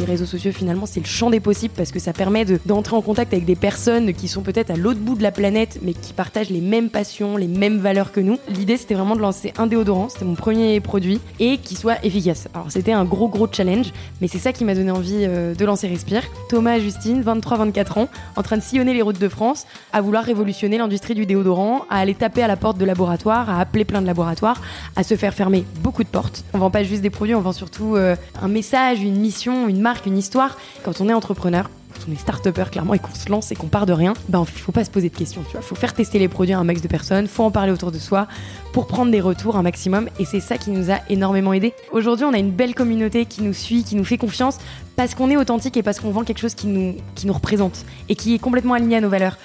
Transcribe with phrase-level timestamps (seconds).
[0.00, 3.00] Les réseaux sociaux, finalement, c'est le champ des possibles parce que ça permet d'entrer en
[3.00, 6.12] contact avec des personnes qui sont peut-être à l'autre bout de la planète, mais qui
[6.12, 8.38] partagent les mêmes passions, les mêmes valeurs que nous.
[8.48, 12.48] L'idée, c'était vraiment de lancer un déodorant, c'était mon premier produit, et qui soit efficace.
[12.54, 15.64] Alors, c'était un gros, gros challenge, mais c'est ça qui m'a donné envie euh, de
[15.64, 16.22] lancer Respire.
[16.48, 20.76] Thomas Justine, 23-24 ans, en train de sillonner les routes de France, à vouloir révolutionner
[20.78, 24.06] l'industrie du déodorant, à aller taper à la porte de laboratoires, à appeler plein de
[24.06, 24.60] laboratoires,
[24.96, 26.42] à se faire fermer beaucoup de portes.
[26.52, 29.83] On vend pas juste des produits, on vend surtout euh, un message, une mission, une
[29.84, 30.56] marque, une histoire.
[30.82, 33.68] Quand on est entrepreneur, quand on est start-upper clairement et qu'on se lance et qu'on
[33.68, 35.60] part de rien, ben il faut pas se poser de questions, tu vois.
[35.60, 37.98] Faut faire tester les produits à un max de personnes, faut en parler autour de
[37.98, 38.26] soi
[38.72, 41.74] pour prendre des retours un maximum et c'est ça qui nous a énormément aidé.
[41.92, 44.56] Aujourd'hui, on a une belle communauté qui nous suit, qui nous fait confiance
[44.96, 47.84] parce qu'on est authentique et parce qu'on vend quelque chose qui nous qui nous représente
[48.08, 49.36] et qui est complètement aligné à nos valeurs.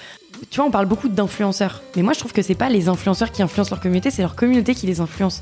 [0.49, 3.33] Tu vois, on parle beaucoup d'influenceurs, mais moi je trouve que c'est pas les influenceurs
[3.33, 5.41] qui influencent leur communauté, c'est leur communauté qui les influence.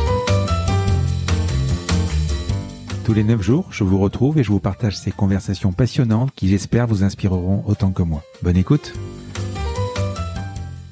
[3.03, 6.47] Tous les 9 jours, je vous retrouve et je vous partage ces conversations passionnantes qui
[6.47, 8.21] j'espère vous inspireront autant que moi.
[8.43, 8.93] Bonne écoute.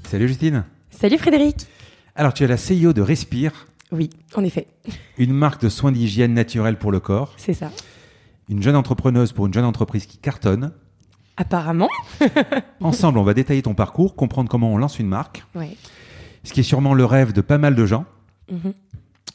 [0.05, 0.65] Salut Justine.
[0.89, 1.67] Salut Frédéric.
[2.15, 3.67] Alors tu es la CEO de Respire.
[3.91, 4.65] Oui, en effet.
[5.19, 7.33] Une marque de soins d'hygiène naturelle pour le corps.
[7.37, 7.71] C'est ça.
[8.49, 10.71] Une jeune entrepreneuse pour une jeune entreprise qui cartonne.
[11.37, 11.89] Apparemment.
[12.81, 15.45] Ensemble, on va détailler ton parcours, comprendre comment on lance une marque.
[15.53, 15.77] Ouais.
[16.43, 18.05] Ce qui est sûrement le rêve de pas mal de gens.
[18.51, 18.73] Mhm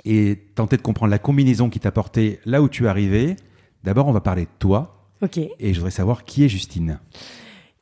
[0.05, 3.37] et tenter de comprendre la combinaison qui t'a porté là où tu es arrivé.
[3.85, 5.09] D'abord, on va parler de toi.
[5.23, 5.39] Ok.
[5.39, 6.99] Et je voudrais savoir qui est Justine.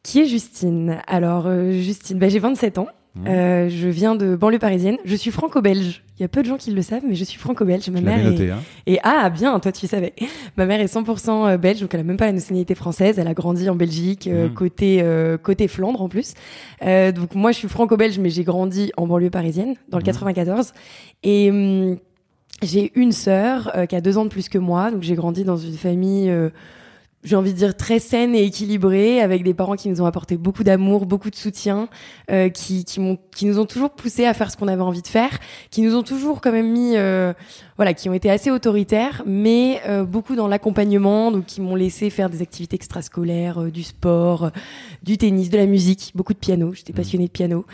[0.03, 1.01] Qui est Justine?
[1.07, 2.89] Alors, euh, Justine, bah, j'ai 27 ans.
[3.15, 3.27] Mmh.
[3.27, 4.97] Euh, je viens de banlieue parisienne.
[5.05, 6.03] Je suis franco-belge.
[6.19, 7.89] Il y a peu de gens qui le savent, mais je suis franco-belge.
[7.91, 8.61] Ma mère noté, hein.
[8.87, 10.15] et ah bien, toi tu savais.
[10.57, 13.19] Ma mère est 100% euh, belge, donc elle a même pas la nationalité française.
[13.19, 14.55] Elle a grandi en Belgique, mmh.
[14.55, 15.05] côté
[15.43, 16.35] côté Flandre en plus.
[16.81, 20.69] donc moi je suis franco-belge, mais j'ai grandi en banlieue parisienne, dans le 94.
[20.69, 20.73] Mmh.
[21.25, 21.99] Et hum,
[22.63, 25.45] j'ai une sœur euh, qui a deux ans de plus que moi, donc j'ai grandi
[25.45, 26.51] dans une famille, euh,
[27.25, 30.37] j'ai envie de dire très saine et équilibrée, avec des parents qui nous ont apporté
[30.37, 31.89] beaucoup d'amour, beaucoup de soutien,
[32.31, 35.03] euh, qui qui, m'ont, qui nous ont toujours poussé à faire ce qu'on avait envie
[35.03, 35.39] de faire,
[35.71, 36.95] qui nous ont toujours quand même mis,
[37.77, 42.31] voilà, qui ont été assez autoritaires, mais beaucoup dans l'accompagnement, donc qui m'ont laissé faire
[42.31, 44.51] des activités extrascolaires, du sport,
[45.03, 46.73] du tennis, de la musique, beaucoup de piano.
[46.75, 46.97] J'étais mmh.
[46.97, 47.65] passionnée de piano.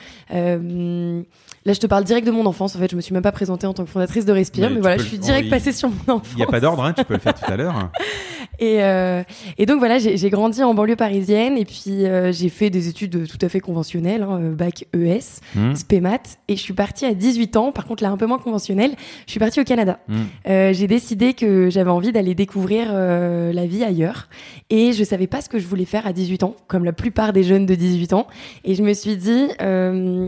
[1.69, 2.75] Là, je te parle direct de mon enfance.
[2.77, 4.81] En fait, je me suis même pas présentée en tant que fondatrice de Respire, mais,
[4.81, 6.29] voilà, je suis direct passée sur mon enfance.
[6.33, 7.91] Il n'y a pas d'ordre, hein, tu peux le faire tout à l'heure.
[8.59, 9.23] et, euh,
[9.59, 13.29] et donc voilà, j'ai grandi en banlieue parisienne et puis euh, j'ai fait des études
[13.29, 15.75] tout à fait conventionnelles, hein, euh, bac ES, mmh.
[15.75, 17.71] SPEMAT, et je suis partie à 18 ans.
[17.71, 18.93] Par contre, là, un peu moins conventionnelle,
[19.27, 19.99] je suis partie au Canada.
[20.09, 20.17] Mmh.
[20.49, 24.29] Euh, j'ai décidé que j'avais envie d'aller découvrir la vie ailleurs
[24.71, 27.35] et je savais pas ce que je voulais faire à 18 ans, comme la plupart
[27.35, 28.27] des jeunes de 18 ans.
[28.65, 29.49] Et je me suis dit,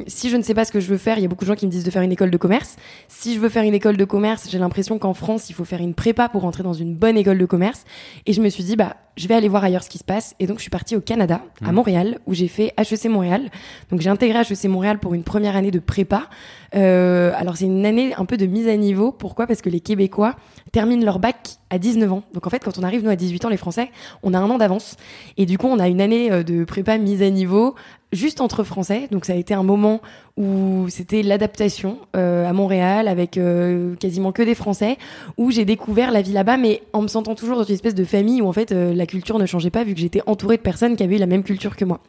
[0.06, 1.48] si je ne sais pas ce que je veux faire, il y a beaucoup de
[1.48, 2.76] gens qui me disent de faire une école de commerce.
[3.08, 5.80] Si je veux faire une école de commerce, j'ai l'impression qu'en France, il faut faire
[5.80, 7.84] une prépa pour rentrer dans une bonne école de commerce.
[8.26, 10.34] Et je me suis dit, bah, je vais aller voir ailleurs ce qui se passe.
[10.40, 11.74] Et donc, je suis partie au Canada, à mmh.
[11.74, 13.50] Montréal, où j'ai fait HEC Montréal.
[13.90, 16.28] Donc, j'ai intégré HEC Montréal pour une première année de prépa.
[16.74, 19.12] Euh, alors, c'est une année un peu de mise à niveau.
[19.12, 19.46] Pourquoi?
[19.46, 20.36] Parce que les Québécois
[20.72, 22.22] terminent leur bac à 19 ans.
[22.34, 23.90] Donc, en fait, quand on arrive, nous, à 18 ans, les Français,
[24.22, 24.96] on a un an d'avance.
[25.36, 27.74] Et du coup, on a une année euh, de prépa mise à niveau
[28.12, 29.08] juste entre Français.
[29.10, 30.00] Donc, ça a été un moment
[30.40, 34.96] où c'était l'adaptation euh, à Montréal avec euh, quasiment que des Français,
[35.36, 38.04] où j'ai découvert la vie là-bas, mais en me sentant toujours dans une espèce de
[38.04, 40.62] famille où en fait euh, la culture ne changeait pas vu que j'étais entourée de
[40.62, 42.00] personnes qui avaient la même culture que moi.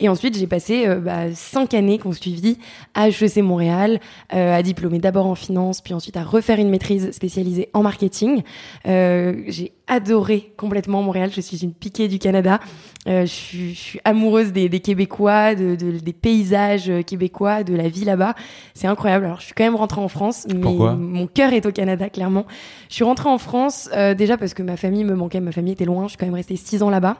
[0.00, 2.56] Et ensuite, j'ai passé bah, cinq années qu'on suivi
[2.94, 7.68] à HEC Montréal, à diplômer d'abord en finance, puis ensuite à refaire une maîtrise spécialisée
[7.74, 8.42] en marketing.
[8.84, 11.30] J'ai adoré complètement Montréal.
[11.34, 12.60] Je suis une piquée du Canada.
[13.06, 18.34] Je, suis, amoureuse des Québécois, de, de, des paysages québécois, de la vie là-bas.
[18.72, 19.26] C'est incroyable.
[19.26, 20.94] Alors, je suis quand même rentrée en France, mais Pourquoi?
[20.94, 22.46] mon cœur est au Canada, clairement.
[22.88, 25.40] Je suis rentrée en France euh, déjà parce que ma famille me manquait.
[25.40, 26.04] Ma famille était loin.
[26.04, 27.16] Je suis quand même restée six ans là-bas.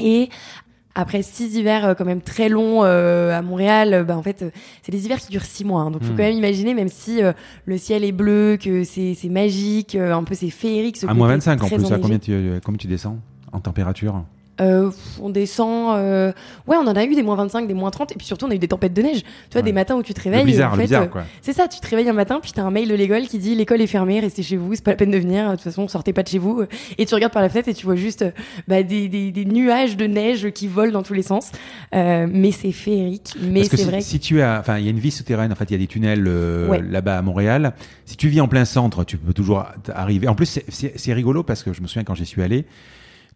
[0.00, 0.28] Et
[0.96, 4.42] après six hivers euh, quand même très longs euh, à Montréal, euh, bah en fait
[4.42, 4.50] euh,
[4.82, 5.80] c'est des hivers qui durent six mois.
[5.82, 6.16] Hein, donc faut Mm.
[6.16, 7.32] quand même imaginer, même si euh,
[7.64, 10.96] le ciel est bleu, que c'est magique, euh, un peu c'est féerique.
[10.98, 12.00] Ce À moins côté 25 en plus, à enneigé.
[12.00, 13.18] combien tu, combien tu descends
[13.52, 14.22] en température?
[14.60, 14.90] Euh,
[15.20, 15.96] on descend.
[15.98, 16.32] euh,
[16.66, 18.50] Ouais, on en a eu des moins 25, des moins 30, et puis surtout on
[18.50, 19.22] a eu des tempêtes de neige.
[19.22, 19.62] Tu vois, Ouais.
[19.64, 20.44] des matins où tu te Le réveilles.
[20.46, 21.20] bizarre, en fait, bizarre euh.
[21.42, 23.54] C'est ça, tu te réveilles un matin, puis t'as un mail de l'école qui dit
[23.54, 25.88] l'école est fermée, restez chez vous, c'est pas la peine de venir, de toute façon,
[25.88, 26.62] sortez pas de chez vous.
[26.98, 28.24] Et tu regardes par la fenêtre et tu vois juste
[28.68, 31.50] bah, des, des, des nuages de neige qui volent dans tous les sens.
[31.92, 34.00] Mais c'est féerique, mais c'est si, vrai.
[34.00, 35.50] si tu as, enfin, il y a une vie souterraine.
[35.52, 36.28] En fait, il y a des tunnels
[36.68, 36.80] Ouais.
[36.82, 37.74] là-bas à Montréal.
[38.06, 40.28] Si tu vis en plein centre, tu peux toujours arriver.
[40.28, 42.64] En plus, c'est rigolo parce que je me souviens quand j'y suis allé.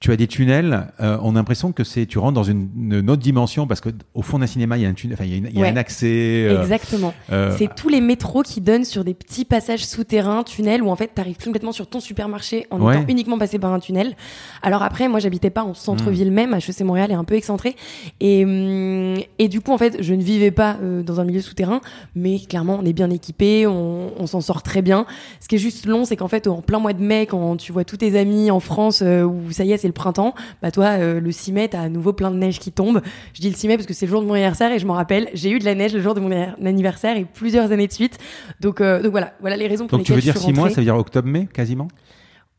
[0.00, 0.92] Tu as des tunnels.
[1.00, 3.88] euh, on a l'impression que c'est tu rentres dans une, une autre dimension parce que
[4.14, 5.14] au fond d'un cinéma, il y a un tunnel.
[5.14, 5.70] Enfin, il y a, une- il y a Ouais.
[5.70, 6.06] un accès.
[6.48, 7.12] euh, Exactement.
[7.32, 10.94] euh, C'est tous les métros qui donnent sur des petits passages souterrains, tunnels, où en
[10.94, 12.94] fait t'arrives complètement sur ton supermarché en Ouais.
[12.96, 14.14] étant uniquement passé par un tunnel.
[14.62, 17.74] Alors après, moi j'habitais pas en centre-ville même, HEC Montréal est un peu excentré.
[18.20, 21.80] Et, hum, et du coup, en fait, je ne vivais pas dans un milieu souterrain,
[22.14, 25.06] mais clairement, on est bien équipé, on, on s'en sort très bien.
[25.40, 27.72] Ce qui est juste long, c'est qu'en fait, en plein mois de mai, quand tu
[27.72, 30.86] vois tous tes amis en France, où ça y est, c'est le printemps, bah toi,
[30.98, 33.00] euh, le 6 mai, t'as à nouveau plein de neige qui tombe.
[33.34, 34.86] Je dis le 6 mai parce que c'est le jour de mon anniversaire et je
[34.86, 36.30] m'en rappelle, j'ai eu de la neige le jour de mon
[36.64, 38.18] anniversaire et plusieurs années de suite.
[38.60, 40.46] Donc, euh, donc voilà, voilà les raisons pour donc tu lesquelles veux dire je suis
[40.48, 40.74] six mois, rentrée.
[40.74, 41.88] ça veut dire octobre-mai quasiment?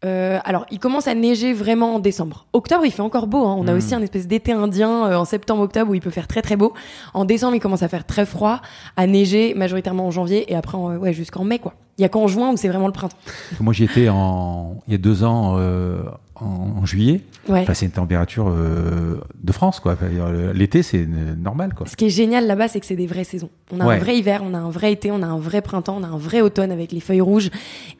[0.06, 2.46] Euh, alors, il commence à neiger vraiment en décembre.
[2.54, 3.46] Octobre, il fait encore beau.
[3.46, 3.56] Hein.
[3.60, 3.78] On a Mm.
[3.78, 6.74] aussi un espèce d'été indien euh, en septembre-octobre où il peut faire très très beau.
[7.14, 8.62] En décembre, il commence à faire très froid,
[8.96, 11.74] à neiger majoritairement en janvier et après, en- ouais, jusqu'en mai quoi.
[11.98, 13.18] Il y a qu'en juin où c'est vraiment le printemps.
[13.60, 16.02] Moi, j'y étais en il y a deux ans euh,
[16.42, 17.24] en, juillet.
[17.50, 17.62] Ouais.
[17.62, 19.94] Enfin, c'est une température euh, de France quoi.
[19.94, 20.08] Enfin,
[20.54, 21.88] L'été, c'est euh, normal quoi.
[21.88, 23.50] Ce qui est génial là-bas, c'est que c'est des vraies saisons.
[23.74, 23.96] On a Ouais.
[23.96, 26.08] un vrai hiver, on a un vrai été, on a un vrai printemps, on a
[26.08, 27.50] un vrai automne avec les feuilles rouges.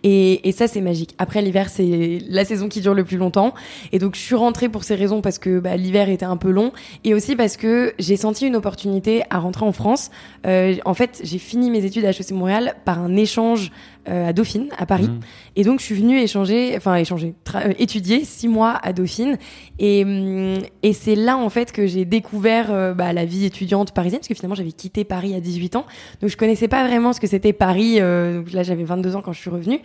[0.04, 1.16] Et, et ça, c'est magique.
[1.18, 3.54] Après, l'hiver, c'est la saison qui dure le plus longtemps.
[3.92, 6.52] Et donc, je suis rentrée pour ces raisons parce que bah, l'hiver était un peu
[6.52, 6.72] long
[7.04, 10.12] et aussi parce que j'ai senti une opportunité à rentrer en France.
[10.46, 13.72] Euh, en fait, j'ai fini mes études à HEC Montréal par un échange
[14.08, 15.08] euh, à Dauphine, à Paris.
[15.10, 15.20] Mm.
[15.56, 19.38] Et donc, je suis venue échanger, enfin, échanger, euh, étudier six mois à Dauphine.
[19.80, 23.94] Et, hum, et c'est là, en fait, que j'ai découvert euh, bah, la vie étudiante
[23.94, 25.86] parisienne, parce que finalement, j'avais quitté Paris à 18 ans.
[26.22, 27.98] Donc, je connaissais pas vraiment ce que c'était Paris.
[28.00, 29.80] euh, donc là, j'avais 22 ans quand je suis revenue.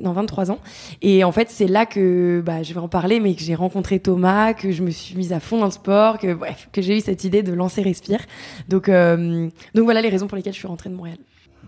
[0.00, 0.58] Non, 23 ans.
[1.02, 4.00] Et en fait, c'est là que, bah, je vais en parler, mais que j'ai rencontré
[4.00, 6.36] Thomas, que je me suis mise à fond dans le sport, que,
[6.72, 8.20] que j'ai eu cette idée de lancer Respire.
[8.68, 11.18] Donc, euh, donc voilà les raisons pour lesquelles je suis rentrée de Montréal.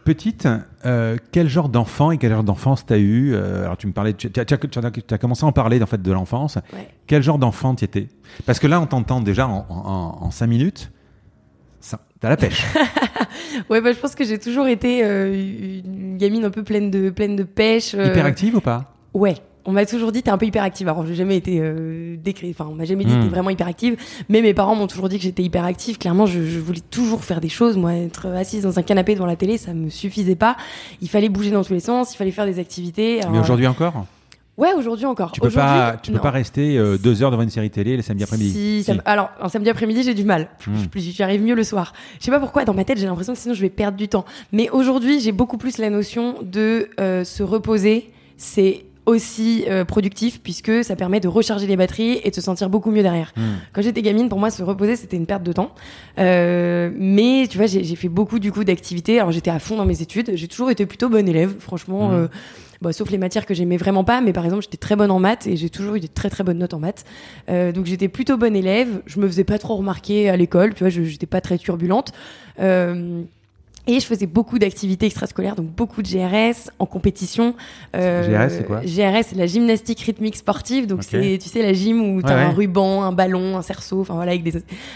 [0.06, 0.48] Petite,
[0.86, 4.14] euh, quel genre d'enfant et quel genre d'enfance t'as eu Euh, Alors tu me parlais,
[4.14, 4.78] tu, tu as, tu as- tu
[5.14, 6.56] as commencé à en parler en fait de l'enfance.
[6.72, 6.88] Ouais.
[7.06, 8.08] Quel genre d'enfant tu étais?
[8.46, 10.90] Parce que là, on t'entend déjà en, en, en cinq minutes.
[12.20, 12.64] T'as la pêche.
[13.70, 15.32] Ouais, bah, je pense que j'ai toujours été euh,
[15.84, 17.92] une gamine un peu pleine de, pleine de pêche.
[17.94, 18.94] Hyperactive ou pas?
[19.14, 19.34] Ouais.
[19.66, 20.88] On m'a toujours dit t'es un peu hyperactive.
[20.88, 23.22] Alors j'ai jamais été euh, décrit, enfin on m'a jamais dit Hmm.
[23.22, 23.96] t'es vraiment hyperactive.
[24.28, 25.98] Mais mes parents m'ont toujours dit que j'étais hyperactive.
[25.98, 27.76] Clairement, je, je voulais toujours faire des choses.
[27.76, 30.56] Moi, être assise dans un canapé devant la télé, ça me suffisait pas.
[31.02, 32.14] Il fallait bouger dans tous les sens.
[32.14, 33.20] Il fallait faire des activités.
[33.30, 34.06] Mais aujourd'hui encore?
[34.58, 35.32] Ouais, aujourd'hui encore.
[35.32, 36.22] Tu peux pas, tu peux non.
[36.22, 38.84] pas rester euh, deux heures devant une série télé le samedi après-midi.
[38.84, 40.48] Si, alors, un samedi après-midi, j'ai du mal.
[40.66, 40.72] Hmm.
[40.94, 41.92] Je- J'y arrive mieux le soir.
[42.18, 44.08] Je sais pas pourquoi, dans ma tête, j'ai l'impression que sinon je vais perdre du
[44.08, 44.24] temps.
[44.52, 48.10] Mais aujourd'hui, j'ai beaucoup plus la notion de euh, se reposer.
[48.38, 52.68] C'est aussi euh, productif puisque ça permet de recharger les batteries et de se sentir
[52.68, 53.32] beaucoup mieux derrière.
[53.36, 53.56] Hmm.
[53.72, 55.70] Quand j'étais gamine, pour moi, se reposer, c'était une perte de temps.
[56.18, 59.18] Euh, mais tu vois, j'ai fait beaucoup du coup d'activités.
[59.18, 60.32] Alors j'étais à fond dans mes études.
[60.34, 62.08] J'ai toujours été plutôt bonne élève, franchement.
[62.08, 62.14] Mhm.
[62.14, 62.28] euh,
[62.82, 65.18] bah, sauf les matières que j'aimais vraiment pas, mais par exemple, j'étais très bonne en
[65.18, 67.04] maths et j'ai toujours eu des très très bonnes notes en maths.
[67.48, 69.02] Euh, donc j'étais plutôt bonne élève.
[69.06, 72.12] Je me faisais pas trop remarquer à l'école, tu vois, j'étais pas très turbulente.
[72.60, 73.22] Euh,
[73.86, 77.54] et je faisais beaucoup d'activités extrascolaires, donc beaucoup de GRS en compétition.
[77.94, 80.86] Euh, GRS, c'est quoi GRS, c'est la gymnastique rythmique sportive.
[80.86, 82.54] Donc c'est, tu sais, la gym où t'as Ouais, un ouais.
[82.54, 84.52] ruban, un ballon, un cerceau, enfin voilà, avec des,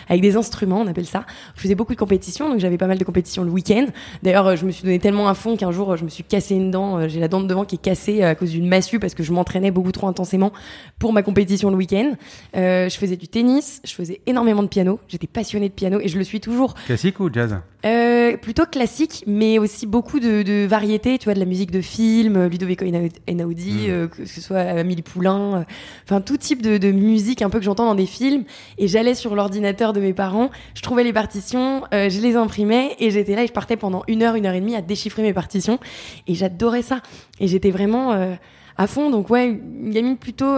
[0.09, 1.25] avec des instruments, on appelle ça.
[1.57, 3.87] Je faisais beaucoup de compétitions, donc j'avais pas mal de compétitions le week-end.
[4.23, 6.25] D'ailleurs, euh, je me suis donné tellement à fond qu'un jour, euh, je me suis
[6.25, 7.09] cassé une dent.
[7.09, 9.33] J'ai la dent de devant qui est cassée à cause d'une massue parce que je
[9.33, 10.53] m'entraînais beaucoup trop intensément
[10.99, 12.13] pour ma compétition le week-end.
[12.57, 14.99] Euh, je faisais du tennis, je faisais énormément de piano.
[15.09, 16.75] J'étais passionnée de piano et je le suis toujours.
[16.87, 17.57] Classique ou jazz?
[17.87, 18.80] Euh, plutôt classique,
[19.27, 23.89] mais aussi beaucoup de, de variétés, tu vois, de la musique de film, Ludovico Einaudi,
[23.89, 24.09] mm.
[24.09, 25.65] que ce soit Amélie Poulain,
[26.05, 28.45] enfin tout type de, de, musique un peu que j'entends dans des films.
[28.79, 33.11] Et j'allais sur l'ordinateur de mes parents, je trouvais les partitions, je les imprimais et
[33.11, 35.33] j'étais là et je partais pendant une heure, une heure et demie à déchiffrer mes
[35.33, 35.79] partitions.
[36.27, 37.03] Et j'adorais ça.
[37.39, 38.13] Et j'étais vraiment
[38.77, 39.11] à fond.
[39.11, 40.57] Donc ouais, une gamine plutôt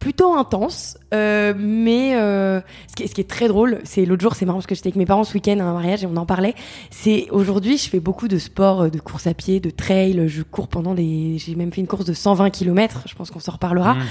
[0.00, 4.22] plutôt intense, euh, mais euh, ce, qui est, ce, qui est, très drôle, c'est l'autre
[4.22, 6.06] jour, c'est marrant parce que j'étais avec mes parents ce week-end à un mariage et
[6.06, 6.54] on en parlait.
[6.90, 10.26] C'est aujourd'hui, je fais beaucoup de sport, euh, de course à pied, de trail.
[10.26, 13.02] Je cours pendant des, j'ai même fait une course de 120 km.
[13.06, 13.94] Je pense qu'on s'en reparlera.
[13.94, 14.02] Mmh.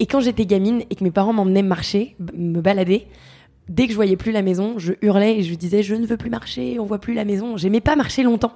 [0.00, 3.06] Et quand j'étais gamine et que mes parents m'emmenaient marcher, me balader,
[3.70, 6.18] dès que je voyais plus la maison, je hurlais et je disais je ne veux
[6.18, 7.56] plus marcher, on voit plus la maison.
[7.56, 8.52] J'aimais pas marcher longtemps.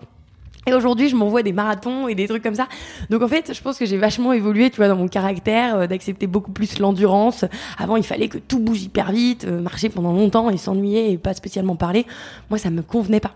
[0.68, 2.68] Et aujourd'hui, je m'envoie des marathons et des trucs comme ça.
[3.08, 5.86] Donc en fait, je pense que j'ai vachement évolué, tu vois, dans mon caractère, euh,
[5.86, 7.46] d'accepter beaucoup plus l'endurance.
[7.78, 11.16] Avant, il fallait que tout bouge hyper vite, euh, marcher pendant longtemps et s'ennuyer et
[11.16, 12.04] pas spécialement parler.
[12.50, 13.32] Moi, ça me convenait pas.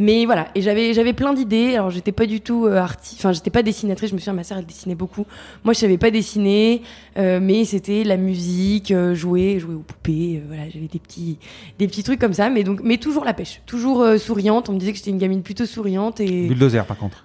[0.00, 1.76] Mais voilà, et j'avais j'avais plein d'idées.
[1.76, 4.10] Alors j'étais pas du tout euh, artiste, enfin j'étais pas dessinatrice.
[4.10, 5.24] Je me souviens, ma sœur elle dessinait beaucoup.
[5.62, 6.82] Moi, je savais pas dessiner,
[7.16, 10.42] mais c'était la musique, jouer, jouer aux poupées.
[10.48, 11.38] voilà, j'avais des petits
[11.78, 12.50] des petits trucs comme ça.
[12.50, 14.68] Mais donc, mais toujours la pêche, toujours souriante.
[14.68, 16.48] On me disait que j'étais une gamine plutôt souriante et
[16.80, 17.24] par contre.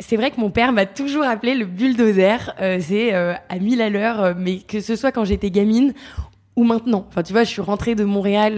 [0.00, 2.52] C'est vrai que mon père m'a toujours appelé le bulldozer.
[2.60, 5.94] Euh, c'est euh, à 1000 à l'heure, euh, mais que ce soit quand j'étais gamine
[6.56, 7.06] ou maintenant.
[7.08, 8.54] Enfin, tu vois, je suis rentrée de Montréal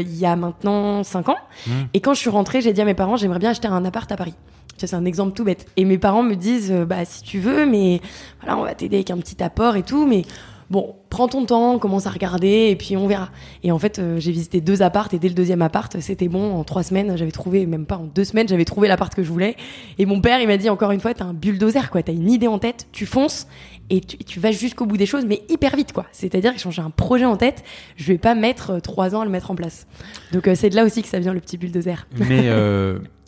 [0.00, 1.36] il y a maintenant 5 ans.
[1.66, 1.70] Mmh.
[1.94, 4.10] Et quand je suis rentrée, j'ai dit à mes parents, j'aimerais bien acheter un appart
[4.12, 4.34] à Paris.
[4.76, 5.66] C'est un exemple tout bête.
[5.76, 8.00] Et mes parents me disent, bah, si tu veux, mais
[8.40, 10.22] voilà, on va t'aider avec un petit apport et tout, mais
[10.70, 13.30] bon, prends ton temps, commence à regarder et puis on verra.
[13.62, 16.54] Et en fait, euh, j'ai visité deux appartes et dès le deuxième appart, c'était bon.
[16.54, 19.30] En trois semaines, j'avais trouvé, même pas en deux semaines, j'avais trouvé l'appart que je
[19.30, 19.56] voulais.
[19.98, 22.02] Et mon père, il m'a dit encore une fois, t'as un bulldozer, quoi.
[22.02, 23.46] T'as une idée en tête, tu fonces
[23.90, 26.06] et tu, vas jusqu'au bout des choses, mais hyper vite, quoi.
[26.12, 27.64] C'est-à-dire que j'ai un projet en tête,
[27.96, 29.86] je vais pas mettre euh, trois ans à le mettre en place.
[30.32, 32.06] Donc euh, c'est de là aussi que ça vient le petit bulldozer.
[32.16, 32.48] Mais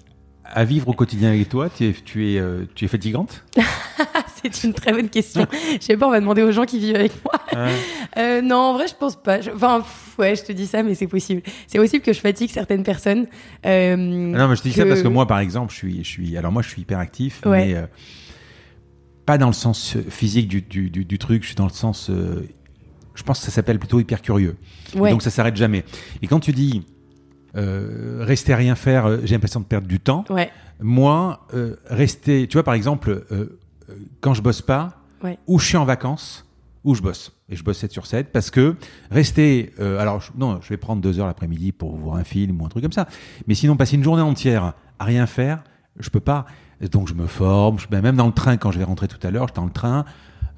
[0.52, 2.42] à vivre au quotidien avec toi, tu es, tu es,
[2.74, 3.44] tu es fatigante?
[4.42, 5.46] C'est une très bonne question.
[5.80, 7.34] je sais pas, on va demander aux gens qui vivent avec moi.
[8.16, 9.38] Euh, non, en vrai, je pense pas.
[9.54, 9.82] Enfin,
[10.18, 11.42] ouais, je te dis ça, mais c'est possible.
[11.66, 13.26] C'est possible que je fatigue certaines personnes.
[13.64, 16.08] Euh, non, mais je te dis ça parce que moi, par exemple, je suis, je
[16.08, 17.86] suis, alors moi, je suis hyper actif, mais euh,
[19.24, 21.42] pas dans le sens physique du, du, du, truc.
[21.42, 24.56] Je suis dans le sens, je pense que ça s'appelle plutôt hyper curieux.
[24.94, 25.84] Donc ça s'arrête jamais.
[26.22, 26.84] Et quand tu dis
[27.56, 30.24] rester à rien faire, j'ai l'impression de perdre du temps.
[30.30, 30.50] Ouais.
[30.80, 31.46] Moi,
[31.86, 33.24] rester, tu vois, par exemple,
[34.20, 35.00] quand je bosse pas,
[35.46, 36.46] ou je suis en vacances,
[36.86, 37.32] ou je bosse.
[37.48, 38.76] Et je bosse 7 sur 7 parce que
[39.10, 39.72] rester.
[39.80, 42.68] Euh, alors, non, je vais prendre deux heures l'après-midi pour voir un film ou un
[42.68, 43.08] truc comme ça.
[43.46, 45.62] Mais sinon, passer une journée entière à rien faire,
[45.98, 46.46] je peux pas.
[46.92, 47.78] Donc, je me forme.
[47.78, 49.66] Je, ben, même dans le train, quand je vais rentrer tout à l'heure, j'étais dans
[49.66, 50.04] le train.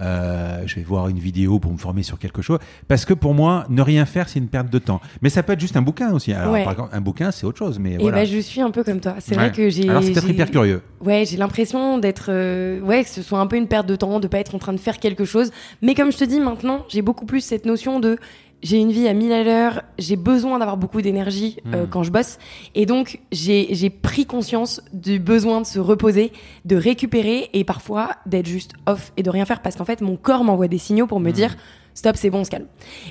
[0.01, 2.59] Euh, je vais voir une vidéo pour me former sur quelque chose.
[2.87, 5.01] Parce que pour moi, ne rien faire, c'est une perte de temps.
[5.23, 6.33] Mais ça peut être juste un bouquin aussi.
[6.33, 7.79] Alors, par exemple, un bouquin, c'est autre chose.
[7.79, 8.19] Mais Et voilà.
[8.19, 9.17] bah, je suis un peu comme toi.
[9.19, 9.89] C'est vrai que j'ai.
[9.89, 10.83] Alors, c'est peut-être hyper curieux.
[11.05, 12.27] Ouais, j'ai l'impression d'être.
[12.29, 14.59] Euh, ouais, que ce soit un peu une perte de temps, de pas être en
[14.59, 15.51] train de faire quelque chose.
[15.83, 18.19] Mais comme je te dis maintenant, j'ai beaucoup plus cette notion de
[18.63, 21.89] j'ai une vie à 1000 à l'heure, j'ai besoin d'avoir beaucoup d'énergie euh, hmm.
[21.91, 22.39] quand je bosse.
[22.75, 26.33] Et donc, j'ai pris conscience du besoin de se reposer,
[26.65, 30.17] de récupérer et parfois d'être juste off et de rien faire parce qu'en fait, mon
[30.17, 31.35] corps m'envoie des signaux pour me hmm.
[31.35, 31.57] dire
[31.95, 32.67] stop, c'est bon, on se calme.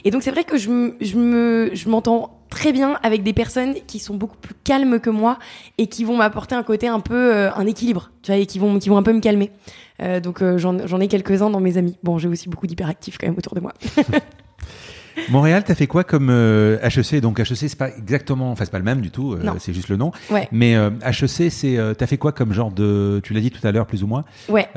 [0.06, 3.76] Et donc, c'est vrai que je, je me, je m'entends très bien avec des personnes
[3.86, 5.38] qui sont beaucoup plus calmes que moi
[5.78, 8.60] et qui vont m'apporter un côté un peu, euh, un équilibre, tu vois, et qui
[8.60, 9.52] vont, qui vont un peu me calmer.
[10.02, 11.98] Euh, donc, euh, j'en ai quelques-uns dans mes amis.
[12.02, 13.74] Bon, j'ai aussi beaucoup d'hyperactifs quand même autour de moi.
[15.30, 18.78] Montréal, t'as fait quoi comme HEC euh, Donc HEC, c'est pas exactement, enfin c'est pas
[18.78, 20.12] le même du tout, euh, c'est juste le nom.
[20.30, 20.48] Ouais.
[20.52, 23.86] Mais HEC, c'est, t'as fait quoi comme genre de, tu l'as dit tout à l'heure
[23.86, 24.26] plus ou moins?
[24.50, 24.68] Ouais.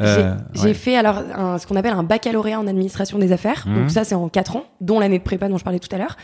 [0.54, 1.22] j'ai fait alors
[1.58, 3.64] ce qu'on appelle un baccalauréat en administration des affaires.
[3.66, 3.88] Donc mhm.
[3.90, 6.16] ça c'est en quatre ans, dont l'année de prépa dont je parlais tout à l'heure,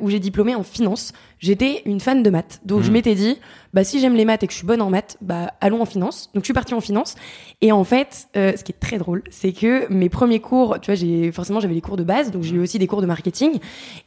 [0.00, 1.12] où j'ai diplômé en finance.
[1.40, 2.92] J'étais une fan de maths, donc je mhm.
[2.92, 3.38] m'étais dit,
[3.72, 5.86] bah si j'aime les maths et que je suis bonne en maths, bah allons en
[5.86, 6.30] finance.
[6.34, 7.16] Donc je suis partie en finance.
[7.62, 10.96] Et en fait, ce qui est très drôle, c'est que mes premiers cours, tu vois,
[10.96, 13.58] j'ai forcément j'avais les cours de base, donc j'ai eu aussi des cours de marketing.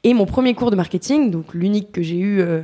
[0.03, 2.61] Et mon premier cours de marketing, donc l'unique que j'ai eu euh,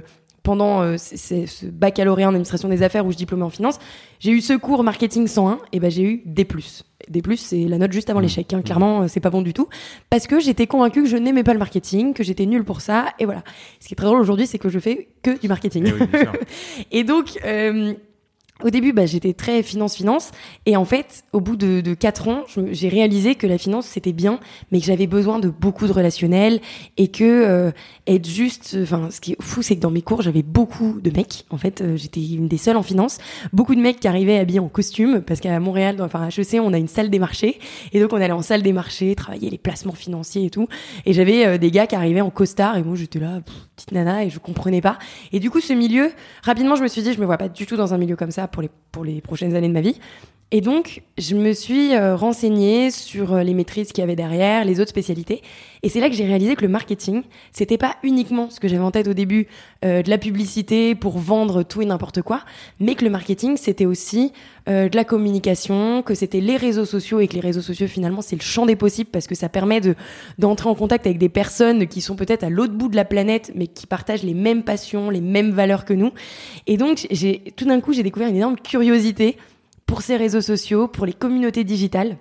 [0.49, 3.77] pendant euh, ce baccalauréat en administration des affaires où je diplômais en finance,
[4.19, 6.85] j'ai eu ce cours marketing 101 et ben j'ai eu des plus.
[7.07, 8.23] Des plus, c'est la note juste avant mmh.
[8.23, 8.53] l'échec.
[8.53, 8.63] Hein.
[8.63, 9.69] Clairement, euh, c'est pas bon du tout
[10.09, 13.09] parce que j'étais convaincue que je n'aimais pas le marketing, que j'étais nulle pour ça
[13.19, 13.43] et voilà.
[13.79, 15.93] Ce qui est très drôle aujourd'hui, c'est que je fais que du marketing.
[16.11, 16.17] Eh
[16.99, 17.37] et donc
[18.63, 20.31] au début, bah, j'étais très finance-finance.
[20.65, 24.11] Et en fait, au bout de, de 4 ans, j'ai réalisé que la finance, c'était
[24.11, 24.39] bien,
[24.71, 26.59] mais que j'avais besoin de beaucoup de relationnel
[26.97, 27.71] et que euh,
[28.05, 28.77] être juste...
[28.81, 31.45] Enfin, ce qui est fou, c'est que dans mes cours, j'avais beaucoup de mecs.
[31.49, 33.17] En fait, euh, j'étais une des seules en finance.
[33.53, 36.73] Beaucoup de mecs qui arrivaient habillés en costume, parce qu'à Montréal, enfin à HEC, on
[36.73, 37.59] a une salle des marchés.
[37.93, 40.67] Et donc, on allait en salle des marchés, travailler les placements financiers et tout.
[41.05, 42.77] Et j'avais euh, des gars qui arrivaient en costard.
[42.77, 43.39] Et moi, j'étais là
[43.79, 44.97] petite nana et je comprenais pas.
[45.31, 46.11] Et du coup, ce milieu,
[46.43, 48.31] rapidement, je me suis dit, je me vois pas du tout dans un milieu comme
[48.31, 49.99] ça pour les, pour les prochaines années de ma vie.
[50.51, 54.65] Et donc, je me suis euh, renseignée sur euh, les maîtrises qu'il y avait derrière,
[54.65, 55.43] les autres spécialités.
[55.83, 58.81] Et c'est là que j'ai réalisé que le marketing, c'était pas uniquement ce que j'avais
[58.81, 59.45] en tête au début,
[59.85, 62.41] euh, de la publicité pour vendre tout et n'importe quoi,
[62.79, 64.33] mais que le marketing, c'était aussi
[64.67, 68.35] de la communication, que c'était les réseaux sociaux et que les réseaux sociaux, finalement, c'est
[68.35, 69.95] le champ des possibles parce que ça permet de
[70.37, 73.51] d'entrer en contact avec des personnes qui sont peut-être à l'autre bout de la planète,
[73.55, 76.11] mais qui partagent les mêmes passions, les mêmes valeurs que nous.
[76.67, 79.37] Et donc, j'ai tout d'un coup, j'ai découvert une énorme curiosité
[79.89, 82.17] pour ces réseaux sociaux, pour les communautés digitales.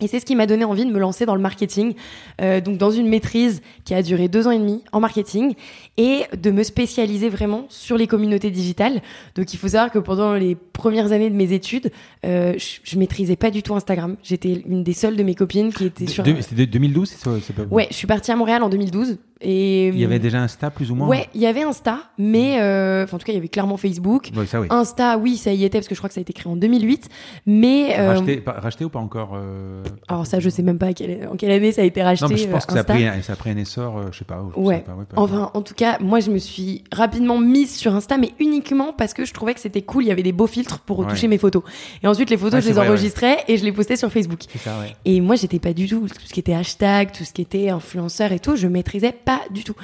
[0.00, 1.94] Et c'est ce qui m'a donné envie de me lancer dans le marketing,
[2.42, 5.54] euh, donc dans une maîtrise qui a duré deux ans et demi en marketing,
[5.96, 9.00] et de me spécialiser vraiment sur les communautés digitales.
[9.36, 11.92] Donc il faut savoir que pendant les premières années de mes études,
[12.26, 14.16] euh, je, je, maîtrisais pas du tout Instagram.
[14.22, 16.24] J'étais une des seules de mes copines qui était sur.
[16.26, 19.16] C'était 2012, c'est pas Ouais, je suis partie à Montréal en 2012.
[19.42, 22.58] Et, il y avait déjà Insta plus ou moins Ouais, il y avait Insta, mais
[22.60, 24.30] euh, en tout cas, il y avait clairement Facebook.
[24.34, 24.66] Ouais, ça, oui.
[24.70, 26.56] Insta, oui, ça y était parce que je crois que ça a été créé en
[26.56, 27.10] 2008.
[27.44, 28.08] Mais euh...
[28.08, 29.82] racheté, racheté, ou pas encore euh...
[30.08, 32.24] Alors ça, je sais même pas en quelle année ça a été racheté.
[32.24, 34.18] Non, mais je pense que ça a, pris, ça a, pris, un essor, euh, je
[34.18, 34.42] sais pas.
[34.56, 34.76] Je ouais.
[34.76, 38.16] Sais pas, ouais enfin, en tout cas, moi, je me suis rapidement mise sur Insta,
[38.16, 40.04] mais uniquement parce que je trouvais que c'était cool.
[40.04, 41.62] Il y avait des beaux filtres pour retoucher mes photos.
[42.02, 44.40] Et ensuite, les photos, je les vrai, enregistrais et je les postais sur Facebook.
[44.64, 44.72] Ça,
[45.04, 47.68] et moi, j'étais pas du tout tout ce qui était hashtag, tout ce qui était
[47.68, 49.74] influenceur et tout, je maîtrisais pas du tout.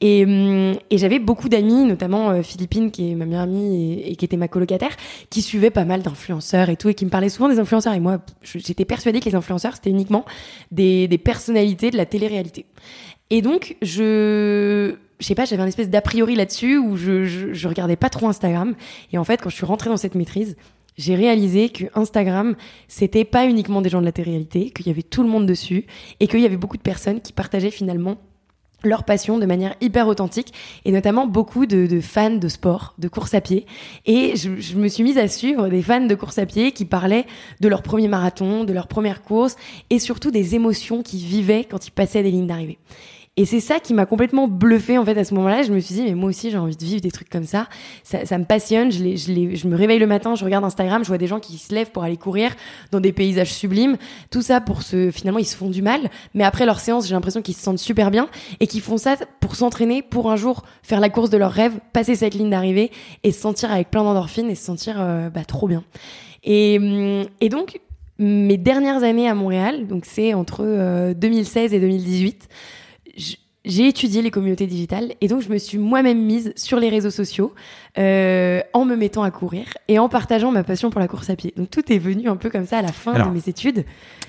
[0.00, 4.14] Et, hum, et j'avais beaucoup d'amis, notamment euh, Philippine, qui est ma meilleure amie et,
[4.14, 4.94] qui était ma colocataire,
[5.30, 7.94] qui suivait pas mal d'influenceurs et tout, et qui me parlait souvent des influenceurs.
[7.94, 10.24] Et moi, j'étais persuadée que les influenceurs, c'était uniquement
[10.70, 12.66] des, des personnalités de la télé-réalité.
[13.30, 17.54] Et donc, je, je sais pas, j'avais un espèce d'a priori là-dessus où je, je,
[17.54, 18.74] je, regardais pas trop Instagram.
[19.12, 20.56] Et en fait, quand je suis rentrée dans cette maîtrise,
[20.98, 22.54] j'ai réalisé que Instagram,
[22.86, 25.86] c'était pas uniquement des gens de la télé-réalité, qu'il y avait tout le monde dessus
[26.20, 28.18] et qu'il y avait beaucoup de personnes qui partageaient finalement
[28.82, 30.52] leur passion de manière hyper authentique
[30.84, 33.66] et notamment beaucoup de, fans de sport, de course à pied.
[34.06, 36.84] Et je, je, me suis mise à suivre des fans de course à pied qui
[36.84, 37.26] parlaient
[37.60, 39.56] de leur premier marathon, de leur première course
[39.90, 42.78] et surtout des émotions qu'ils vivaient quand ils passaient des lignes d'arrivée.
[43.40, 45.62] Et c'est ça qui m'a complètement bluffé en fait à ce moment-là.
[45.62, 47.68] Je me suis dit mais moi aussi j'ai envie de vivre des trucs comme ça.
[48.04, 48.92] Ça, me passionne.
[48.92, 51.90] Je, me réveille le matin, je regarde Instagram, je vois des gens qui se lèvent
[51.90, 52.54] pour aller courir
[52.92, 53.96] dans des paysages sublimes.
[54.30, 57.14] Tout ça pour se finalement ils se font du mal, mais après leur séance j'ai
[57.14, 58.28] l'impression qu'ils se sentent super bien
[58.60, 61.80] et qu'ils font ça pour s'entraîner pour un jour faire la course de leur rêve,
[61.94, 62.90] passer cette ligne d'arrivée
[63.24, 65.82] et se sentir avec plein d'endorphines et se sentir euh, bah, trop bien.
[66.44, 67.80] Et, hum, et donc
[68.18, 72.48] mes dernières années à Montréal, donc c'est entre 2016 euh, et 2018
[73.64, 77.10] j'ai étudié les communautés digitales et donc je me suis moi-même mise sur les réseaux
[77.10, 77.54] sociaux
[77.98, 81.36] euh, en me mettant à courir et en partageant ma passion pour la course à
[81.36, 81.52] pied.
[81.56, 83.84] Donc tout est venu un peu comme ça à la fin de mes études.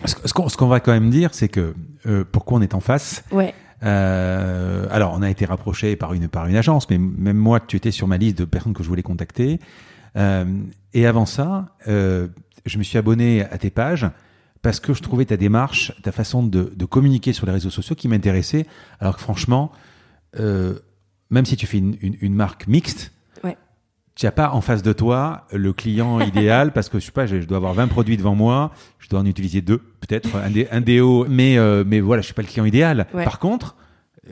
[0.06, 1.74] Ce, qu'on va quand même dire, c'est que
[2.06, 3.24] euh, pourquoi on est en face?
[3.32, 3.54] Ouais.
[3.84, 7.78] Euh, alors on a été rapproché par une par une agence, mais même moi tu
[7.78, 9.60] étais sur ma liste de personnes que je voulais contacter.
[10.18, 10.46] Euh,
[10.94, 12.28] et avant ça, euh,
[12.66, 14.08] je me suis abonné à tes pages
[14.62, 17.96] parce que je trouvais ta démarche, ta façon de, de communiquer sur les réseaux sociaux
[17.96, 18.66] qui m'intéressait.
[19.00, 19.72] Alors que franchement,
[20.40, 20.76] euh,
[21.30, 23.12] même si tu fais une, une, une marque mixte,
[23.44, 23.58] ouais.
[24.16, 27.26] tu n'as pas en face de toi le client idéal parce que je sais pas,
[27.26, 30.68] je, dois avoir 20 produits devant moi, je dois en utiliser deux, peut-être un, dé,
[30.72, 33.08] un déo, mais euh, mais voilà, je suis pas le client idéal.
[33.14, 33.24] Ouais.
[33.24, 33.76] Par contre,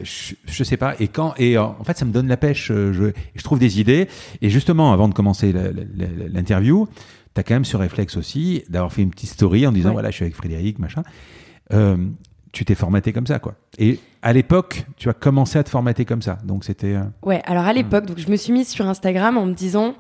[0.04, 0.94] je, je sais pas.
[1.00, 2.68] Et quand et en fait, ça me donne la pêche.
[2.68, 4.08] Je, je trouve des idées.
[4.42, 5.52] Et justement, avant de commencer
[6.32, 6.88] l'interview,
[7.40, 9.94] tu as quand même ce réflexe aussi d'avoir fait une petite story en disant Ouais.
[9.94, 11.04] voilà, je suis avec Frédéric, machin.
[11.74, 11.98] Euh,
[12.52, 13.54] tu t'es formaté comme ça, quoi.
[13.78, 16.40] Et à l'époque, tu as commencé à te formater comme ça.
[16.44, 16.96] Donc c'était.
[16.96, 19.94] euh, Ouais, alors à l'époque, donc je me suis mise sur Instagram en me disant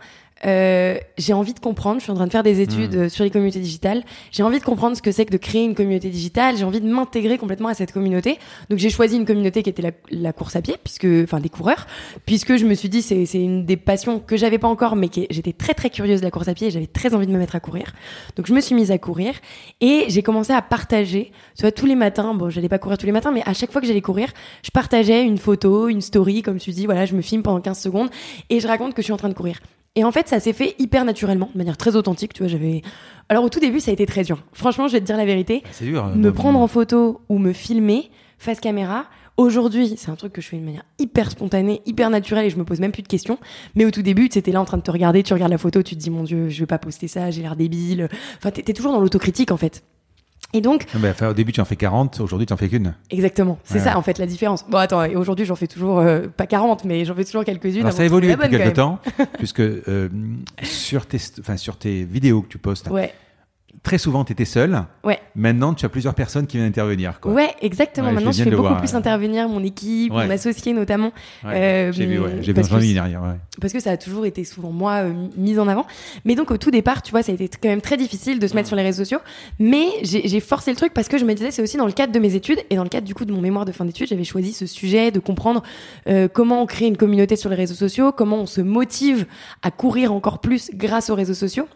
[0.45, 2.99] euh, j'ai envie de comprendre, je suis en train de faire des études Mm.
[2.99, 5.63] euh, sur les communautés digitales, j'ai envie de comprendre ce que c'est que de créer
[5.63, 8.39] une communauté digitale, j'ai envie de m'intégrer complètement à cette communauté.
[8.69, 11.49] Donc j'ai choisi une communauté qui était la, la course à pied, puisque enfin des
[11.49, 11.87] coureurs,
[12.25, 15.09] puisque je me suis dit c'est c'est une des passions que j'avais pas encore, mais
[15.29, 17.37] j'étais très très curieuse de la course à pied, et j'avais très envie de me
[17.37, 17.93] mettre à courir.
[18.35, 19.33] Donc je me suis mise à courir
[19.81, 23.05] et j'ai commencé à partager, tu vois tous les matins, bon j'allais pas courir tous
[23.05, 24.29] les matins, mais à chaque fois que j'allais courir,
[24.63, 27.79] je partageais une photo, une story, comme tu dis, voilà je me filme pendant 15
[27.79, 28.09] secondes
[28.49, 29.59] et je raconte que je suis en train de courir.
[29.95, 32.33] Et en fait, ça s'est fait hyper naturellement, de manière très authentique.
[32.33, 32.81] Tu vois, j'avais.
[33.27, 34.43] Alors au tout début, ça a été très dur.
[34.53, 35.63] Franchement, je vais te dire la vérité.
[35.71, 36.05] C'est dur.
[36.05, 39.05] euh, Me prendre en photo ou me filmer face caméra.
[39.37, 42.57] Aujourd'hui, c'est un truc que je fais de manière hyper spontanée, hyper naturelle et je
[42.57, 43.37] me pose même plus de questions.
[43.75, 45.81] Mais au tout début, c'était là en train de te regarder, tu regardes la photo,
[45.81, 48.09] tu te dis mon dieu, je vais pas poster ça, j'ai l'air débile.
[48.37, 49.83] Enfin, t'es toujours dans l'autocritique en fait.
[50.53, 52.69] Et donc, Ah bah, enfin, au début, tu en fais 40, aujourd'hui, tu en fais
[52.69, 52.95] qu'une.
[53.11, 54.65] exactement, c'est Ouais, ça en fait la différence.
[54.67, 57.81] Bon, attends, et aujourd'hui, j'en fais toujours euh, pas 40, mais j'en fais toujours quelques-unes.
[57.81, 58.99] Alors, ça évolue depuis quelques temps,
[59.37, 60.09] puisque euh,
[60.63, 61.19] sur, tes,
[61.57, 62.89] sur tes vidéos que tu postes.
[62.89, 63.13] Ouais.
[63.83, 64.83] Très souvent, tu étais seule.
[65.03, 65.19] Ouais.
[65.35, 67.19] Maintenant, tu as plusieurs personnes qui viennent intervenir.
[67.19, 67.31] Quoi.
[67.31, 68.07] Ouais, exactement.
[68.07, 68.95] Ouais, je Maintenant, je, viens fais beaucoup voir, plus ouais.
[68.95, 70.25] intervenir mon équipe, Ouais.
[70.25, 71.11] mon associé notamment.
[71.45, 72.19] Euh, j'ai vu.
[72.41, 73.21] J'ai que de derrière.
[73.61, 75.85] Parce que ça a toujours été souvent moi euh, mise en avant.
[76.25, 78.47] Mais donc au tout départ, tu vois, ça a été quand même très difficile de
[78.47, 79.19] se mettre sur les réseaux sociaux.
[79.59, 81.91] Mais j'ai j'ai forcé le truc parce que je me disais, c'est aussi dans le
[81.91, 83.85] cadre de mes études et dans le cadre du coup de mon mémoire de fin
[83.85, 85.63] d'études, j'avais choisi ce sujet de comprendre
[86.07, 89.25] euh, comment on crée une communauté sur les réseaux sociaux, comment on se motive
[89.61, 91.67] à courir encore plus grâce aux réseaux sociaux.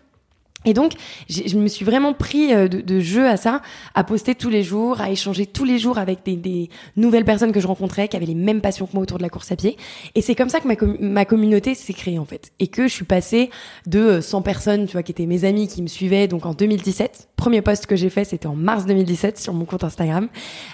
[0.65, 0.93] Et donc,
[1.30, 3.62] je me suis vraiment pris euh, de, jeu à ça,
[3.95, 7.60] à poster tous les jours, à échanger tous les jours avec des, nouvelles personnes que
[7.60, 9.78] je rencontrais, qui avaient les mêmes passions que moi autour de la course à pied.
[10.15, 12.52] Et c'est comme ça que ma, com- ma communauté s'est créée en fait.
[12.60, 13.49] Et que je suis passée
[13.88, 16.54] de euh, 100 personnes, tu vois, qui étaient mes amis, qui me suivaient, donc en
[16.54, 17.30] 2017.
[17.36, 20.30] Premier post que j'ai fait, c'était en mars 2017 sur mon compte Instagram.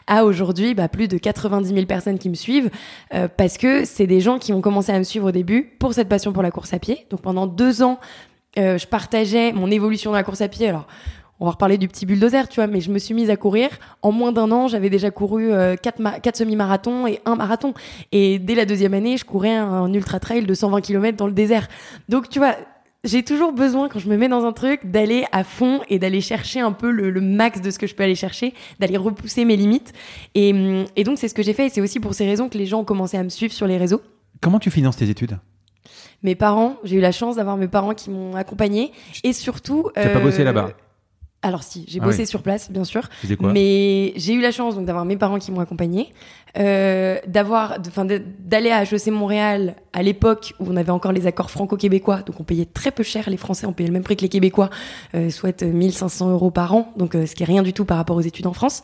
[0.08, 2.70] À aujourd'hui, bah, plus de 90 000 personnes qui me suivent,
[3.14, 5.94] euh, parce que c'est des gens qui ont commencé à me suivre au début pour
[5.94, 7.06] cette passion pour la course à pied.
[7.10, 8.00] Donc pendant deux ans,
[8.60, 10.68] euh, je partageais mon évolution dans la course à pied.
[10.70, 10.88] Alors,
[11.42, 13.70] on va reparler du petit bulldozer, tu vois, mais je me suis mise à courir.
[14.02, 17.74] En moins d'un an, j'avais déjà couru euh, quatre, ma- quatre semi-marathons et un marathon.
[18.12, 21.32] Et dès la deuxième année, je courais un ultra trail de 120 km dans le
[21.34, 21.68] désert.
[22.10, 22.56] Donc, tu vois,
[23.06, 26.20] j'ai toujours besoin, quand je me mets dans un truc, d'aller à fond et d'aller
[26.20, 29.46] chercher un peu le, le max de ce que je peux aller chercher, d'aller repousser
[29.46, 29.94] mes limites.
[30.36, 31.68] Et, hum, et donc, c'est ce que j'ai fait.
[31.68, 33.66] Et c'est aussi pour ces raisons que les gens ont commencé à me suivre sur
[33.66, 34.02] les réseaux.
[34.42, 35.40] Comment tu finances tes études?
[36.24, 38.92] Mes parents, j'ai eu la chance d'avoir mes parents qui m'ont accompagnée.
[39.24, 39.90] Et surtout.
[39.96, 40.72] Tu n'as pas euh, bossé là-bas?
[41.42, 42.28] Alors, si, j'ai Ah bossé oui.
[42.28, 43.08] sur place, bien sûr.
[43.08, 43.54] Tu faisais quoi?
[43.54, 46.12] Mais j'ai eu la chance donc d'avoir mes parents qui m'ont accompagnée,
[46.58, 51.28] euh, d'avoir, enfin, de- d'aller à HEC Montréal à l'époque où on avait encore les
[51.28, 53.30] accords franco-québécois, donc on payait très peu cher.
[53.30, 54.70] Les Français, on payait le même prix que les Québécois,
[55.16, 57.96] euh, soit 1500 euros par an, donc euh, ce qui est rien du tout par
[57.96, 58.82] rapport aux études en France.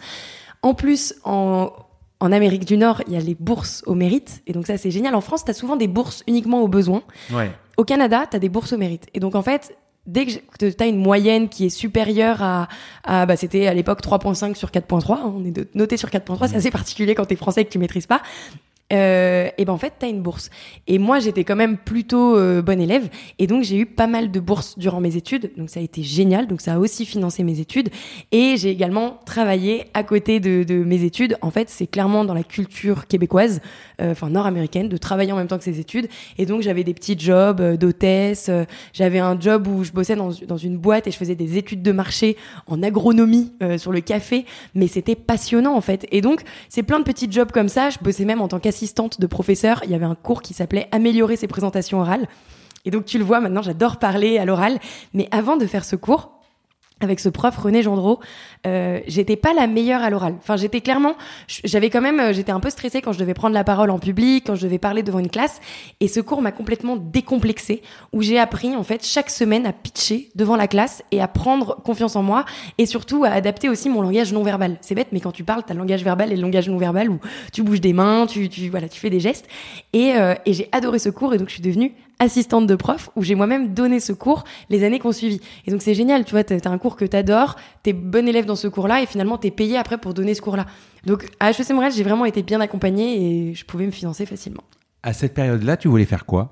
[0.62, 1.74] En plus, en
[2.20, 4.92] en Amérique du Nord, il y a les bourses au mérite, et donc ça c'est
[4.92, 5.16] génial.
[5.16, 7.04] En France, tu as souvent des bourses uniquement aux besoins.
[7.32, 7.52] Ouais.
[7.78, 9.08] Au Canada, tu as des bourses au mérite.
[9.14, 12.68] Et donc, en fait, dès que tu as une moyenne qui est supérieure à,
[13.04, 16.56] à bah, c'était à l'époque 3.5 sur 4.3, hein, on est noté sur 4.3, c'est
[16.56, 18.22] assez particulier quand tu es français et que tu maîtrises pas.
[18.94, 20.52] Euh, et ben en fait, tu as une bourse.
[20.86, 23.10] Et moi, j'étais quand même plutôt euh, bonne élève.
[23.40, 25.52] Et donc, j'ai eu pas mal de bourses durant mes études.
[25.58, 26.48] Donc, ça a été génial.
[26.48, 27.90] Donc, ça a aussi financé mes études.
[28.32, 31.38] Et j'ai également travaillé à côté de, mes études.
[31.42, 33.62] En fait, c'est clairement dans la culture québécoise,
[34.02, 36.08] euh, enfin nord-américaine, de travailler en même temps que ses études.
[36.38, 38.52] Et donc, j'avais des petits jobs euh, d'hôtesse.
[38.94, 41.92] j'avais un job où je bossais dans, une boîte et je faisais des études de
[41.92, 44.46] marché en agronomie sur le café.
[44.76, 46.06] Mais c'était passionnant, en fait.
[46.12, 47.90] Et donc, c'est plein de petits jobs comme ça.
[47.90, 48.75] Je bossais même en tant qu'assistante
[49.20, 49.82] de professeur.
[49.86, 52.28] Il y avait un cours qui s'appelait Améliorer ses présentations orales.
[52.86, 54.80] Et donc, tu le vois, maintenant, j'adore parler à l'oral.
[55.14, 56.35] Mais avant de faire ce cours,
[57.02, 58.20] avec ce prof René Gendreau,
[58.66, 60.36] euh, j'étais pas la meilleure à l'oral.
[60.38, 61.16] Enfin, j'étais clairement,
[61.66, 64.00] j'avais quand même, euh, j'étais un peu stressée quand je devais prendre la parole en
[64.00, 65.60] public, quand je devais parler devant une classe.
[66.00, 67.82] Et ce cours m'a complètement décomplexée,
[68.14, 71.82] où j'ai appris en fait chaque semaine à pitcher devant la classe et à prendre
[71.84, 72.46] confiance en moi,
[72.78, 74.78] et surtout à adapter aussi mon langage non verbal.
[74.80, 77.10] C'est bête, mais quand tu parles, t'as le langage verbal et le langage non verbal
[77.10, 77.20] où
[77.52, 79.48] tu bouges des mains, tu, tu voilà, tu fais des gestes.
[79.92, 83.10] Et, euh, et j'ai adoré ce cours, et donc je suis devenue assistante de prof
[83.16, 85.42] où j'ai moi-même donné ce cours les années qu'on suivi.
[85.66, 88.56] Et donc c'est génial, tu vois, t'as un cours que t'adores, t'es bon élève dans
[88.56, 90.66] ce cours-là et finalement t'es payé après pour donner ce cours-là.
[91.06, 94.64] Donc à HEC Montréal, j'ai vraiment été bien accompagnée et je pouvais me financer facilement.
[95.04, 96.52] À cette période-là, tu voulais faire quoi?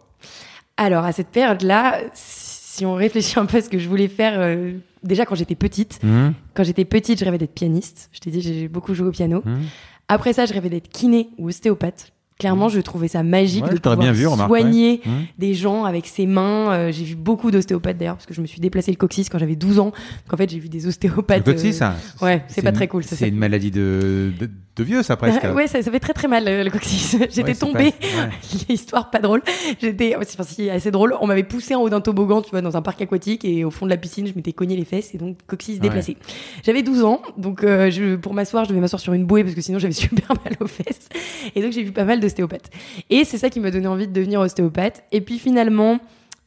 [0.78, 4.34] Alors à cette période-là, si on réfléchit un peu à ce que je voulais faire,
[4.40, 4.74] euh,
[5.04, 8.10] déjà quand j'étais petite, Hum, quand j'étais petite, je rêvais d'être pianiste.
[8.12, 9.42] Je t'ai dit, j'ai beaucoup joué au piano.
[9.46, 9.62] hum.
[10.10, 12.12] Après ça, je rêvais d'être kiné ou ostéopathe.
[12.44, 15.10] Clairement, je trouvais ça magique Ouais, de pouvoir bien vu, remarque, soigner ouais.
[15.12, 15.24] Hum.
[15.38, 16.74] des gens avec ses mains.
[16.74, 19.40] Euh, j'ai vu beaucoup d'ostéopathes d'ailleurs, parce que je me suis déplacé le coccyx quand
[19.40, 19.86] j'avais 12 ans.
[19.86, 21.48] Donc en fait, j'ai vu des ostéopathes.
[21.48, 23.06] Le coccyx, euh, ça Ouais, c'est pas très cool.
[23.06, 25.44] Ça, C'est une maladie de, de, de vieux, ça presque.
[25.56, 27.18] ouais, ça, ça fait très très mal euh, le coccyx.
[27.30, 27.92] J'étais Ouais, tombée.
[27.92, 28.30] pas- ouais.
[28.70, 29.42] L'histoire pas drôle.
[29.82, 31.16] J'étais, c'est enfin, si, assez drôle.
[31.22, 33.72] On m'avait poussé en haut d'un toboggan, tu vois, dans un parc aquatique et au
[33.72, 35.82] fond de la piscine, je m'étais cogné les fesses et donc coccyx Ouais.
[35.82, 36.18] déplacé.
[36.64, 39.56] J'avais 12 ans, donc euh, je, pour m'asseoir, je devais m'asseoir sur une bouée parce
[39.56, 41.10] que sinon j'avais super mal aux fesses.
[41.56, 42.70] Et donc j'ai vu pas mal d'ostéopathes.
[43.10, 45.04] Et c'est ça qui m'a donné envie de devenir ostéopathe.
[45.12, 46.00] Et puis finalement,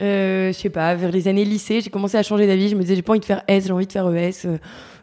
[0.03, 2.69] euh, je sais pas, vers les années lycée, j'ai commencé à changer d'avis.
[2.69, 4.45] Je me disais, j'ai pas envie de faire S, j'ai envie de faire ES.
[4.45, 4.59] Euh,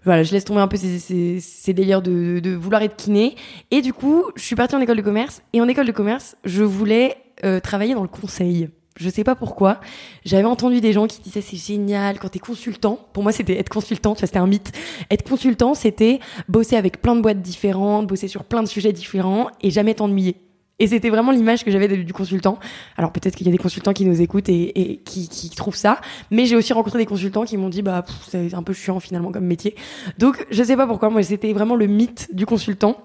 [0.05, 3.35] voilà, je laisse tomber un peu ces, délires de, vouloir être kiné.
[3.71, 5.41] Et du coup, je suis partie en école de commerce.
[5.53, 8.69] Et en école de commerce, je voulais euh, travailler dans le conseil.
[8.95, 9.79] Je sais pas pourquoi.
[10.23, 12.99] J'avais entendu des gens qui disaient c'est génial quand t'es consultant.
[13.13, 14.71] Pour moi, c'était être consultant, tu c'était un mythe.
[15.09, 19.49] Être consultant, c'était bosser avec plein de boîtes différentes, bosser sur plein de sujets différents
[19.61, 20.35] et jamais t'ennuyer.
[20.83, 22.59] Et c'était vraiment l'image que j'avais du consultant.
[22.97, 25.77] Alors peut-être qu'il y a des consultants qui nous écoutent et, et qui, qui trouvent
[25.77, 28.99] ça, mais j'ai aussi rencontré des consultants qui m'ont dit bah c'est un peu chiant
[28.99, 29.75] finalement comme métier.
[30.17, 32.97] Donc je sais pas pourquoi, moi c'était vraiment le mythe du consultant.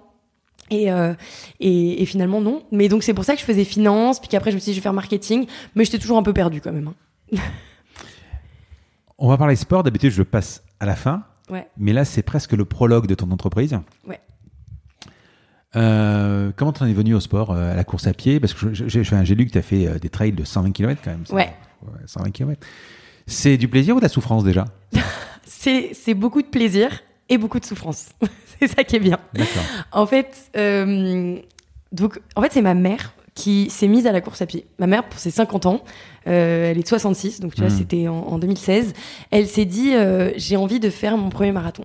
[0.70, 1.14] Et, euh,
[1.60, 2.64] et, et finalement non.
[2.72, 4.74] Mais donc c'est pour ça que je faisais finance, puis qu'après je me suis dit
[4.74, 6.88] je vais faire marketing, mais j'étais toujours un peu perdue quand même.
[7.32, 7.38] hein.
[9.18, 9.82] On va parler sport.
[9.82, 11.24] D'habitude, je passe à la fin.
[11.50, 11.66] Ouais.
[11.76, 13.78] Mais là, c'est presque le prologue de ton entreprise.
[14.06, 14.20] Ouais.
[15.76, 18.40] Euh, comment t'en es venu au sport, euh, à la course à pied?
[18.40, 21.00] Parce que je- j'ai lu que tu as fait euh, des trails de 120 km
[21.04, 21.26] quand même.
[21.26, 21.35] ça.
[21.35, 21.52] Ouais.
[22.07, 22.61] 120 km.
[23.26, 24.64] C'est du plaisir ou de la souffrance déjà?
[25.44, 28.09] C'est beaucoup de plaisir et beaucoup de souffrance.
[28.61, 29.18] c'est ça qui est bien.
[29.35, 29.62] D'accord.
[29.92, 31.37] En fait, euh,
[31.92, 34.66] donc, en fait, c'est ma mère qui s'est mise à la course à pied.
[34.78, 35.85] Ma mère, pour ses 50 ans,
[36.26, 37.76] euh, elle est de 66, donc tu vois, Mhm.
[37.78, 38.94] c'était en, en 2016.
[39.31, 41.85] Elle s'est dit, euh, j'ai envie de faire mon premier marathon.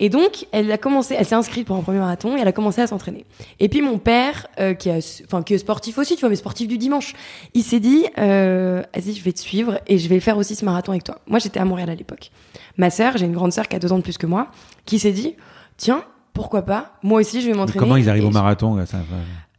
[0.00, 2.52] Et donc, elle a commencé, elle s'est inscrite pour un premier marathon et elle a
[2.52, 3.24] commencé à s'entraîner.
[3.58, 6.36] Et puis mon père, euh, qui, a, enfin, qui est sportif aussi, tu vois, mais
[6.36, 7.14] sportif du dimanche,
[7.54, 10.64] il s'est dit, euh, vas-y, je vais te suivre et je vais faire aussi ce
[10.64, 11.18] marathon avec toi.
[11.26, 12.30] Moi, j'étais à Montréal à l'époque.
[12.76, 14.48] Ma sœur, j'ai une grande sœur qui a deux ans de plus que moi,
[14.84, 15.34] qui s'est dit,
[15.76, 17.80] tiens, pourquoi pas Moi aussi, je vais m'entraîner.
[17.80, 18.98] Comment ils arrivent au marathon là, ça,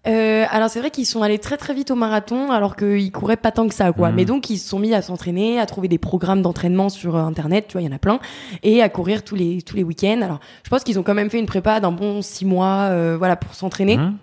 [0.10, 3.38] euh, alors c'est vrai qu'ils sont allés très très vite au marathon alors qu'ils couraient
[3.38, 4.10] pas tant que ça quoi.
[4.10, 4.16] Mhm.
[4.16, 7.22] Mais donc ils se sont mis à s'entraîner, à trouver des programmes d'entraînement sur euh,
[7.22, 8.20] internet, tu vois, il y en a plein,
[8.64, 10.22] et à courir tous les tous les week-ends.
[10.22, 13.16] Alors je pense qu'ils ont quand même fait une prépa d'un bon six mois, euh,
[13.18, 14.16] voilà, pour s'entraîner Hein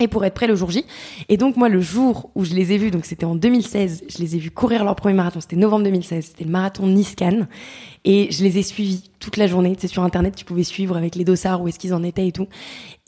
[0.00, 0.84] et pour être prêt le jour J.
[1.28, 4.18] Et donc moi le jour où je les ai vus, donc c'était en 2016, je
[4.18, 7.48] les ai vus courir leur premier marathon, c'était novembre 2016, c'était le marathon Nice-Cannes,
[8.04, 9.76] et je les ai suivis toute la journée.
[9.78, 12.32] Sais, sur internet tu pouvais suivre avec les dossards où est-ce qu'ils en étaient et
[12.32, 12.48] tout.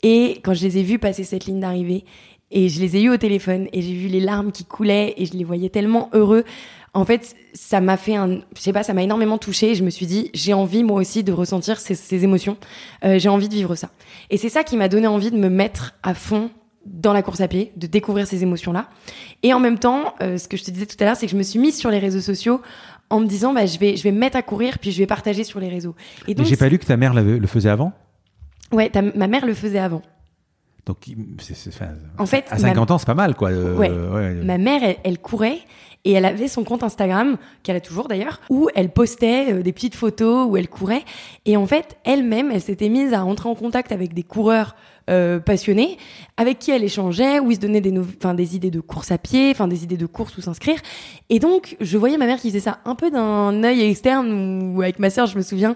[0.03, 2.05] Et quand je les ai vus passer cette ligne d'arrivée,
[2.51, 5.25] et je les ai eus au téléphone, et j'ai vu les larmes qui coulaient, et
[5.25, 6.43] je les voyais tellement heureux.
[6.95, 9.71] En fait, ça m'a fait un, je sais pas, ça m'a énormément touchée.
[9.71, 12.57] Et je me suis dit, j'ai envie moi aussi de ressentir ces, ces émotions.
[13.05, 13.91] Euh, j'ai envie de vivre ça.
[14.31, 16.49] Et c'est ça qui m'a donné envie de me mettre à fond
[16.91, 18.89] dans la course à pied, de découvrir ces émotions-là.
[19.43, 21.31] Et en même temps, euh, ce que je te disais tout à l'heure, c'est que
[21.31, 22.61] je me suis mise sur les réseaux sociaux
[23.09, 25.07] en me disant, bah, je vais, je vais me mettre à courir, puis je vais
[25.07, 25.95] partager sur les réseaux.
[26.27, 27.91] Et donc, j'ai pas lu que ta mère le faisait avant?
[28.71, 30.01] Ouais, ta- ma mère le faisait avant.
[30.85, 30.97] Donc,
[31.39, 31.69] c'est-
[32.17, 33.49] En fait, à 50 ans, c'est pas mal, quoi.
[33.49, 33.89] euh, Ouais.
[33.91, 34.33] ouais.
[34.43, 35.59] Ma mère, elle, elle courait
[36.05, 39.73] et elle avait son compte Instagram, qu'elle a toujours d'ailleurs, où elle postait euh, des
[39.73, 41.03] petites photos où elle courait.
[41.45, 44.75] Et en fait, elle-même, elle s'était mise à entrer en contact avec des coureurs
[45.09, 45.97] euh, passionnés,
[46.37, 49.67] avec qui elle échangeait, où ils se donnaient des, idées de course à pied, enfin
[49.67, 50.79] des idées de course où s'inscrire.
[51.29, 54.81] Et donc, je voyais ma mère qui faisait ça un peu d'un œil externe, où
[54.81, 55.75] avec ma sœur, je me souviens,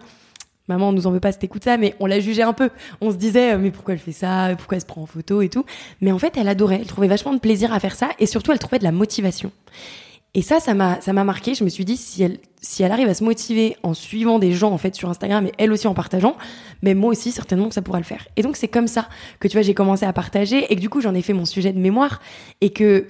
[0.70, 2.70] Maman, on nous en veut pas si t'écoutes ça, mais on l'a jugée un peu.
[3.02, 5.42] On se disait, euh, mais pourquoi elle fait ça Pourquoi elle se prend en photo
[5.42, 5.66] et tout
[6.00, 6.78] Mais en fait, elle adorait.
[6.80, 8.12] Elle trouvait vachement de plaisir à faire ça.
[8.20, 9.52] Et surtout, elle trouvait de la motivation.
[10.36, 11.54] Et ça, ça m'a, ça m'a marqué.
[11.54, 14.52] Je me suis dit, si elle, si elle arrive à se motiver en suivant des
[14.52, 16.36] gens, en fait, sur Instagram et elle aussi en partageant,
[16.82, 18.28] mais moi aussi, certainement que ça pourra le faire.
[18.36, 20.90] Et donc, c'est comme ça que, tu vois, j'ai commencé à partager et que du
[20.90, 22.20] coup, j'en ai fait mon sujet de mémoire
[22.62, 23.08] et que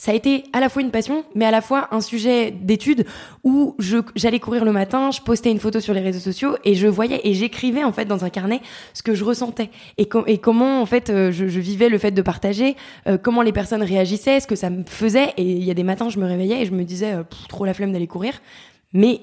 [0.00, 3.04] ça a été à la fois une passion, mais à la fois un sujet d'étude
[3.44, 3.76] où
[4.16, 7.20] j'allais courir le matin, je postais une photo sur les réseaux sociaux et je voyais
[7.24, 8.62] et j'écrivais en fait dans un carnet
[8.94, 12.12] ce que je ressentais et, com- et comment en fait euh, je, vivais le fait
[12.12, 12.76] de partager,
[13.08, 15.34] euh, comment les personnes réagissaient, ce que ça me faisait.
[15.36, 17.66] Et il y a des matins, je me réveillais et je me disais euh, trop
[17.66, 18.40] la flemme d'aller courir,
[18.94, 19.20] mais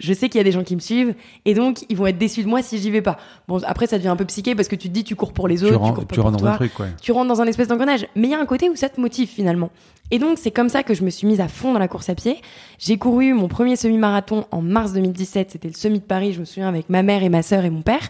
[0.00, 2.18] je sais qu'il y a des gens qui me suivent et donc ils vont être
[2.18, 3.18] déçus de moi si j'y vais pas.
[3.46, 5.46] Bon après ça devient un peu psyché parce que tu te dis tu cours pour
[5.46, 6.86] les Tu autres, tu, rentres, cours pas tu pour rentres dans toi un truc, quoi.
[7.00, 8.06] tu rentres dans un espèce d'engrenage.
[8.16, 9.70] Mais il y a un côté où ça te motive finalement.
[10.12, 12.08] Et donc c'est comme ça que je me suis mise à fond dans la course
[12.08, 12.38] à pied.
[12.80, 15.50] J'ai couru mon premier semi-marathon en mars 2017.
[15.52, 16.32] C'était le semi de Paris.
[16.32, 18.08] Je me souviens avec ma mère et ma sœur et mon père.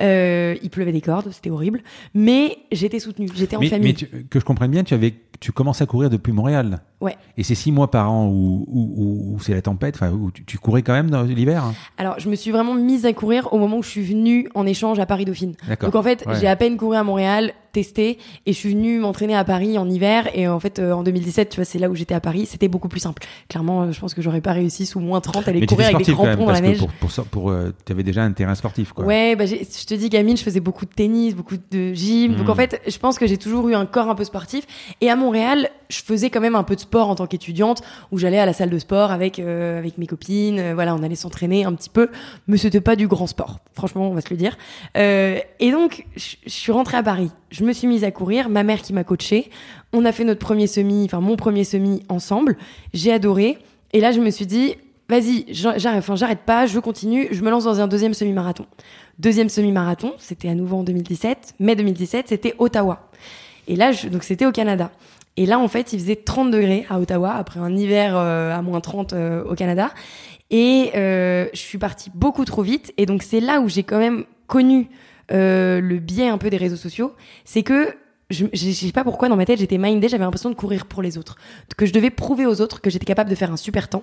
[0.00, 1.80] Euh, il pleuvait des cordes, c'était horrible.
[2.14, 3.88] Mais j'étais soutenue, j'étais en Mais, famille.
[3.88, 6.80] mais tu- que je comprenne bien, tu avais, tu commences à courir depuis Montréal.
[7.00, 7.16] Ouais.
[7.36, 10.44] Et c'est six mois par an où, où, où- où c'est la tempête, où tu,
[10.44, 11.64] tu courais quand même dans l'hiver.
[11.64, 14.48] hein Alors je me suis vraiment mise à courir au moment où je suis venue
[14.54, 15.54] en échange à Paris Dauphine.
[15.68, 15.90] D'accord.
[15.90, 16.34] Donc en fait, Ouais.
[16.40, 20.28] j'ai à peine couru à Montréal, et je suis venue m'entraîner à Paris en hiver.
[20.34, 22.46] Et en fait, euh, en 2017, tu vois, c'est là où j'étais à Paris.
[22.46, 23.22] C'était beaucoup plus simple.
[23.48, 25.86] Clairement, euh, je pense que j'aurais pas réussi sous moins 30 à aller Mais courir
[25.94, 26.78] avec des quand même, crampons dans la neige.
[26.78, 29.04] pour, pour, ça- pour, euh, tu avais déjà un terrain sportif, quoi.
[29.04, 29.54] Ouais, bah je
[29.86, 32.34] te dis, gamine, je faisais beaucoup de tennis, beaucoup de gym.
[32.36, 34.66] Donc en fait, je pense que j'ai toujours eu un corps un peu sportif.
[35.00, 38.18] Et à Montréal, je faisais quand même un peu de sport en tant qu'étudiante, où
[38.18, 40.58] j'allais à la salle de sport avec euh, avec mes copines.
[40.58, 42.08] euh, voilà, on allait s'entraîner un petit peu,
[42.46, 43.58] mais c'était pas du grand sport.
[43.74, 44.56] Franchement, on va se le dire.
[44.96, 47.30] Euh, et donc, je je suis rentrée à Paris.
[47.50, 48.48] Je me suis mise à courir.
[48.48, 49.50] Ma mère qui m'a coachée.
[49.92, 52.56] On a fait notre premier semi, enfin mon premier semi ensemble.
[52.92, 53.58] J'ai adoré.
[53.92, 54.74] Et là, je me suis dit,
[55.08, 58.66] vas-y, j'a- j'arrête, pas, je continue, je me lance dans un deuxième semi-marathon.
[59.18, 63.08] Deuxième semi-marathon, c'était à nouveau en 2017, mai 2017, c'était Ottawa.
[63.66, 64.90] Et là, donc c'était au Canada.
[65.36, 68.60] Et là, en fait, il faisait 30 degrés à Ottawa, après un hiver euh, à
[68.60, 69.90] moins 30 euh, au Canada.
[70.50, 72.92] Et euh, je suis partie beaucoup trop vite.
[72.96, 74.88] Et donc, c'est là où j'ai quand même connu
[75.32, 77.14] euh, le biais un peu des réseaux sociaux.
[77.44, 77.94] C'est que
[78.30, 81.02] je, je sais pas pourquoi dans ma tête j'étais mindée, j'avais l'impression de courir pour
[81.02, 81.36] les autres,
[81.76, 84.02] que je devais prouver aux autres que j'étais capable de faire un super temps.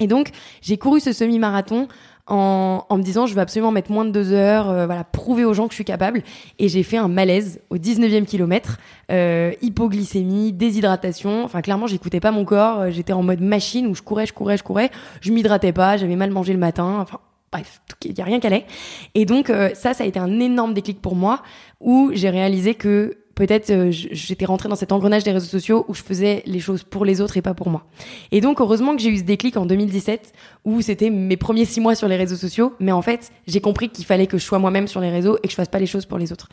[0.00, 0.30] Et donc,
[0.62, 1.86] j'ai couru ce semi-marathon
[2.26, 5.44] en, en, me disant je veux absolument mettre moins de deux heures, euh, voilà, prouver
[5.44, 6.22] aux gens que je suis capable.
[6.58, 8.78] Et j'ai fait un malaise au 19e kilomètre,
[9.12, 11.44] euh, hypoglycémie, déshydratation.
[11.44, 12.90] Enfin, clairement, j'écoutais pas mon corps.
[12.90, 14.90] J'étais en mode machine où je courais, je courais, je courais.
[15.20, 16.98] Je m'hydratais pas, j'avais mal mangé le matin.
[17.00, 17.20] Enfin,
[17.52, 18.66] bref, il y a rien qui allait.
[19.14, 21.42] Et donc, euh, ça, ça a été un énorme déclic pour moi
[21.80, 25.94] où j'ai réalisé que peut-être euh, j'étais rentrée dans cet engrenage des réseaux sociaux où
[25.94, 27.86] je faisais les choses pour les autres et pas pour moi.
[28.32, 30.32] Et donc heureusement que j'ai eu ce déclic en 2017
[30.66, 33.88] où c'était mes premiers six mois sur les réseaux sociaux, mais en fait j'ai compris
[33.88, 35.86] qu'il fallait que je sois moi-même sur les réseaux et que je fasse pas les
[35.86, 36.50] choses pour les autres.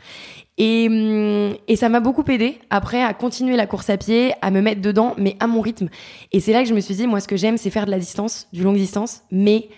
[0.56, 4.50] Et, hum, et ça m'a beaucoup aidé après à continuer la course à pied, à
[4.50, 5.90] me mettre dedans, mais à mon rythme.
[6.32, 7.90] Et c'est là que je me suis dit, moi ce que j'aime c'est faire de
[7.90, 9.68] la distance, du longue distance, mais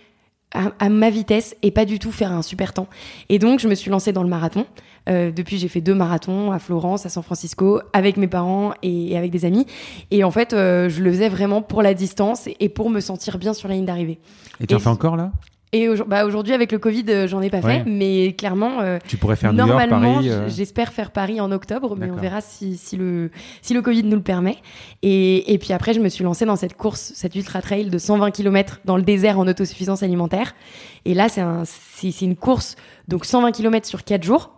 [0.52, 2.88] à, ma vitesse et pas du tout faire un super temps.
[3.28, 4.66] Et donc, je me suis lancée dans le marathon.
[5.08, 9.16] Euh, depuis, j'ai fait deux marathons à Florence, à San Francisco, avec mes parents et,
[9.16, 9.66] avec des amis.
[10.10, 13.38] Et en fait, euh, je le faisais vraiment pour la distance et pour me sentir
[13.38, 14.18] bien sur la ligne d'arrivée.
[14.60, 15.32] Et tu en fais encore là?
[15.72, 19.16] Et bah, aujourd'hui, avec le Covid, euh, j'en ai pas fait, mais clairement, euh, tu
[19.16, 20.48] pourrais faire normalement, Paris, euh.
[20.48, 23.30] j'espère faire Paris en octobre, mais on verra si, si, le,
[23.62, 24.56] si le Covid nous le permet.
[25.02, 27.98] Et, et puis après, je me suis lancée dans cette course, cette ultra trail de
[27.98, 30.56] 120 km dans le désert en autosuffisance alimentaire.
[31.04, 32.74] Et là, c'est un, c'est une course,
[33.06, 34.50] donc 120 km sur 4 jours,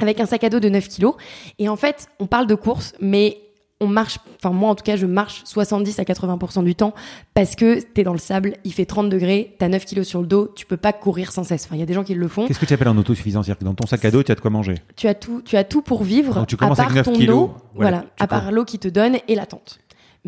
[0.00, 1.10] avec un sac à dos de 9 kg.
[1.58, 3.36] Et en fait, on parle de course, mais
[3.80, 6.94] on marche, enfin moi en tout cas je marche 70 à 80% du temps
[7.34, 10.26] parce que t'es dans le sable, il fait 30 degrés, t'as 9 kilos sur le
[10.26, 11.64] dos, tu peux pas courir sans cesse.
[11.64, 12.46] Enfin il y a des gens qui le font.
[12.46, 14.34] Qu'est-ce que tu appelles en autosuffisance C'est-à-dire que dans ton sac à dos tu as
[14.34, 14.74] de quoi manger?
[14.96, 16.44] Tu as tout, tu as tout pour vivre.
[16.46, 17.50] tu commences à part avec 9 ton kilos.
[17.74, 19.78] voilà, à part l'eau qui te donne et la tente.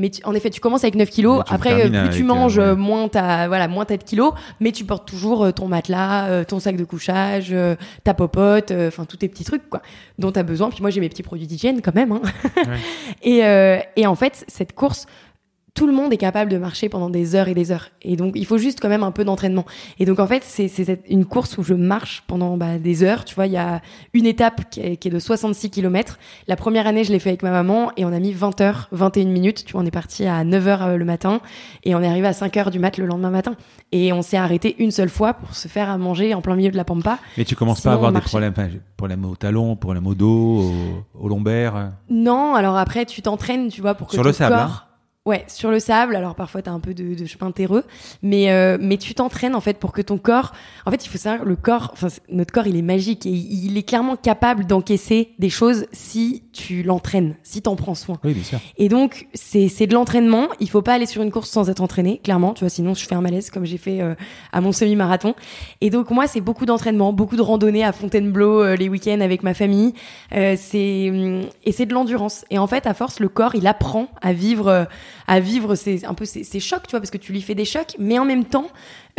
[0.00, 1.42] Mais en effet, tu commences avec 9 kilos.
[1.46, 4.32] Après, plus tu manges, euh, moins t'as, voilà, moins t'as de kilos.
[4.58, 7.54] Mais tu portes toujours euh, ton matelas, euh, ton sac de couchage,
[8.02, 9.82] ta popote, enfin tous tes petits trucs quoi,
[10.18, 10.70] dont t'as besoin.
[10.70, 12.12] Puis moi, j'ai mes petits produits d'hygiène quand même.
[12.12, 12.22] Hein.
[13.22, 13.42] et,
[14.00, 15.06] et en fait, cette course,
[15.74, 17.90] tout le monde est capable de marcher pendant des heures et des heures.
[18.02, 19.64] Et donc, il faut juste quand même un peu d'entraînement.
[19.98, 20.70] Et donc, en fait, c'est
[21.08, 23.24] une course où je marche pendant bah, des heures.
[23.24, 23.80] Tu vois, il y a
[24.12, 26.18] une étape qui est, de 66 km.
[26.48, 28.88] La première année, je l'ai fait avec ma maman et on a mis 20 heures,
[28.92, 29.64] 21 minutes.
[29.64, 31.40] Tu vois, on est parti à 9 heures euh, le matin
[31.84, 33.54] et on est arrivé à 5 heures du mat le lendemain matin.
[33.92, 36.70] Et on s'est arrêté une seule fois pour se faire à manger en plein milieu
[36.70, 37.18] de la pampa.
[37.36, 38.54] Mais tu commences pas à avoir des problèmes,
[38.96, 40.72] problèmes au talon, problèmes au dos,
[41.18, 44.56] au, lombaire Non, alors après, tu t'entraînes, tu vois, pour que Sur ton le sable,
[44.56, 44.84] corps...
[44.84, 44.89] Hein
[45.26, 46.16] Ouais, sur le sable.
[46.16, 47.84] Alors parfois t'as un peu de, de chemin terreux,
[48.22, 50.54] mais euh, mais tu t'entraînes en fait pour que ton corps.
[50.86, 51.90] En fait, il faut savoir le corps.
[51.92, 56.44] Enfin, notre corps, il est magique et il est clairement capable d'encaisser des choses si
[56.54, 58.18] tu l'entraînes, si t'en prends soin.
[58.24, 58.60] Oui, bien sûr.
[58.78, 60.48] Et donc c'est c'est de l'entraînement.
[60.58, 62.54] Il faut pas aller sur une course sans être entraîné, clairement.
[62.54, 64.14] Tu vois, sinon je fais un malaise comme j'ai fait euh,
[64.52, 65.34] à mon semi-marathon.
[65.82, 69.42] Et donc moi, c'est beaucoup d'entraînement, beaucoup de randonnées à Fontainebleau euh, les week-ends avec
[69.42, 69.92] ma famille.
[70.30, 72.46] c'est hum, et c'est de l'endurance.
[72.48, 74.88] Et en fait, à force, le corps, il apprend à vivre
[75.26, 77.64] à vivre ces, un peu ces, chocs, tu vois, parce que tu lui fais des
[77.64, 78.68] chocs, mais en même temps,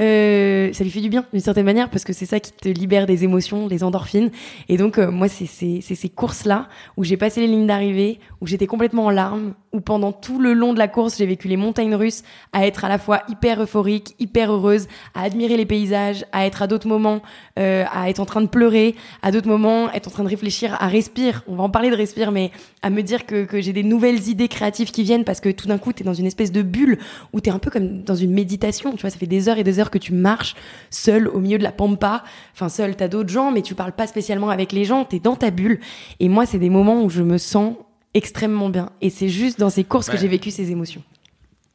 [0.02, 2.68] euh, ça lui fait du bien d'une certaine manière parce que c'est ça qui te
[2.68, 4.32] libère des émotions, des endorphines.
[4.68, 8.48] Et donc euh, moi c'est ces courses là où j'ai passé les lignes d'arrivée, où
[8.48, 11.58] j'étais complètement en larmes, où pendant tout le long de la course j'ai vécu les
[11.58, 16.26] montagnes russes, à être à la fois hyper euphorique, hyper heureuse, à admirer les paysages,
[16.32, 17.22] à être à d'autres moments
[17.60, 20.76] euh, à être en train de pleurer, à d'autres moments être en train de réfléchir,
[20.80, 21.38] à respirer.
[21.48, 24.30] On va en parler de respirer, mais à me dire que, que j'ai des nouvelles
[24.30, 26.98] idées créatives qui viennent parce que tout d'un coup t'es dans une espèce de bulle
[27.34, 28.94] où t'es un peu comme dans une méditation.
[28.94, 30.56] Tu vois, ça fait des heures et des heures que tu marches
[30.90, 32.24] seul au milieu de la pampa.
[32.54, 35.36] Enfin, seul, t'as d'autres gens, mais tu parles pas spécialement avec les gens, t'es dans
[35.36, 35.80] ta bulle.
[36.20, 37.76] Et moi, c'est des moments où je me sens
[38.14, 38.90] extrêmement bien.
[39.02, 41.04] Et c'est juste dans ces courses que j'ai vécu ces émotions.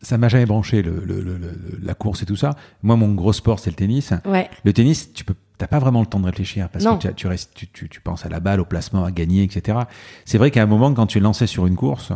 [0.02, 1.02] Ça m'a jamais branché le,
[1.82, 2.54] la course et tout ça.
[2.82, 4.12] Moi, mon gros sport, c'est le tennis.
[4.24, 4.50] Ouais.
[4.64, 7.52] Le tennis, tu peux t'as pas vraiment le temps de réfléchir parce que tu, restes,
[7.54, 9.78] tu, tu, tu, penses à la balle, au placement, à gagner, etc.
[10.24, 12.12] C'est vrai qu'à un moment, quand tu es lancé sur une course,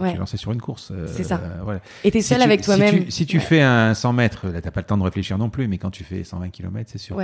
[0.00, 0.10] ouais.
[0.10, 0.90] tu es lancé sur une course.
[0.92, 1.40] Euh, c'est ça.
[1.62, 1.80] voilà.
[2.04, 3.10] Et t'es seul avec toi-même.
[3.10, 5.68] Si tu, fais un 100 mètres, là, t'as pas le temps de réfléchir non plus,
[5.68, 7.16] mais quand tu fais 120 km, c'est sûr.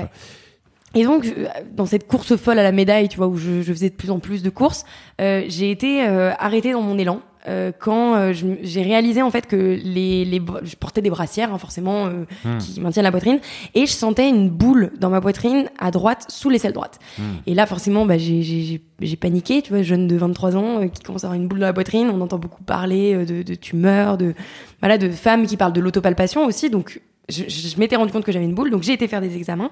[0.94, 1.26] Et donc,
[1.72, 4.10] dans cette course folle à la médaille, tu vois, où je, je faisais de plus
[4.10, 4.84] en plus de courses,
[5.20, 7.22] euh, j'ai été euh, arrêtée dans mon élan.
[7.48, 11.58] Euh, quand euh, j'ai réalisé en fait que les, les je portais des brassières hein,
[11.58, 12.58] forcément euh, hmm.
[12.58, 13.40] qui maintiennent la poitrine.
[13.74, 17.22] Et je sentais une boule dans ma poitrine à droite sous l'aisselle droite hmm.
[17.46, 18.80] et là forcément bah, j'ai
[19.18, 21.72] paniqué tu vois jeune de 23 ans qui commence à avoir une boule dans la
[21.72, 22.10] poitrine.
[22.12, 24.34] On entend beaucoup parler de, de tumeurs de
[24.80, 26.70] voilà de femmes qui parlent de l'autopalpation aussi.
[26.70, 28.70] Donc je, je m'étais rendu compte que j'avais une boule.
[28.70, 29.70] Donc j'ai été faire des examens.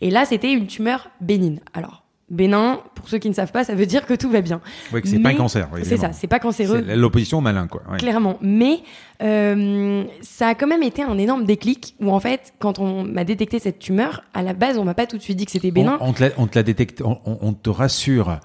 [0.00, 1.60] Et là c'était une tumeur bénigne.
[1.72, 2.01] Alors
[2.32, 4.62] Bénin, pour ceux qui ne savent pas, ça veut dire que tout va bien.
[4.90, 5.68] Oui, que c'est pas un cancer.
[5.82, 6.82] c'est ça, c'est pas cancéreux.
[6.96, 7.82] L'opposition malin, quoi.
[7.98, 8.38] Clairement.
[8.40, 8.80] Mais
[9.22, 13.24] euh, ça a quand même été un énorme déclic où, en fait, quand on m'a
[13.24, 15.70] détecté cette tumeur, à la base, on m'a pas tout de suite dit que c'était
[15.70, 15.98] bénin.
[16.00, 18.40] On, te la détecte, on, te rassure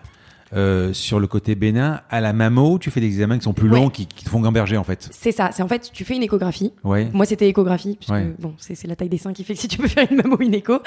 [0.54, 2.02] euh, sur le côté bénin.
[2.10, 4.40] À la mammo, tu fais des examens qui sont plus longs, qui, qui, te font
[4.40, 5.10] gamberger en fait.
[5.12, 5.50] C'est ça.
[5.52, 6.74] C'est en fait, tu fais une échographie.
[6.84, 7.10] Ouais.
[7.14, 9.78] Moi, c'était échographie, puisque bon, c'est la taille des seins qui fait que si tu
[9.78, 10.80] peux faire une mammo, une écho.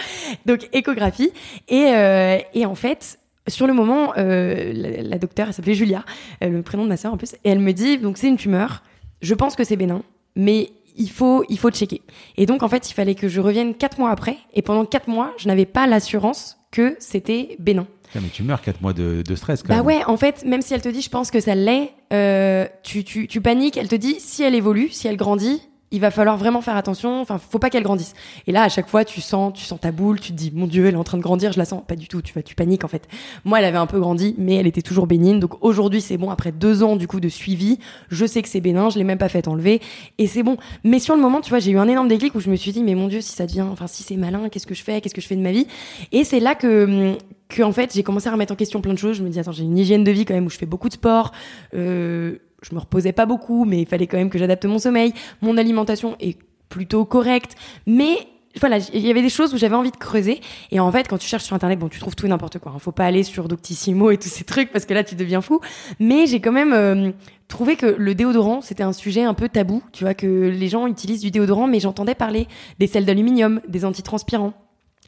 [0.47, 1.33] Donc échographie.
[1.69, 3.19] Et, euh, et en fait,
[3.49, 6.05] sur le moment, euh, la, la, docteure, elle s'appelait Julia,
[6.41, 8.83] le prénom de ma sœur en plus, et elle me dit donc c'est une tumeur.
[9.23, 10.03] Je pense que c'est bénin,
[10.35, 12.03] mais il faut, il faut checker.
[12.37, 14.37] Et donc, en fait, il fallait que je revienne quatre mois après.
[14.55, 17.87] Et pendant quatre mois, je n'avais pas l'assurance que c'était bénin.
[18.17, 19.87] Mais tu meurs quatre mois de, de stress quand bah même.
[19.87, 23.05] ouais, en fait, même si elle te dit, je pense que ça l'est, euh, tu,
[23.05, 23.77] tu, tu paniques.
[23.77, 27.21] Elle te dit, si elle évolue, si elle grandit, il va falloir vraiment faire attention.
[27.21, 28.15] Enfin, faut pas qu'elle grandisse.
[28.47, 30.67] Et là, à chaque fois, tu sens, tu sens ta boule, tu te dis, mon
[30.67, 31.83] Dieu, elle est en train de grandir, je la sens.
[31.87, 32.23] Pas du tout.
[32.23, 33.09] Tu vas, tu paniques en fait.
[33.45, 35.41] Moi, elle avait un peu grandi, mais elle était toujours bénigne.
[35.41, 36.31] Donc aujourd'hui, c'est bon.
[36.31, 37.79] Après deux ans du coup de suivi,
[38.09, 38.91] je sais que c'est bénin.
[38.91, 39.81] Je l'ai même pas fait enlever
[40.19, 40.57] et c'est bon.
[40.85, 42.73] Mais sur le moment, tu vois, j'ai eu un énorme déclic où je me suis
[42.73, 45.01] dit, mais mon Dieu, si ça devient, enfin, si c'est malin, qu'est-ce que je fais,
[45.01, 45.67] qu'est-ce que je fais de ma vie?
[46.13, 47.17] Et c'est là que
[47.51, 49.17] que en fait, j'ai commencé à remettre en question plein de choses.
[49.17, 50.89] Je me dis, attends, j'ai une hygiène de vie quand même où je fais beaucoup
[50.89, 51.33] de sport.
[51.75, 55.13] Euh, je me reposais pas beaucoup, mais il fallait quand même que j'adapte mon sommeil.
[55.43, 56.39] Mon alimentation est
[56.69, 57.57] plutôt correcte,
[57.87, 60.41] mais voilà, il y avait des choses où j'avais envie de creuser.
[60.73, 62.73] Et en fait, quand tu cherches sur Internet, bon, tu trouves tout et n'importe quoi.
[62.75, 62.81] Hein.
[62.81, 65.61] Faut pas aller sur Doctissimo et tous ces trucs parce que là, tu deviens fou.
[66.01, 67.13] Mais j'ai quand même euh,
[67.47, 69.85] trouvé que le déodorant, c'était un sujet un peu tabou.
[69.93, 72.49] Tu vois, que les gens utilisent du déodorant, mais j'entendais parler
[72.81, 74.55] des sels d'aluminium, des antitranspirants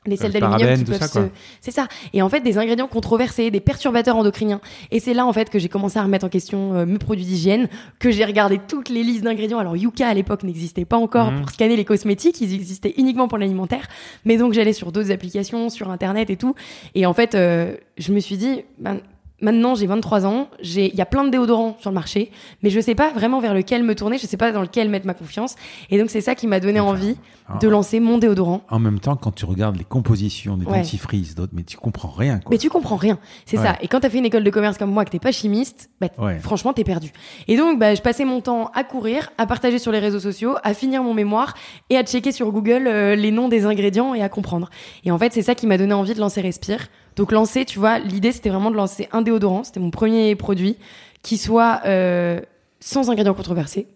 [0.07, 1.19] les sels d'aluminium qui peuvent se...
[1.61, 1.87] c'est ça.
[2.13, 4.61] Et en fait des ingrédients controversés des perturbateurs endocriniens.
[4.91, 7.25] Et c'est là en fait que j'ai commencé à remettre en question euh, mes produits
[7.25, 7.69] d'hygiène
[8.01, 9.59] que j'ai regardé toutes les listes d'ingrédients.
[9.59, 11.41] Alors Yuka à l'époque n'existait pas encore Mhm.
[11.43, 12.41] pour scanner les cosmétiques.
[12.41, 13.87] Ils existaient uniquement pour l'alimentaire.
[14.25, 16.55] Mais donc j'allais sur d'autres applications sur internet et tout.
[16.95, 18.99] Et en fait euh, je me suis dit ben,
[19.43, 22.31] Maintenant, j'ai 23 ans, il y a plein de déodorants sur le marché,
[22.63, 25.05] mais je sais pas vraiment vers lequel me tourner, je sais pas dans lequel mettre
[25.07, 25.57] ma confiance.
[25.91, 27.17] Et donc, c'est ça qui m'a donné envie
[27.49, 27.59] Ah.
[27.61, 28.63] de lancer mon déodorant.
[28.71, 30.79] En même temps, quand tu regardes les compositions des Ouais.
[30.79, 32.39] dentifrices, d'autres, mais tu comprends rien.
[32.39, 32.51] Quoi.
[32.53, 33.65] Mais tu comprends rien, c'est Ouais.
[33.65, 33.77] ça.
[33.83, 36.07] Et quand t'as fait une école de commerce comme moi, que t'es pas chimiste, bah,
[36.19, 36.39] Ouais.
[36.39, 37.11] franchement, t'es perdu.
[37.49, 40.55] Et donc, bah, je passais mon temps à courir, à partager sur les réseaux sociaux,
[40.63, 41.55] à finir mon mémoire
[41.91, 44.71] et à checker sur Google euh, les noms des ingrédients et à comprendre.
[45.05, 46.87] Et en fait, c'est ça qui m'a donné envie de lancer Respire.
[47.17, 49.65] Donc, lancer, tu vois, l'idée, c'était vraiment de lancer un déodorant.
[49.65, 50.77] C'était mon premier produit
[51.23, 52.41] qui soit euh,
[52.81, 53.87] sans ingrédients controversés,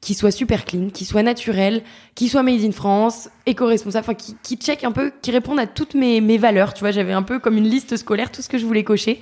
[0.00, 1.82] qui soit super clean, qui soit naturel,
[2.14, 5.66] qui soit made in France, éco-responsable, enfin qui, qui check un peu, qui réponde à
[5.66, 6.74] toutes mes, valeurs.
[6.74, 9.20] Tu vois, j'avais un peu comme une liste scolaire, tout ce que je voulais cocher,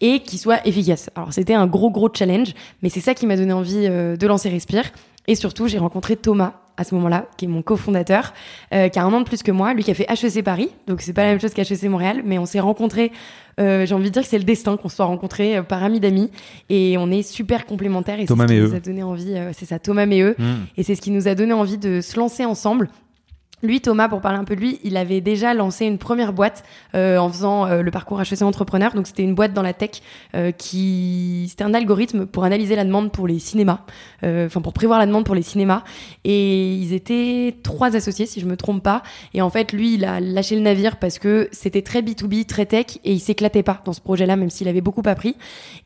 [0.00, 1.10] et qui soit efficace.
[1.14, 4.26] Alors c'était un gros gros challenge, mais c'est ça qui m'a donné envie euh, de
[4.26, 4.84] lancer Respire.
[5.26, 8.34] Et surtout, j'ai rencontré Thomas à ce moment-là, qui est mon cofondateur,
[8.74, 10.70] euh, qui a un an de plus que moi, lui qui a fait HEC Paris,
[10.86, 13.12] donc c'est pas la même chose qu'HEC Montréal, mais on s'est rencontrés,
[13.60, 15.82] euh, j'ai envie de dire que c'est le destin qu'on se soit rencontrés euh, par
[15.82, 16.30] amis d'amis,
[16.68, 19.64] et on est super complémentaires, et c'est ce qui nous a donné envie, euh, c'est
[19.66, 20.44] ça, Thomas Méheux, Mmh.
[20.76, 22.88] et c'est ce qui nous a donné envie de se lancer ensemble.
[23.62, 26.62] Lui, Thomas, pour parler un peu de lui, il avait déjà lancé une première boîte
[26.94, 28.92] euh, en faisant euh, le parcours HEC entrepreneur.
[28.92, 30.02] Donc, c'était une boîte dans la tech
[30.34, 33.80] euh, qui, c'était un algorithme pour analyser la demande pour les cinémas,
[34.22, 35.84] enfin pour prévoir la demande pour les cinémas.
[36.24, 39.02] Et ils étaient trois associés, si je me trompe pas.
[39.32, 42.66] Et en fait, lui, il a lâché le navire parce que c'était très B2B, très
[42.66, 45.34] tech, et il s'éclatait pas dans ce projet-là, même s'il avait beaucoup appris.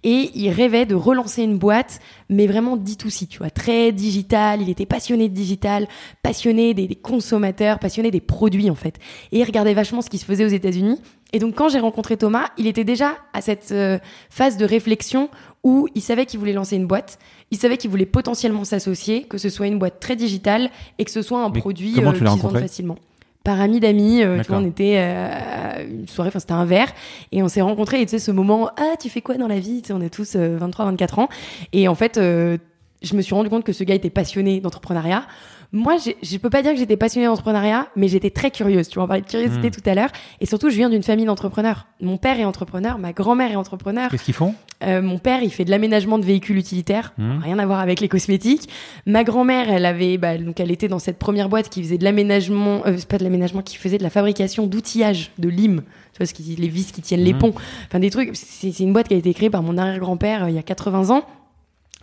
[0.03, 2.01] Et il rêvait de relancer une boîte,
[2.31, 4.61] mais vraiment D2C, tu vois, très digital.
[4.61, 5.87] Il était passionné de digital,
[6.25, 8.97] passionné des consommateurs, passionné des produits en fait.
[9.33, 11.01] Et il regardait vachement ce qui se faisait aux États-Unis.
[11.33, 13.99] Et donc quand j'ai rencontré Thomas, il était déjà à cette euh,
[14.31, 15.29] phase de réflexion
[15.63, 17.19] où il savait qu'il voulait lancer une boîte,
[17.51, 21.11] il savait qu'il voulait potentiellement s'associer, que ce soit une boîte très digitale et que
[21.11, 22.63] ce soit un Mais produit euh, qui se vende rencontré?
[22.63, 22.97] facilement.
[23.45, 24.59] Par amis d'amis, euh, tu vois, D'accord.
[24.59, 26.93] on était euh, à une soirée, enfin c'était un verre,
[27.33, 29.59] et on s'est rencontrés, et tu sais, ce moment, ah, tu fais quoi dans la
[29.59, 29.81] vie?
[29.81, 31.29] Tu sais, on est tous 23-24 ans,
[31.73, 32.59] et en fait, euh,
[33.03, 35.25] je me suis rendu compte que ce gars était passionné d'entrepreneuriat.
[35.73, 38.89] Moi, je peux pas dire que j'étais passionnée d'entrepreneuriat, mais j'étais très curieuse.
[38.89, 39.71] Tu vois, on parlait de curiosité Mm.
[39.71, 40.11] tout à l'heure.
[40.41, 41.87] Et surtout, je viens d'une famille d'entrepreneurs.
[42.01, 44.11] Mon père est entrepreneur, ma grand-mère est entrepreneur.
[44.11, 44.55] Qu'est-ce qu'ils font?
[44.83, 47.39] Euh, mon père, il fait de l'aménagement de véhicules utilitaires, Mhm.
[47.45, 48.69] rien à voir avec les cosmétiques.
[49.07, 52.05] Ma grand-mère, elle avait, bah, donc elle était dans cette première boîte qui faisait de
[52.05, 56.19] l'aménagement, euh, c'est pas de l'aménagement, qui faisait de la fabrication d'outillage, de limes, tu
[56.19, 57.39] vois, ce qui, les vis qui tiennent les Mhm.
[57.39, 57.55] ponts,
[57.87, 58.31] enfin des trucs.
[58.35, 60.63] C'est c'est une boîte qui a été créée par mon arrière-grand-père euh, il y a
[60.63, 61.25] 80 ans.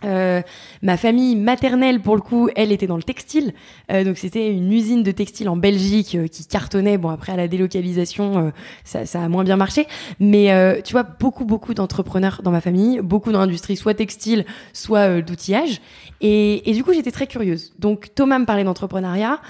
[0.04, 0.42] Euh,
[0.80, 3.52] ma famille maternelle, pour le coup, elle était dans le textile.
[3.90, 6.98] Euh, donc c'était une usine de textile en Belgique euh, qui cartonnait.
[6.98, 8.50] Bon, après à la délocalisation, euh,
[8.84, 9.86] ça, ça a moins bien marché.
[10.20, 14.44] Mais euh, tu vois, beaucoup, beaucoup d'entrepreneurs dans ma famille, beaucoup dans l'industrie, soit textile,
[14.72, 15.80] soit d'outillage.
[16.20, 17.72] Et, et du coup, j'étais très curieuse.
[17.78, 19.40] Donc Thomas me parlait d'entrepreneuriat.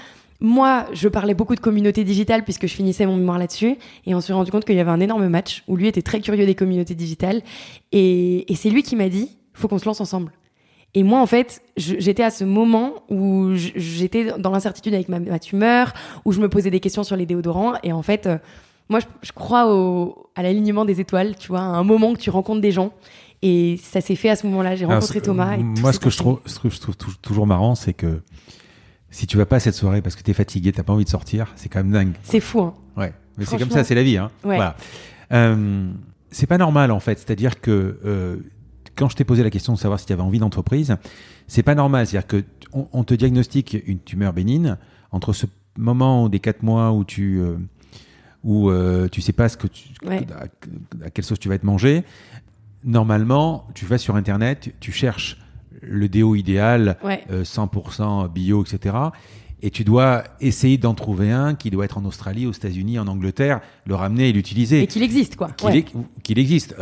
[0.41, 3.75] Moi, je parlais beaucoup de communauté digitale puisque je finissais mon mémoire là-dessus.
[4.05, 6.21] Et on s'est rendu compte qu'il y avait un énorme match où lui était très
[6.21, 7.41] curieux des communautés digitales.
[7.91, 10.31] Et, et c'est lui qui m'a dit, faut qu'on se lance ensemble.
[10.95, 15.39] Et moi, en fait, j'étais à ce moment où j'étais dans l'incertitude avec ma, ma
[15.39, 15.93] tumeur,
[16.25, 17.73] où je me posais des questions sur les déodorants.
[17.83, 18.37] Et en fait, euh,
[18.89, 22.31] Moi, je, crois au, à l'alignement des étoiles, tu vois, à un moment que tu
[22.31, 22.91] rencontres des gens.
[23.41, 24.75] Et ça s'est fait à ce moment-là.
[24.75, 25.57] J'ai rencontré Thomas.
[25.57, 28.21] moi, ce que, je trouve, ce que je trouve toujours marrant, c'est que
[29.11, 31.05] si tu vas pas à cette soirée parce que tu es fatigué, t'as pas envie
[31.05, 32.13] de sortir, c'est quand même dingue.
[32.23, 32.73] C'est fou, hein.
[32.97, 33.13] Ouais.
[33.37, 34.31] Mais c'est comme ça, c'est la vie, hein.
[34.43, 34.75] Voilà.
[35.31, 35.89] Euh,
[36.31, 37.17] c'est pas normal, en fait.
[37.19, 38.37] C'est-à-dire que euh,
[38.99, 40.97] quand je t'ai posé la question de savoir si tu avais envie d'entreprise,
[41.47, 42.05] c'est pas normal.
[42.05, 42.43] C'est-à-dire que
[42.91, 44.75] on, te diagnostique une tumeur bénigne
[45.11, 45.45] entre ce
[45.77, 47.55] moment des quatre mois où tu euh,
[48.43, 52.03] où euh, tu sais pas ce que tu, à, quelle sauce tu vas être mangé.
[52.83, 55.37] Normalement, tu vas sur internet, tu cherches
[55.81, 58.95] le déo idéal, 100% euh, bio, etc.
[59.61, 63.07] Et tu dois essayer d'en trouver un qui doit être en Australie, aux États-Unis, en
[63.07, 64.81] Angleterre, le ramener et l'utiliser.
[64.81, 65.49] Et qu'il existe, quoi.
[66.23, 66.75] Qu'il existe.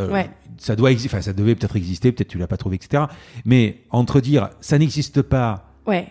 [0.59, 3.03] Ça doit enfin, ça devait peut-être exister, peut-être tu l'as pas trouvé, etc.
[3.45, 6.07] Mais entre dire ça n'existe pas, ouais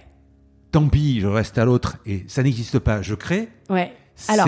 [0.77, 3.49] tant pis, je reste à l'autre et ça n'existe pas, je crée.
[3.71, 3.93] Ouais.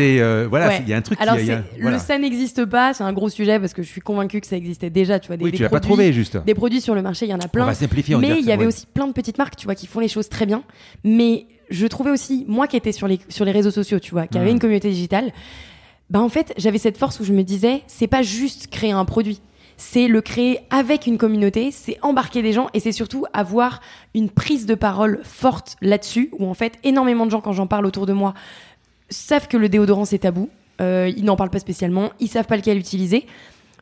[0.01, 1.19] Euh, voilà, il y a un truc.
[1.21, 4.41] Alors qui, le ça n'existe pas, c'est un gros sujet parce que je suis convaincu
[4.41, 5.21] que ça existait déjà.
[5.21, 6.39] Tu vois, des, oui, tu pas trouvé juste.
[6.45, 7.65] Des produits sur le marché, il y en a plein.
[7.65, 8.17] On va simplifier.
[8.17, 10.29] mais il y avait aussi plein de petites marques, tu vois, qui font les choses
[10.29, 10.63] très bien.
[11.05, 14.27] Mais je trouvais aussi moi qui étais sur les sur les réseaux sociaux, tu vois,
[14.27, 14.55] qui avait hmm.
[14.55, 15.33] une communauté digitale.
[16.11, 19.05] Bah en fait, j'avais cette force où je me disais, c'est pas juste créer un
[19.05, 19.41] produit
[19.79, 23.81] c'est le créer avec une communauté, c'est embarquer des gens et c'est surtout avoir
[24.13, 27.87] une prise de parole forte là-dessus, où en fait énormément de gens, quand j'en parle
[27.87, 28.35] autour de moi,
[29.09, 30.51] savent que le déodorant c'est tabou,
[30.81, 33.27] euh, ils n'en parlent pas spécialement, ils savent pas lequel utiliser.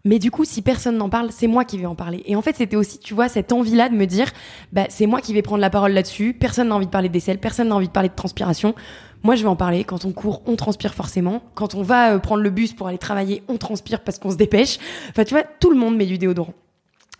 [0.06, 2.22] Mais du coup, si personne n'en parle, c'est moi qui vais en parler.
[2.26, 4.30] Et en fait, c'était aussi, tu vois, cette envie-là de me dire,
[4.72, 6.32] bah, c'est moi qui vais prendre la parole là-dessus.
[6.32, 8.76] Personne n'a envie de parler de selles, personne n'a envie de parler de transpiration.
[9.24, 9.82] Moi, je vais en parler.
[9.82, 11.42] Quand on court, on transpire forcément.
[11.56, 14.36] Quand on va euh, prendre le bus pour aller travailler, on transpire parce qu'on se
[14.36, 14.78] dépêche.
[15.10, 16.54] Enfin, tu vois, tout le monde met du déodorant.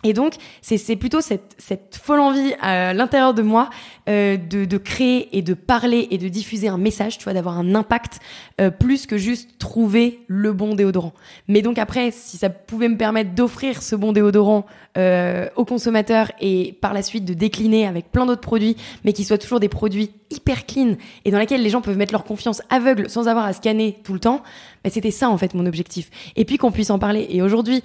[0.03, 3.71] Et donc, c'est plutôt cette, cette, folle envie à l'intérieur de moi
[4.07, 7.57] euh, de, de, créer et de parler et de diffuser un message, tu vois, d'avoir
[7.57, 8.19] un impact
[8.61, 11.13] euh, plus que juste trouver le bon déodorant.
[11.47, 14.67] Mais donc après, si ça pouvait me permettre d'offrir ce bon déodorant
[14.99, 19.23] euh, aux consommateurs et par la suite de décliner avec plein d'autres produits, mais qui
[19.23, 20.95] soient toujours des produits hyper clean
[21.25, 24.13] et dans lesquels les gens peuvent mettre leur confiance aveugle sans avoir à scanner tout
[24.13, 24.43] le temps,
[24.83, 26.11] bah, c'était ça en fait mon objectif.
[26.35, 27.25] Et puis qu'on puisse en parler.
[27.31, 27.83] Et aujourd'hui,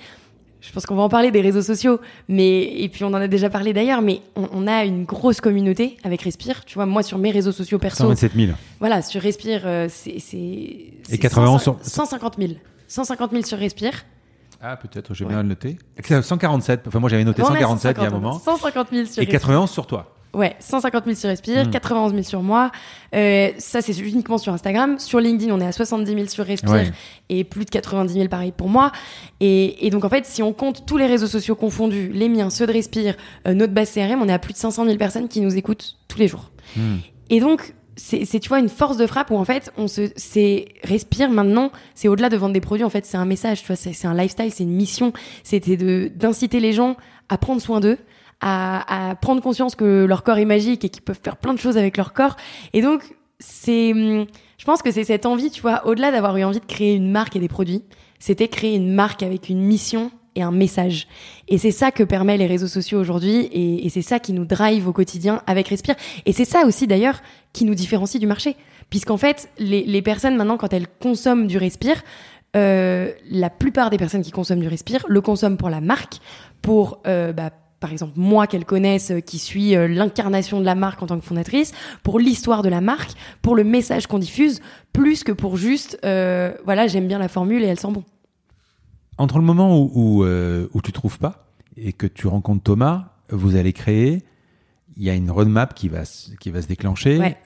[0.63, 3.27] je pense qu'on va en parler des réseaux sociaux, mais et puis on en a
[3.27, 6.65] déjà parlé d'ailleurs, mais on, a une grosse communauté avec Respire.
[6.65, 8.53] Tu vois, moi sur mes réseaux sociaux perso, 127 000.
[8.79, 12.53] Voilà, sur Respire, euh, c'est et 91 sur 150 000,
[12.87, 14.05] 150 000 sur Respire.
[14.61, 15.77] Ah, peut-être, j'ai bien noté.
[16.01, 18.39] 147, enfin moi j'avais noté 147 il y a un moment.
[18.39, 20.15] 150 000 sur Et 91 sur toi.
[20.35, 22.71] Ouais, 150 000 sur Respire, 91 000 sur moi.
[23.15, 24.99] Euh, ça, c'est uniquement sur Instagram.
[24.99, 26.91] Sur LinkedIn, on est à 70 000 sur Respire
[27.29, 28.93] et plus de 90 000 pareil pour moi.
[29.41, 32.49] Et, et, donc, en fait, si on compte tous les réseaux sociaux confondus, les miens,
[32.49, 33.15] ceux de Respire,
[33.47, 35.99] euh, notre base CRM, on est à plus de 500 000 personnes qui nous écoutent
[36.09, 36.51] tous les jours.
[36.77, 36.97] Hmm.
[37.29, 40.67] Et donc, c'est, tu vois, une force de frappe où en fait, on se, c'est
[40.83, 43.77] Respire maintenant, c'est au-delà de vendre des produits, en fait, c'est un message, tu vois,
[43.77, 45.13] c'est, c'est un lifestyle, c'est une mission.
[45.45, 46.97] C'était de, d'inciter les gens
[47.29, 47.99] à prendre soin d'eux,
[48.43, 51.79] à, prendre conscience que leur corps est magique et qu'ils peuvent faire plein de choses
[51.79, 52.37] avec leur corps.
[52.73, 53.03] Et donc,
[53.39, 54.27] c'est, hum,
[54.59, 57.11] je pense que c'est cette envie, tu vois, au-delà d'avoir eu envie de créer une
[57.11, 57.83] marque et des produits,
[58.19, 61.09] c'était créer une marque avec une mission et un message.
[61.49, 64.89] Et c'est ça que permet les réseaux sociaux aujourd'hui et, c'est ça qui nous drive
[64.89, 65.97] au quotidien avec Respire.
[66.27, 67.21] Et c'est ça aussi d'ailleurs
[67.53, 68.57] qui nous différencie du marché.
[68.91, 72.03] Puisqu'en fait, les, personnes maintenant, quand elles consomment du Respire,
[72.57, 76.19] euh, la plupart des personnes qui consomment du Respire le consomment pour la marque,
[76.61, 77.51] pour euh, bah,
[77.83, 81.19] par exemple moi qu'elle connaisse, euh, qui suis euh, l'incarnation de la marque en tant
[81.19, 81.73] que fondatrice,
[82.03, 83.13] pour l'histoire de la marque,
[83.43, 84.63] pour le message qu'on diffuse,
[84.93, 88.05] plus que pour juste, euh, voilà, j'aime bien la formule et elle sent bon.
[89.19, 93.57] Entre le moment où, où, où tu trouves pas et que tu rencontres Thomas, vous
[93.57, 94.23] allez créer,
[94.97, 96.03] il y a une roadmap qui va,
[96.41, 97.19] qui va se déclencher.
[97.19, 97.37] Ouais.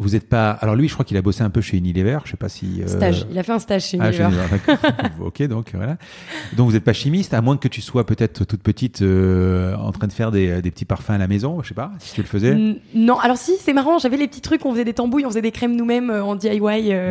[0.00, 0.50] Vous êtes pas.
[0.52, 2.18] Alors lui, je crois qu'il a bossé un peu chez Unilever.
[2.24, 2.82] Je sais pas si.
[2.82, 3.26] Euh, stage.
[3.32, 4.46] Il a fait un stage chez ah, Unilever.
[5.20, 5.96] ok, donc voilà.
[6.56, 9.90] Donc vous n'êtes pas chimiste, à moins que tu sois peut-être toute petite euh, en
[9.90, 11.62] train de faire des, des, petits parfums à la maison.
[11.62, 12.56] Je sais pas si tu le faisais.
[12.94, 13.18] non.
[13.18, 13.98] Alors si, c'est marrant.
[13.98, 14.64] J'avais les petits trucs.
[14.64, 16.60] On faisait des tambouilles, on faisait des crèmes nous-mêmes euh, en DIY.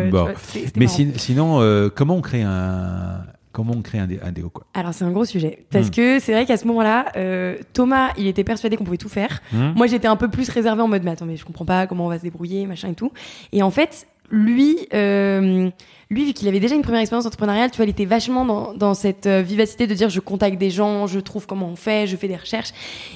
[0.10, 0.30] bon.
[0.78, 3.22] Mais sinon, comment on crée un
[3.58, 5.92] Comment on crée un, déo quoi Alors c'est un gros sujet parce hmm.
[5.92, 9.42] que c'est vrai qu'à ce moment-là, euh, Thomas, il était persuadé qu'on pouvait tout faire.
[9.52, 9.72] Hmm.
[9.76, 12.06] Moi, j'étais un peu plus réservée en mode mais attends mais je comprends pas comment
[12.06, 13.12] on va se débrouiller, machin et tout.
[13.54, 15.72] Et en fait, lui, euh,
[16.10, 18.74] lui, vu qu'il avait déjà une première expérience entrepreneuriale, tu vois, il était vachement dans,
[18.74, 22.08] dans cette euh, vivacité de dire je contacte des gens, je trouve comment on fait,
[22.08, 22.72] je fais des recherches.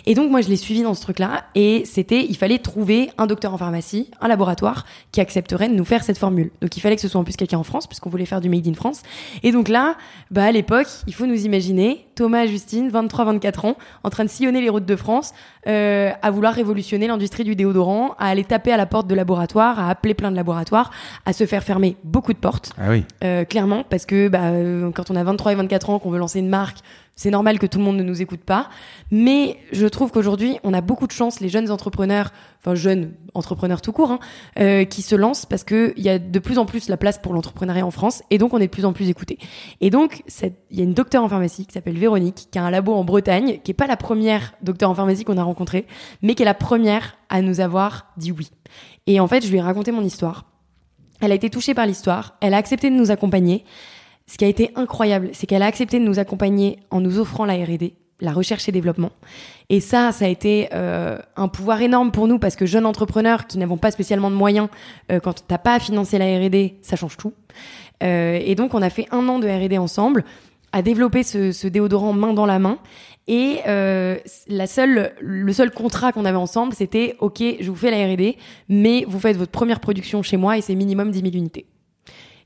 [0.05, 1.45] Et donc moi, je l'ai suivi dans ce truc-là.
[1.55, 5.85] Et c'était, il fallait trouver un docteur en pharmacie, un laboratoire qui accepterait de nous
[5.85, 6.51] faire cette formule.
[6.61, 8.49] Donc il fallait que ce soit en plus quelqu'un en France, puisqu'on voulait faire du
[8.49, 9.03] made in France.
[9.41, 9.95] Et donc là,
[10.29, 14.29] bah à l'époque, il faut nous imaginer Thomas et Justine, 23-24 ans, en train de
[14.29, 15.33] sillonner les routes de France,
[15.65, 19.79] euh, à vouloir révolutionner l'industrie du déodorant, à aller taper à la porte de laboratoire,
[19.79, 20.91] à appeler plein de laboratoires,
[21.25, 23.05] à se faire fermer beaucoup de portes Ah oui.
[23.23, 26.19] Euh, clairement, parce que bah, euh, quand on a 23 et 24 ans, qu'on veut
[26.19, 26.77] lancer une marque,
[27.21, 28.67] c'est normal que tout le monde ne nous écoute pas.
[29.11, 33.81] Mais je trouve qu'aujourd'hui, on a beaucoup de chance, les jeunes entrepreneurs, enfin jeunes entrepreneurs
[33.81, 34.19] tout court, hein,
[34.57, 37.35] euh, qui se lancent parce qu'il y a de plus en plus la place pour
[37.35, 39.37] l'entrepreneuriat en France et donc on est de plus en plus écouté.
[39.81, 40.23] Et donc,
[40.71, 43.03] il y a une docteure en pharmacie qui s'appelle Véronique, qui a un labo en
[43.03, 45.85] Bretagne, qui est pas la première docteure en pharmacie qu'on a rencontrée,
[46.23, 48.49] mais qui est la première à nous avoir dit oui.
[49.05, 50.45] Et en fait, je lui ai raconté mon histoire.
[51.19, 53.63] Elle a été touchée par l'histoire, elle a accepté de nous accompagner.
[54.31, 57.43] Ce qui a été incroyable, c'est qu'elle a accepté de nous accompagner en nous offrant
[57.43, 59.11] la R&D, la recherche et développement.
[59.67, 63.45] Et ça, ça a été euh, un pouvoir énorme pour nous parce que jeunes entrepreneurs
[63.45, 64.69] qui n'avons pas spécialement de moyens,
[65.11, 67.33] euh, quand t'as pas à financer la R&D, ça change tout.
[68.03, 70.23] Euh, et donc, on a fait un an de R&D ensemble,
[70.71, 72.77] à développer ce, déodorant main dans la main.
[73.27, 74.15] Et euh,
[74.47, 78.37] la seule, le seul contrat qu'on avait ensemble, c'était OK, je vous fais la R&D,
[78.69, 81.65] mais vous faites votre première production chez moi et c'est minimum 10 000 unités.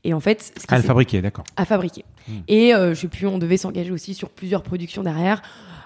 [0.06, 1.46] Et en fait, ce à le fabriquer, d'accord.
[1.58, 2.06] À fabriquer.
[2.28, 2.34] Hmm.
[2.48, 5.42] Et euh, je sais plus, on devait s'engager aussi sur plusieurs productions derrière.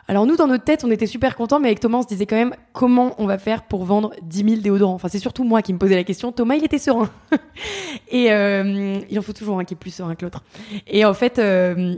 [0.09, 2.25] Alors nous, dans notre tête, on était super contents, mais avec Thomas, on se disait
[2.25, 4.95] quand même comment on va faire pour vendre 10 000 déodorants?
[4.95, 6.33] Enfin, c'est surtout moi qui me posais la question.
[6.33, 7.09] Thomas, il était serein.
[8.11, 10.43] et euh, il en faut toujours un qui est plus serein que l'autre.
[10.87, 11.95] Et en fait, euh,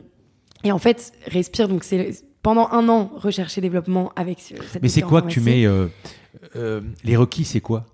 [0.63, 1.69] et en fait, respire.
[1.69, 2.11] Donc c'est
[2.43, 4.83] pendant un an recherche et développement avec cette.
[4.83, 7.85] Mais c'est quoi que tu mets euh, les requis C'est quoi?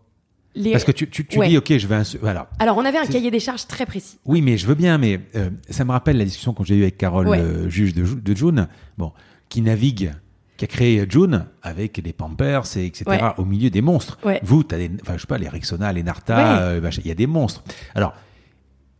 [0.71, 2.01] Parce que tu, tu, tu dis, ok, je vais.
[2.21, 2.49] Voilà.
[2.59, 4.17] Alors, on avait un cahier des charges très précis.
[4.25, 6.83] Oui, mais je veux bien, mais euh, ça me rappelle la discussion que j'ai eue
[6.83, 9.11] avec Carole, juge de, de June, bon,
[9.49, 10.13] qui navigue,
[10.57, 13.05] qui a créé June avec des Pampers, et etc.,
[13.37, 14.17] au milieu des monstres.
[14.43, 14.91] Vous, tu as des.
[15.01, 17.63] Enfin, je sais pas, les Rexona, les Narta, il y a des monstres.
[17.95, 18.13] Alors,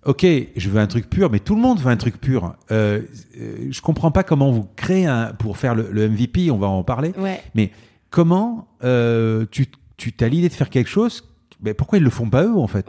[0.07, 2.55] ok, je veux un truc pur, mais tout le monde veut un truc pur.
[2.71, 3.01] Euh,
[3.39, 6.83] euh, je comprends pas comment vous créez un pour faire le, MVP, on va en
[6.83, 7.13] parler.
[7.53, 7.71] Mais
[8.09, 11.23] comment euh, tu tu as l'idée de faire quelque chose
[11.61, 12.85] mais pourquoi ils le font pas eux en fait?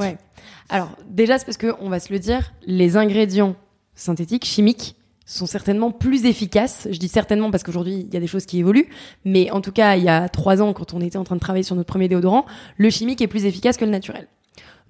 [0.69, 3.57] Alors déjà c'est parce que on va se le dire, les ingrédients
[3.95, 6.89] synthétiques, chimiques sont certainement plus efficaces.
[6.91, 8.89] Je dis certainement parce qu'aujourd'hui il y a des choses qui évoluent,
[9.25, 11.41] mais en tout cas il y a trois ans quand on était en train de
[11.41, 12.47] travailler sur notre premier déodorant,
[12.77, 14.27] le chimique est plus efficace que le naturel.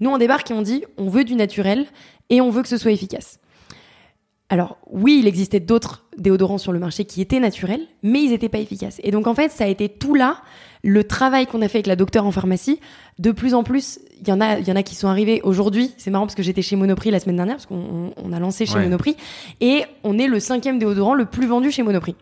[0.01, 1.87] Nous, on débarque et on dit, on veut du naturel
[2.31, 3.41] et on veut que ce soit efficace.
[4.49, 8.49] Alors oui, il existait d'autres déodorants sur le marché qui étaient naturels, mais ils n'étaient
[8.49, 9.01] pas efficaces.
[9.03, 10.41] Et donc en fait, ça a été tout là,
[10.89, 12.81] le travail qu'on a fait avec la docteure en pharmacie.
[13.19, 15.41] De plus en plus, il y en a, il y en a qui sont arrivés
[15.43, 15.93] aujourd'hui.
[15.97, 18.79] C'est marrant parce que j'étais chez Monoprix la semaine dernière parce qu'on a lancé chez
[18.79, 19.17] Monoprix
[19.61, 22.17] et on est le cinquième déodorant le plus vendu chez Monoprix.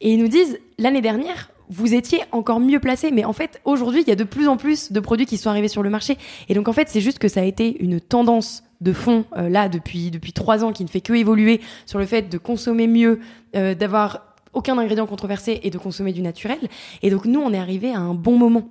[0.00, 3.10] Et ils nous disent l'année dernière, vous étiez encore mieux placé.
[3.10, 5.50] Mais en fait, aujourd'hui, il y a de plus en plus de produits qui sont
[5.50, 6.18] arrivés sur le marché.
[6.48, 9.48] Et donc, en fait, c'est juste que ça a été une tendance de fond, euh,
[9.48, 12.86] là, depuis, depuis trois ans, qui ne fait que évoluer sur le fait de consommer
[12.86, 13.20] mieux,
[13.56, 16.58] euh, d'avoir aucun ingrédient controversé et de consommer du naturel.
[17.02, 18.70] Et donc, nous, on est arrivé à un bon moment.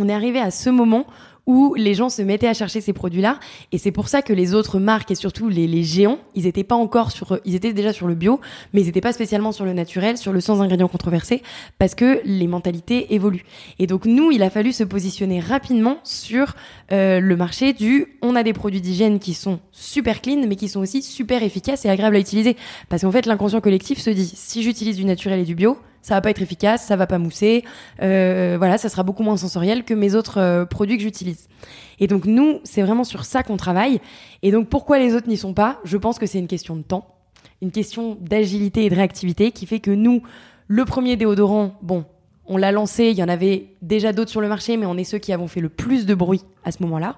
[0.00, 1.06] On est arrivé à ce moment
[1.46, 3.38] où les gens se mettaient à chercher ces produits-là.
[3.72, 6.76] Et c'est pour ça que les autres marques et surtout les, géants, ils étaient pas
[6.76, 8.40] encore sur, ils étaient déjà sur le bio,
[8.72, 11.42] mais ils étaient pas spécialement sur le naturel, sur le sans ingrédients controversés,
[11.78, 13.44] parce que les mentalités évoluent.
[13.78, 16.54] Et donc nous, il a fallu se positionner rapidement sur
[16.92, 20.68] euh, le marché du, on a des produits d'hygiène qui sont super clean, mais qui
[20.68, 22.56] sont aussi super efficaces et agréables à utiliser.
[22.88, 26.14] Parce qu'en fait, l'inconscient collectif se dit, si j'utilise du naturel et du bio, ça
[26.14, 27.64] va pas être efficace, ça va pas mousser,
[28.02, 31.48] euh, voilà, ça sera beaucoup moins sensoriel que mes autres euh, produits que j'utilise.
[32.00, 34.00] Et donc nous, c'est vraiment sur ça qu'on travaille.
[34.42, 35.80] Et donc pourquoi les autres n'y sont pas?
[35.84, 37.06] Je pense que c'est une question de temps,
[37.62, 40.22] une question d'agilité et de réactivité qui fait que nous,
[40.66, 42.04] le premier déodorant, bon,
[42.46, 45.04] on l'a lancé, il y en avait déjà d'autres sur le marché, mais on est
[45.04, 47.16] ceux qui avons fait le plus de bruit à ce moment-là.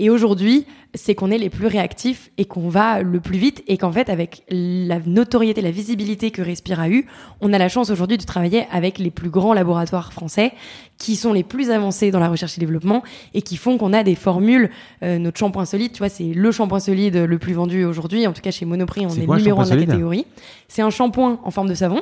[0.00, 3.78] Et aujourd'hui, c'est qu'on est les plus réactifs et qu'on va le plus vite et
[3.78, 7.06] qu'en fait, avec la notoriété, la visibilité que Respire a eu,
[7.40, 10.52] on a la chance aujourd'hui de travailler avec les plus grands laboratoires français
[10.98, 13.04] qui sont les plus avancés dans la recherche et développement
[13.34, 14.70] et qui font qu'on a des formules.
[15.04, 18.26] Euh, notre shampoing solide, tu vois, c'est le shampoing solide le plus vendu aujourd'hui.
[18.26, 20.26] En tout cas, chez Monoprix, on est, est numéro un de la catégorie.
[20.66, 22.00] C'est un shampoing en forme de savon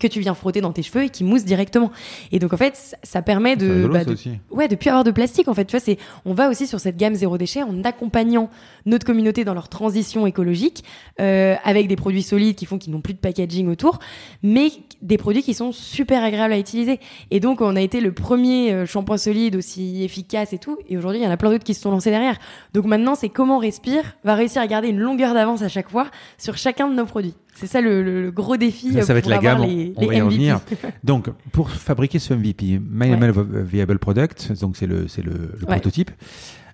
[0.00, 1.92] que tu viens frotter dans tes cheveux et qui mousse directement.
[2.32, 4.16] Et donc en fait, ça permet de, bah, de
[4.50, 5.46] ouais, de plus avoir de plastique.
[5.46, 8.50] En fait, tu vois, c'est on va aussi sur cette gamme zéro déchet en accompagnant
[8.86, 10.84] notre communauté dans leur transition écologique
[11.20, 13.98] euh, avec des produits solides qui font qu'ils n'ont plus de packaging autour,
[14.42, 14.70] mais
[15.02, 17.00] des produits qui sont super agréables à utiliser.
[17.30, 20.78] Et donc on a été le premier euh, shampoing solide aussi efficace et tout.
[20.88, 22.38] Et aujourd'hui, il y en a plein d'autres qui se sont lancés derrière.
[22.74, 26.06] Donc maintenant, c'est comment Respire va réussir à garder une longueur d'avance à chaque fois
[26.38, 27.34] sur chacun de nos produits.
[27.54, 28.92] C'est ça le, gros défi.
[28.92, 29.62] Ça, ça va être la gamme.
[29.64, 30.60] Les, on, va y revenir.
[31.04, 36.10] donc, pour fabriquer ce MVP, Minimal Viable Product, donc c'est le, c'est le, prototype.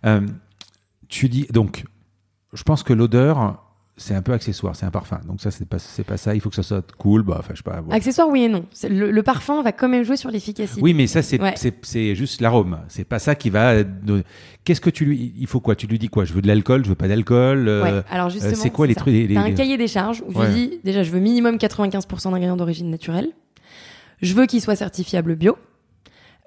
[0.04, 0.20] Euh,
[1.08, 1.84] tu dis donc,
[2.52, 3.65] je pense que l'odeur,
[3.98, 5.20] c'est un peu accessoire, c'est un parfum.
[5.26, 6.34] Donc ça, c'est pas, c'est pas ça.
[6.34, 7.22] Il faut que ça soit cool.
[7.22, 7.82] Bah, enfin, je sais pas.
[7.90, 8.66] Accessoire, oui et non.
[8.88, 10.80] Le, le parfum va quand même jouer sur l'efficacité.
[10.82, 11.54] Oui, mais ça, c'est, Ouais.
[11.56, 12.80] c'est, c'est juste l'arôme.
[12.88, 13.76] C'est pas ça qui va.
[14.64, 15.32] Qu'est-ce que tu lui.
[15.38, 15.76] Il faut quoi?
[15.76, 16.24] Tu lui dis quoi?
[16.26, 17.68] Je veux de l'alcool, je veux pas d'alcool.
[17.68, 19.00] euh, Ouais, alors justement, c'est quoi les ça.
[19.00, 20.46] trucs les- T'as un cahier des charges où Ouais.
[20.46, 23.28] je dis déjà, je veux minimum 95% d'ingrédients d'origine naturelle.
[24.22, 25.56] Je veux qu'il soit certifiable bio.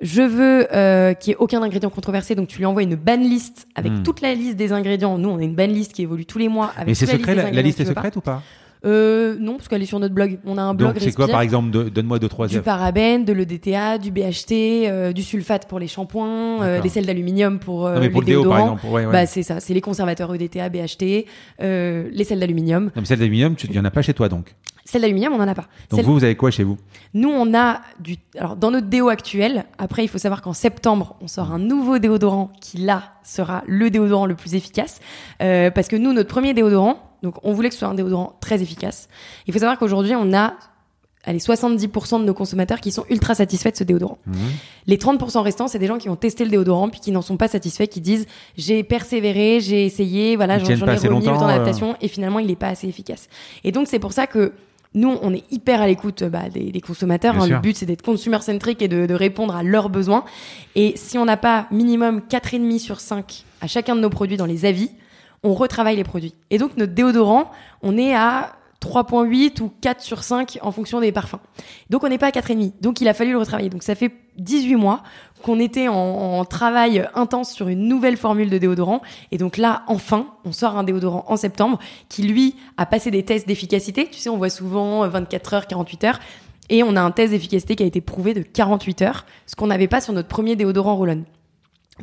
[0.02, 3.18] Je veux euh, qu'il n'y ait aucun ingrédient controversé, donc tu lui envoies une ban
[3.18, 4.04] list avec Hmm.
[4.04, 5.18] toute la liste des ingrédients.
[5.18, 7.36] Nous, on a une ban list qui évolue tous les mois avec Mais c'est secret,
[7.36, 8.42] la, liste est secrète ou pas
[8.86, 10.40] Euh, non, parce qu'elle est sur notre blog.
[10.46, 13.26] On a un blog Donc c'est quoi par exemple de- Donne-moi deux trois du parabène,
[13.26, 17.96] de l'EDTA, du BHT, euh, du sulfate pour les shampoings, euh, sels d'aluminium pour euh,
[17.96, 18.86] Non, mais pour les le déo par exemple.
[18.86, 19.12] Ouais, ouais.
[19.12, 21.26] Bah c'est ça, c'est les conservateurs EDTA, BHT,
[21.62, 22.86] euh, les sels d'aluminium.
[22.86, 24.56] Non, mais celle d'aluminium, tu- il y en a pas chez toi donc.
[24.90, 25.68] Celles d'aluminium, on n'en a pas.
[25.92, 26.76] Donc vous, vous avez quoi chez vous?
[27.14, 28.16] Nous, on a du.
[28.40, 32.00] Alors, dans notre déo actuel, après, il faut savoir qu'en septembre, on sort un nouveau
[32.00, 35.00] déodorant qui, là, sera le déodorant le plus efficace.
[35.44, 38.36] Euh, parce que nous, notre premier déodorant, donc on voulait que ce soit un déodorant
[38.42, 39.10] très efficace.
[39.46, 40.56] Il faut savoir qu'aujourd'hui, on a.
[41.26, 44.18] Allez, 70% de nos consommateurs qui sont ultra satisfaits de ce déodorant.
[44.26, 44.36] Mhm.
[44.88, 47.38] Les 30% restants, c'est des gens qui ont testé le déodorant puis qui n'en sont
[47.38, 48.26] pas satisfaits, qui disent
[48.58, 51.48] j'ai persévéré, j'ai essayé, voilà, j'en ai remis le temps euh.
[51.48, 53.28] d'adaptation et finalement il n'est pas assez efficace.
[53.66, 54.54] Et donc c'est pour ça que
[54.96, 57.40] nous, on est hyper à l'écoute bah, des, des consommateurs.
[57.40, 57.48] Hein.
[57.48, 60.26] Le but, c'est d'être consumer-centrique et de, de répondre à leurs besoins.
[60.76, 64.48] Et si on n'a pas minimum 4,5 sur 5 à chacun de nos produits dans
[64.48, 64.90] les avis,
[65.44, 66.34] on retravaille les produits.
[66.50, 71.12] Et donc, notre déodorant, on est à 3,8 ou 4 sur 5 en fonction des
[71.12, 71.40] parfums.
[71.90, 72.74] Donc, on n'est pas à 4,5.
[72.82, 73.70] Donc, il a fallu le retravailler.
[73.70, 75.04] Donc, ça fait 18 mois
[75.44, 79.02] qu'on était en, travail intense sur une nouvelle formule de déodorant.
[79.32, 83.24] Et donc là, enfin, on sort un déodorant en septembre qui, lui, a passé des
[83.24, 84.08] tests d'efficacité.
[84.10, 86.20] Tu sais, on voit souvent euh, 24 heures, 48 heures.
[86.70, 89.68] Et on a un test d'efficacité qui a été prouvé de 48 heures, ce qu'on
[89.68, 91.24] n'avait pas sur notre premier déodorant Roll-On.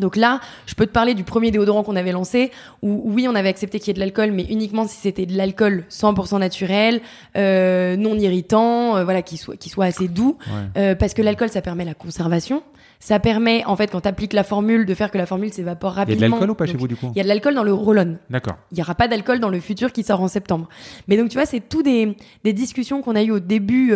[0.00, 2.50] Donc là, je peux te parler du premier déodorant qu'on avait lancé,
[2.82, 5.36] où oui, on avait accepté qu'il y ait de l'alcool, mais uniquement si c'était de
[5.36, 7.00] l'alcool 100% naturel,
[7.36, 10.80] euh, non irritant, euh, voilà, qui soit, qui soit assez doux, Ouais.
[10.82, 12.62] euh, parce que l'alcool, ça permet la conservation.
[12.98, 15.92] Ça permet, en fait, quand tu appliques la formule, de faire que la formule s'évapore
[15.92, 16.26] Il y a rapidement.
[16.26, 17.72] de l'alcool ou pas chez vous du coup Il y a de l'alcool dans le
[17.74, 18.16] roll-on.
[18.30, 18.56] D'accord.
[18.72, 20.68] Il n'y aura pas d'alcool dans le futur qui sort en septembre.
[21.06, 23.92] Mais donc, tu vois, c'est tout des, des discussions qu'on a eues au début.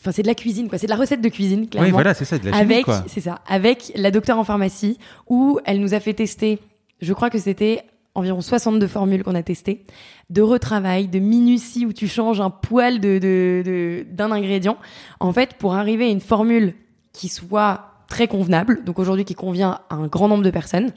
[0.00, 0.78] Enfin, c'est de la cuisine, quoi.
[0.78, 2.84] C'est de la recette de cuisine, clairement Oui, voilà, c'est ça, de la chimie avec,
[2.84, 3.04] quoi.
[3.08, 6.58] c'est ça, avec la docteure en pharmacie, où elle nous a fait tester,
[7.00, 7.82] je crois que c'était
[8.14, 9.84] environ 62 formules qu'on a testées,
[10.30, 14.76] de retravail, de minutie, où tu changes un poil de, de, de- d'un ingrédient,
[15.20, 16.74] en fait, pour arriver à une formule
[17.12, 20.92] qui soit très convenable, donc aujourd'hui qui convient à un grand nombre de personnes,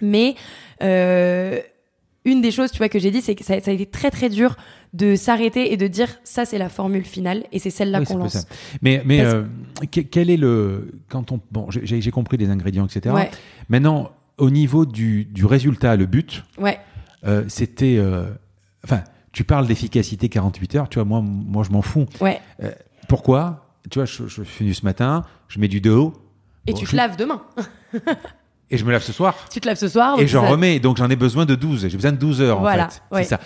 [0.00, 0.34] mais
[0.82, 1.58] euh,
[2.24, 4.10] une des choses, tu vois, que j'ai dit, c'est que ça, ça a été très
[4.10, 4.56] très dur
[4.92, 8.18] de s'arrêter et de dire ça c'est la formule finale et c'est celle-là Oui, qu'on
[8.18, 8.46] lance.
[8.82, 9.44] Mais, mais Parce- euh,
[9.90, 10.92] que- quel est le.
[11.08, 13.14] Quand on, bon, j'ai compris les ingrédients, etc.
[13.14, 13.30] Ouais,
[13.68, 16.78] Maintenant, au niveau du, du résultat, le but, ouais.
[17.24, 17.96] euh, c'était.
[17.98, 18.26] euh,
[18.84, 22.06] Enfin, tu parles d'efficacité 48 heures, tu vois, moi, moi je m'en fous.
[22.20, 22.40] Ouais.
[23.08, 23.66] Pourquoi?
[23.90, 26.12] Tu vois, je, je suis venu ce matin, je mets du déo.
[26.66, 27.42] Et Bon, tu je- te laves demain.
[28.70, 29.36] Et je me lave ce soir.
[29.52, 30.18] Tu te laves ce soir.
[30.18, 31.82] Et j'en ça- remets, donc j'en ai besoin de 12.
[31.88, 33.02] J'ai besoin de 12 heures Voilà, en fait.
[33.12, 33.22] ouais.
[33.24, 33.40] C'est ça.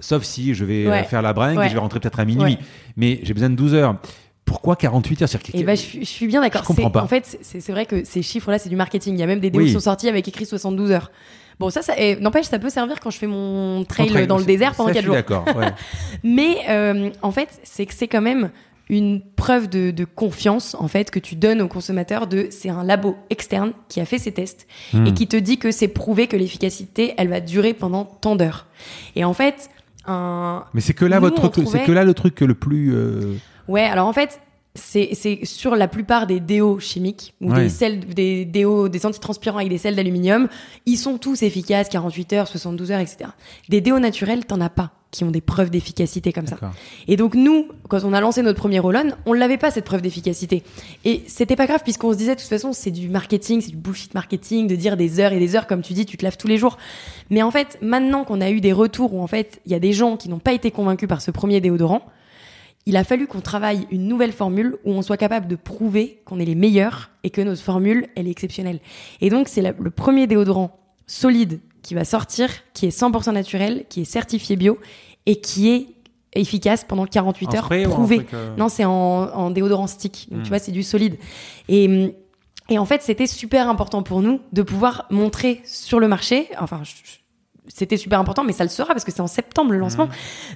[0.00, 1.66] Sauf si je vais euh, Ouais, faire la bringue ouais.
[1.66, 2.42] et je vais rentrer peut-être à minuit.
[2.54, 2.58] Ouais.
[2.96, 3.96] Mais j'ai besoin de 12 heures.
[4.44, 6.62] Pourquoi 48 heures que- Et ben, je, suis- je suis bien d'accord.
[6.62, 7.02] Je comprends pas.
[7.04, 9.14] En fait, c'est vrai que ces chiffres-là, c'est du marketing.
[9.14, 9.66] Il y a même des Oui.
[9.66, 11.12] qui sont sortis avec écrit 72 heures.
[11.60, 14.38] Bon, ça, ça eh, n'empêche, ça peut servir quand je fais mon trail Trail, dans
[14.38, 15.14] le désert pendant ça, 4 je jours.
[15.16, 15.44] suis d'accord.
[16.24, 18.50] Mais euh, en fait, c'est que c'est quand même
[18.88, 22.82] une preuve de, de confiance en fait que tu donnes au consommateur de c'est un
[22.82, 25.06] labo externe qui a fait ces tests Hmm.
[25.06, 28.66] et qui te dit que c'est prouvé que l'efficacité elle va durer pendant tant d'heures.
[29.14, 29.70] Et en fait,
[30.06, 32.54] un Mais c'est que là Nous, votre truc, trouvait- c'est que là le truc le
[32.54, 32.94] plus.
[32.94, 33.34] euh,
[33.68, 34.40] Ouais, alors en fait,
[34.74, 37.62] c'est c'est sur la plupart des déos chimiques ou Ouais.
[37.64, 40.48] des sels, des déos, des antitranspirants avec des sels d'aluminium,
[40.86, 43.30] ils sont tous efficaces, 48 heures, 72 heures, etc.
[43.68, 46.56] Des déos naturels, t'en as pas qui ont des preuves d'efficacité comme ça.
[47.08, 50.02] Et donc nous, quand on a lancé notre premier roll-on, on l'avait pas cette preuve
[50.02, 50.62] d'efficacité.
[51.04, 53.76] Et c'était pas grave puisqu'on se disait de toute façon c'est du marketing, c'est du
[53.76, 56.36] bullshit marketing de dire des heures et des heures comme tu dis, tu te laves
[56.36, 56.78] tous les jours.
[57.28, 59.80] Mais en fait, maintenant qu'on a eu des retours où en fait il y a
[59.80, 62.02] des gens qui n'ont pas été convaincus par ce premier déodorant,
[62.86, 66.38] il a fallu qu'on travaille une nouvelle formule où on soit capable de prouver qu'on
[66.38, 68.78] est les meilleurs et que notre formule elle est exceptionnelle.
[69.20, 74.02] Et donc c'est le premier déodorant solide qui va sortir, qui est 100% naturel, qui
[74.02, 74.78] est certifié bio
[75.26, 75.86] et qui est
[76.34, 78.26] efficace pendant 48 En heures, spray prouvé.
[78.34, 80.28] euh, Non, c'est en, en déodorant stick.
[80.30, 80.42] Donc, Mm.
[80.44, 81.16] tu vois, c'est du solide.
[81.68, 82.14] Et,
[82.68, 86.82] et en fait, c'était super important pour nous de pouvoir montrer sur le marché, enfin,
[86.84, 86.92] je-
[87.72, 90.06] c'était super important, mais ça le sera parce que c'est en septembre le lancement.
[90.06, 90.10] Mmh.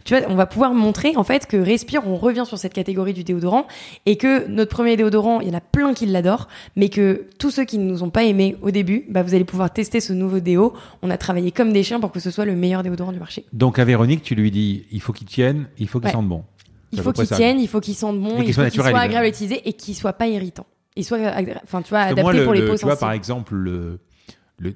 [0.05, 3.15] Tu vois, on va pouvoir montrer en fait que Respire, on revient sur cette catégorie
[3.15, 3.67] du déodorant
[4.07, 7.51] et que notre premier déodorant, il y en a plein qui l'adorent, mais que tous
[7.51, 10.13] ceux qui ne nous ont pas aimés au début, bah, vous allez pouvoir tester ce
[10.13, 10.75] nouveau déo.
[11.03, 13.45] On a travaillé comme des chiens pour que ce soit le meilleur déodorant du marché.
[13.53, 16.45] Donc à Véronique, tu lui dis, il faut qu'il tienne, il faut qu'il sente bon.
[16.93, 19.29] Il faut qu'il tienne, il faut qu'il sente bon, il faut qu'il soit agréable à
[19.29, 20.67] utiliser et qu'il soit pas irritant.
[20.97, 21.19] Il soit,
[21.65, 23.99] enfin, tu vois, adapté pour les peaux Tu vois, par exemple, le,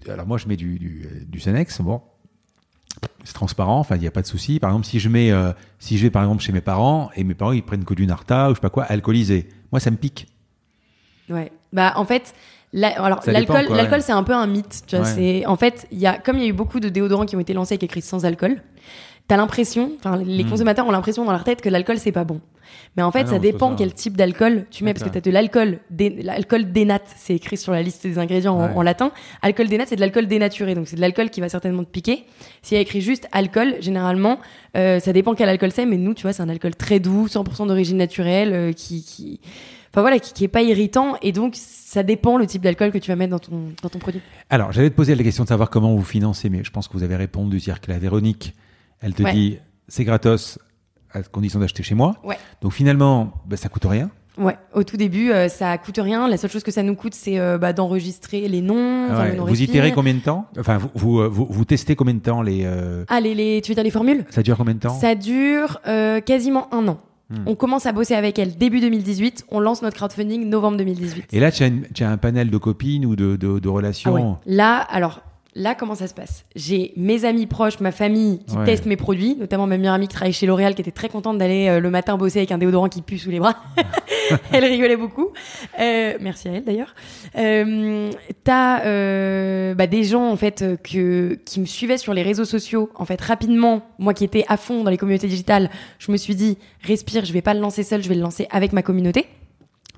[0.08, 2.00] alors moi, je mets du, du, du Senex, bon,
[3.24, 4.58] c'est transparent, enfin il n'y a pas de souci.
[4.58, 7.24] Par exemple, si je mets, euh, si je vais par exemple chez mes parents et
[7.24, 9.90] mes parents ils prennent que du Narta ou je sais pas quoi, alcoolisé, moi ça
[9.90, 10.26] me pique.
[11.28, 11.52] Ouais.
[11.72, 12.34] Bah en fait,
[12.74, 14.82] alors l'alcool, l'alcool c'est un peu un mythe.
[14.86, 16.88] Tu vois, c'est en fait il y a comme il y a eu beaucoup de
[16.88, 18.62] déodorants qui ont été lancés avec écrit sans alcool.
[19.28, 20.50] T'as l'impression, enfin les hmm.
[20.50, 22.40] consommateurs ont l'impression dans leur tête que l'alcool c'est pas bon.
[22.96, 25.20] Mais en fait, ah ça dépend quel type d'alcool tu mets, parce que tu as
[25.20, 25.78] de l'alcool,
[26.22, 29.12] l'alcool dénat, c'est écrit sur la liste des ingrédients en, latin.
[29.42, 32.24] Alcool dénat, c'est de l'alcool dénaturé, donc c'est de l'alcool qui va certainement te piquer.
[32.62, 34.38] S'il y a écrit juste alcool, généralement,
[34.76, 37.26] euh, ça dépend quel alcool c'est, mais nous, tu vois, c'est un alcool très doux,
[37.26, 39.40] 100% d'origine naturelle, euh, qui, qui,
[39.92, 42.98] enfin voilà, qui, qui est pas irritant, et donc ça dépend le type d'alcool que
[42.98, 44.20] tu vas mettre dans ton, dans ton produit.
[44.50, 46.94] Alors, j'allais te poser la question de savoir comment vous financez, mais je pense que
[46.94, 48.54] vous avez répondu, c'est-à-dire que la Véronique,
[49.00, 50.58] elle te dit, c'est gratos,
[51.12, 52.16] à condition d'acheter chez moi.
[52.24, 52.38] Ouais.
[52.62, 54.10] Donc finalement, bah, ça coûte rien.
[54.38, 56.28] Ouais, au tout début, euh, ça coûte rien.
[56.28, 59.08] La seule chose que ça nous coûte, c'est euh, bah, d'enregistrer les noms.
[59.38, 60.46] vous itérez combien de temps?
[60.58, 62.66] Enfin, vous, vous, euh, vous, testez combien de temps les
[63.08, 64.24] Ah, les, les, tu veux dire les formules?
[64.30, 64.94] Ça dure combien de temps?
[64.98, 65.80] Ça dure
[66.24, 67.00] quasiment un an.
[67.30, 67.42] Hmm.
[67.44, 69.46] On commence à bosser avec elle début 2018.
[69.50, 71.34] On lance notre crowdfunding novembre 2018.
[71.34, 74.76] Et là, tu as, un panel de copines ou de, de, de relations ah Là,
[74.78, 75.20] alors,
[75.58, 76.44] Là, comment ça se passe?
[76.54, 80.14] J'ai mes amis proches, ma famille qui testent mes produits, notamment ma meilleure amie qui
[80.14, 82.88] travaille chez L'Oréal qui était très contente d'aller euh, le matin bosser avec un déodorant
[82.88, 83.56] qui pue sous les bras.
[84.52, 85.30] elle rigolait beaucoup.
[85.80, 86.94] Euh, merci à elle d'ailleurs.
[87.36, 88.12] Euh,
[88.44, 92.90] T'as euh, bah, des gens en fait que, qui me suivaient sur les réseaux sociaux.
[92.94, 96.36] En fait, rapidement, moi qui étais à fond dans les communautés digitales, je me suis
[96.36, 99.26] dit respire, je vais pas le lancer seul, je vais le lancer avec ma communauté.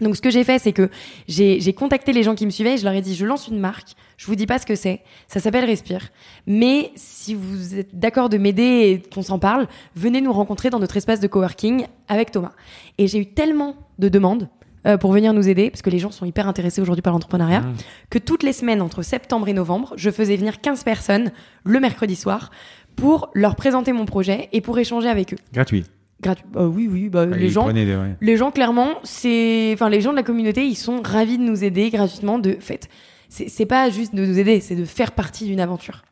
[0.00, 0.90] Donc ce que j'ai fait, c'est que
[1.28, 3.58] j'ai contacté les gens qui me suivaient et je leur ai dit, je lance une
[3.58, 6.08] marque, je vous dis pas ce que c'est, ça s'appelle Respire.
[6.46, 10.78] Mais si vous êtes d'accord de m'aider et qu'on s'en parle, venez nous rencontrer dans
[10.78, 12.52] notre espace de coworking avec Thomas.
[12.98, 14.48] Et j'ai eu tellement de demandes
[14.86, 17.60] euh, pour venir nous aider, parce que les gens sont hyper intéressés aujourd'hui par l'entrepreneuriat,
[17.60, 17.74] mmh.
[18.08, 21.32] que toutes les semaines, entre septembre et novembre, je faisais venir 15 personnes
[21.64, 22.50] le mercredi soir
[22.96, 25.38] pour leur présenter mon projet et pour échanger avec eux.
[25.52, 25.84] Gratuit
[26.20, 26.44] gratuit.
[26.52, 27.08] Bah oui, oui.
[27.08, 31.02] Bah, les gens, les gens clairement, c'est, enfin, les gens de la communauté, ils sont
[31.02, 32.38] ravis de nous aider gratuitement.
[32.38, 32.88] De fait,
[33.28, 36.02] c'est pas juste de nous aider, c'est de faire partie d'une aventure.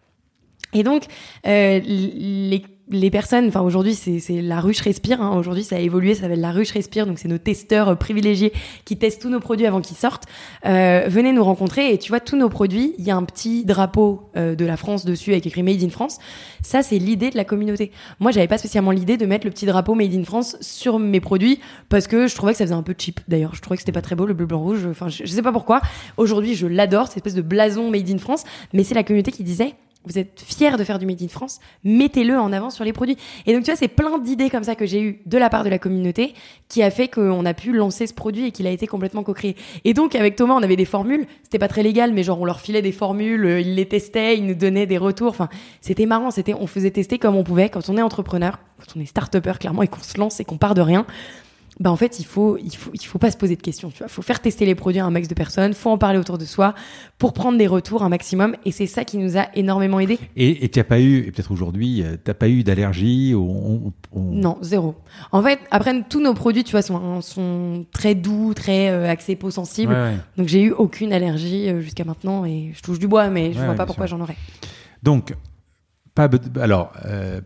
[0.73, 1.05] Et donc,
[1.47, 5.37] euh, les les personnes, enfin aujourd'hui c'est la ruche respire, hein.
[5.37, 8.53] aujourd'hui ça a évolué, ça s'appelle la ruche respire, donc c'est nos testeurs euh, privilégiés
[8.85, 10.25] qui testent tous nos produits avant qu'ils sortent.
[10.65, 13.65] Euh, venez nous rencontrer et tu vois tous nos produits, il y a un petit
[13.65, 16.19] drapeau euh, de la France dessus avec écrit Made in France.
[16.63, 17.93] Ça c'est l'idée de la communauté.
[18.21, 21.21] Moi j'avais pas spécialement l'idée de mettre le petit drapeau Made in France sur mes
[21.21, 23.21] produits parce que je trouvais que ça faisait un peu cheap.
[23.29, 24.87] D'ailleurs je trouvais que c'était pas très beau le bleu blanc rouge.
[24.91, 25.81] Enfin je, je sais pas pourquoi.
[26.17, 29.45] Aujourd'hui je l'adore cette espèce de blason Made in France, mais c'est la communauté qui
[29.45, 29.75] disait
[30.09, 33.17] vous êtes fier de faire du Made in France, mettez-le en avant sur les produits.
[33.47, 35.65] Et donc, tu vois, c'est plein d'idées comme ça que j'ai eues de la part
[35.65, 36.35] de la communauté
[36.69, 39.57] qui a fait qu'on a pu lancer ce produit et qu'il a été complètement co-créé.
[39.85, 41.27] Et donc, avec Thomas, on avait des formules.
[41.43, 44.37] C'était pas très légal, mais genre, on leur filait des formules, euh, ils les testaient,
[44.37, 45.29] ils nous donnaient des retours.
[45.29, 45.49] Enfin,
[45.81, 46.31] c'était marrant.
[46.31, 47.69] C'était, on faisait tester comme on pouvait.
[47.69, 50.59] Quand on est entrepreneur, quand on est start-upper, clairement, et qu'on se lance et qu'on
[50.59, 51.07] part de rien,
[51.81, 53.99] bah en fait il faut il faut il faut pas se poser de questions tu
[53.99, 54.09] vois.
[54.09, 56.45] Faut faire tester les produits à un max de personnes faut en parler autour de
[56.45, 56.75] soi
[57.19, 58.57] pour prendre des retours un maximum.
[58.65, 61.53] Et c'est ça qui nous a énormément aidé et tu n'as pas eu et peut-être
[61.53, 64.97] aujourd'hui euh, t'as pas eu d'allergie ou non zéro.
[65.31, 69.37] En fait après tous nos produits tu vois sont sont très doux très euh, axés
[69.37, 69.97] peau sensible
[70.37, 73.61] donc j'ai eu aucune allergie euh, jusqu'à maintenant et je touche du bois mais je
[73.61, 74.37] vois pas pourquoi j'en aurais.
[75.03, 75.35] Donc
[76.15, 76.29] pas
[76.61, 76.93] alors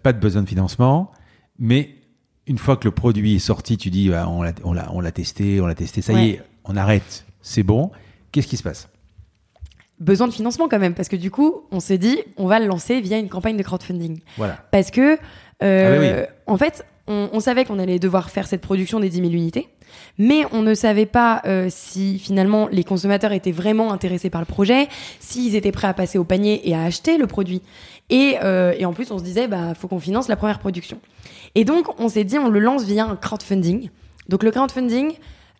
[0.02, 1.12] pas de besoin de financement
[1.58, 2.01] mais
[2.46, 4.52] une fois que le produit est sorti, tu dis bah, on l'a
[4.92, 7.90] on l'a testé, on l'a testé, ça y est, on arrête, c'est bon.
[8.32, 8.88] Qu'est-ce qui se passe?
[10.00, 12.66] Besoin de financement quand même, parce que du coup, on s'est dit on va le
[12.66, 14.20] lancer via une campagne de crowdfunding.
[14.36, 14.58] Voilà.
[14.72, 15.18] Parce que
[15.62, 19.28] euh, ah en fait, on, savait qu'on allait devoir faire cette production des 10 000
[19.30, 19.68] unités,
[20.18, 24.46] mais on ne savait pas euh, si finalement les consommateurs étaient vraiment intéressés par le
[24.46, 24.88] projet,
[25.20, 27.62] s'ils étaient prêts à passer au panier et à acheter le produit.
[28.10, 31.00] Et, euh, et en plus, on se disait, bah, faut qu'on finance la première production.
[31.54, 33.90] Et donc, on s'est dit, on le lance via un crowdfunding.
[34.28, 35.14] Donc, le crowdfunding,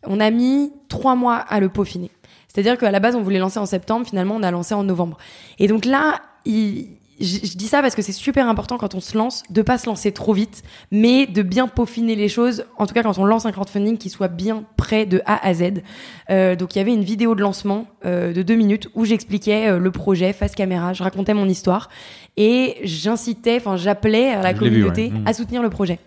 [0.06, 2.10] on a mis trois mois à le peaufiner.
[2.52, 5.16] C'est-à-dire qu'à la base, on voulait lancer en septembre, finalement, on a lancé en novembre.
[5.58, 6.88] Et donc là, il,
[7.22, 9.86] je, dis ça parce que c'est super important quand on se lance de pas se
[9.86, 12.64] lancer trop vite, mais de bien peaufiner les choses.
[12.76, 15.54] En tout cas, quand on lance un crowdfunding, qui soit bien prêt de A à
[15.54, 15.82] Z.
[16.30, 19.68] Euh, donc, il y avait une vidéo de lancement euh, de deux minutes où j'expliquais
[19.68, 21.88] euh, le projet face caméra, je racontais mon histoire
[22.36, 25.26] et j'incitais, enfin, j'appelais à la communauté mmh.
[25.26, 25.98] à soutenir le projet.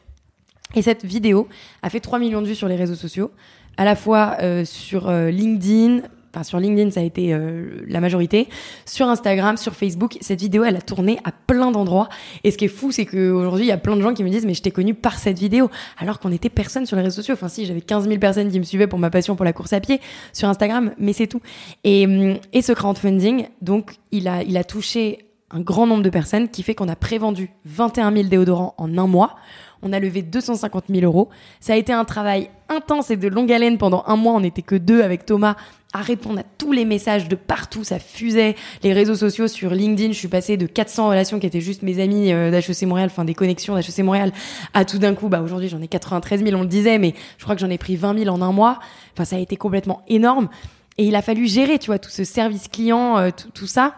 [0.75, 1.47] Et cette vidéo
[1.81, 3.31] a fait 3 millions de vues sur les réseaux sociaux,
[3.77, 6.01] à la fois euh, sur euh, LinkedIn,
[6.35, 8.47] enfin sur LinkedIn ça a été euh, la majorité,
[8.85, 12.09] sur Instagram, sur Facebook, cette vidéo elle a tourné à plein d'endroits.
[12.43, 14.29] Et ce qui est fou c'est qu'aujourd'hui il y a plein de gens qui me
[14.29, 17.17] disent mais je t'ai connu par cette vidéo, alors qu'on était personne sur les réseaux
[17.17, 17.35] sociaux.
[17.35, 19.73] Enfin si j'avais 15 000 personnes qui me suivaient pour ma passion pour la course
[19.73, 20.01] à pied
[20.33, 21.41] sur Instagram, mais c'est tout.
[21.83, 26.09] Et, hum, et ce crowdfunding, donc il a, il a touché un grand nombre de
[26.09, 29.35] personnes qui fait qu'on a prévendu 21 000 déodorants en un mois.
[29.81, 31.29] On a levé 250 000 euros.
[31.59, 34.33] Ça a été un travail intense et de longue haleine pendant un mois.
[34.33, 35.55] On n'était que deux avec Thomas
[35.95, 37.85] à répondre à tous les messages de partout.
[37.85, 38.55] Ça fusait.
[38.83, 42.01] Les réseaux sociaux sur LinkedIn, je suis passée de 400 relations qui étaient juste mes
[42.01, 44.33] amis euh, d'HEC Montréal, enfin des connexions d'HEC Montréal,
[44.73, 47.43] à tout d'un coup, bah aujourd'hui j'en ai 93 000, on le disait, mais je
[47.43, 48.79] crois que j'en ai pris 20 000 en un mois.
[49.13, 50.49] Enfin, ça a été complètement énorme.
[50.97, 53.95] Et il a fallu gérer, tu vois, tout ce service client, euh, tout, tout ça.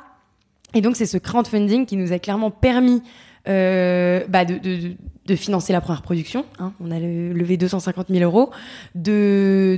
[0.75, 3.01] Et donc, c'est ce crowdfunding qui nous a clairement permis
[3.47, 6.45] euh, bah de, financer la première production.
[6.57, 6.71] Hein.
[6.79, 8.49] On a levé 250 000 euros,
[8.95, 9.77] de,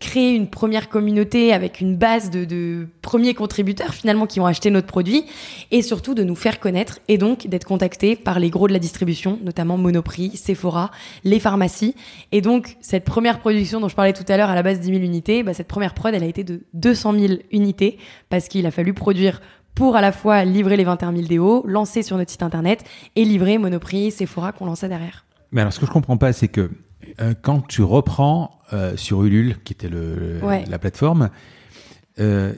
[0.00, 4.70] créer une première communauté avec une base de, de premiers contributeurs finalement qui ont acheté
[4.70, 5.24] notre produit,
[5.70, 8.78] et surtout de nous faire connaître et donc d'être contactés par les gros de la
[8.80, 10.90] distribution, notamment Monoprix, Sephora,
[11.22, 11.94] les pharmacies.
[12.32, 14.88] Et donc cette première production dont je parlais tout à l'heure à la base 10
[14.88, 17.98] 000 unités, bah, cette première prod, elle a été de 200 000 unités
[18.30, 19.40] parce qu'il a fallu produire
[19.74, 22.84] pour à la fois livrer les 21 000 déos, lancer sur notre site internet
[23.16, 25.24] et livrer Monoprix, Sephora qu'on lançait derrière.
[25.52, 26.70] Mais alors, ce que je comprends pas, c'est que
[27.20, 30.64] euh, quand tu reprends euh, sur Ulule, qui était le, Ouais.
[30.68, 31.30] la plateforme,
[32.18, 32.52] euh,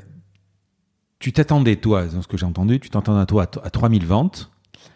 [1.18, 4.50] tu t'attendais, toi, dans ce que j'ai entendu, tu t'attendais, toi, à, à 3000 ventes.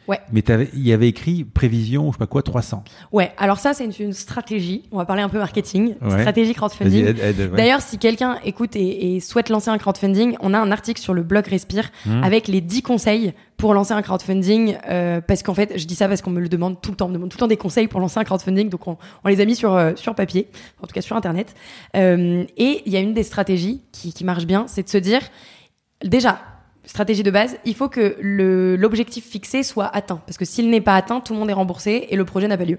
[0.07, 0.21] Ouais.
[0.33, 0.43] Mais
[0.75, 2.85] il y avait écrit prévision, je sais pas quoi, 300.
[3.11, 6.19] Ouais, alors ça c'est une, une stratégie, on va parler un peu marketing, Ouais.
[6.21, 7.07] stratégie crowdfunding.
[7.07, 7.33] ouais.
[7.57, 11.15] D'ailleurs, si quelqu'un écoute et, et souhaite lancer un crowdfunding, on a un article sur
[11.15, 12.23] le blog Respire Mmh.
[12.23, 14.77] avec les 10 conseils pour lancer un crowdfunding.
[14.91, 17.07] euh, parce qu'en fait, je dis ça parce qu'on me le demande tout le temps.
[17.07, 18.69] On me demande tout le temps des conseils pour lancer un crowdfunding.
[18.69, 20.49] Donc, on, on les a mis sur, euh, sur papier,
[20.83, 21.55] en tout cas sur Internet.
[21.97, 24.99] Euh, et il y a une des stratégies qui, qui marche bien, c'est de se
[24.99, 25.21] dire,
[26.05, 26.39] déjà,
[26.87, 30.21] stratégie de base, il faut que le- l'objectif fixé soit atteint.
[30.27, 32.57] Parce que s'il n'est pas atteint, tout le monde est remboursé et le projet n'a
[32.57, 32.79] pas lieu.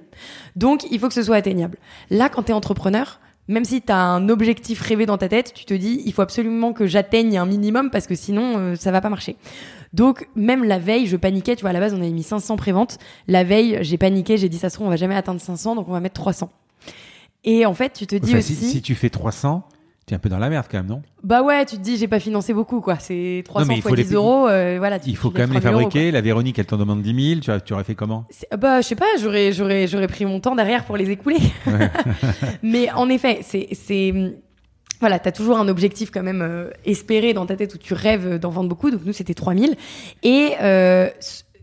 [0.55, 1.77] Donc, il faut que ce soit atteignable.
[2.09, 5.53] Là, quand tu es entrepreneur, même si tu as un objectif rêvé dans ta tête,
[5.53, 8.91] tu te dis, il faut absolument que j'atteigne un minimum parce que sinon, euh, ça
[8.91, 9.35] va pas marcher.
[9.93, 11.55] Donc, même la veille, je paniquais.
[11.55, 12.97] Tu vois, à la base, on avait mis 500 préventes.
[13.27, 14.37] La veille, j'ai paniqué.
[14.37, 16.49] J'ai dit, ça se trouve, on va jamais atteindre 500, donc on va mettre 300.
[17.43, 18.55] Et en fait, tu te dis Enfin, aussi.
[18.55, 19.63] si, si tu fais 300,
[20.07, 21.01] tu es un peu dans la merde quand même, non?
[21.23, 22.97] Bah ouais, tu te dis, j'ai pas financé beaucoup, quoi.
[22.99, 24.15] C'est 300 mais il fois faut les 10 payer.
[24.17, 24.47] euros.
[24.47, 26.11] euh, voilà, tu- Il faut tu quand même les 3000 euros, fabriquer.
[26.11, 27.39] la Véronique, elle t'en demande 10 000.
[27.41, 28.25] Tu, as- tu aurais fait comment?
[28.29, 31.37] C'est- Bah, je sais pas, j'aurais, j'aurais, j'aurais pris mon temps derrière pour les écouler.
[32.63, 34.13] Mais en effet, c'est, c'est,
[34.99, 38.39] voilà, t'as toujours un objectif quand même euh, espéré dans ta tête où tu rêves
[38.39, 38.91] d'en vendre beaucoup.
[38.91, 39.75] Donc nous, c'était 3000.
[40.23, 41.09] Et euh,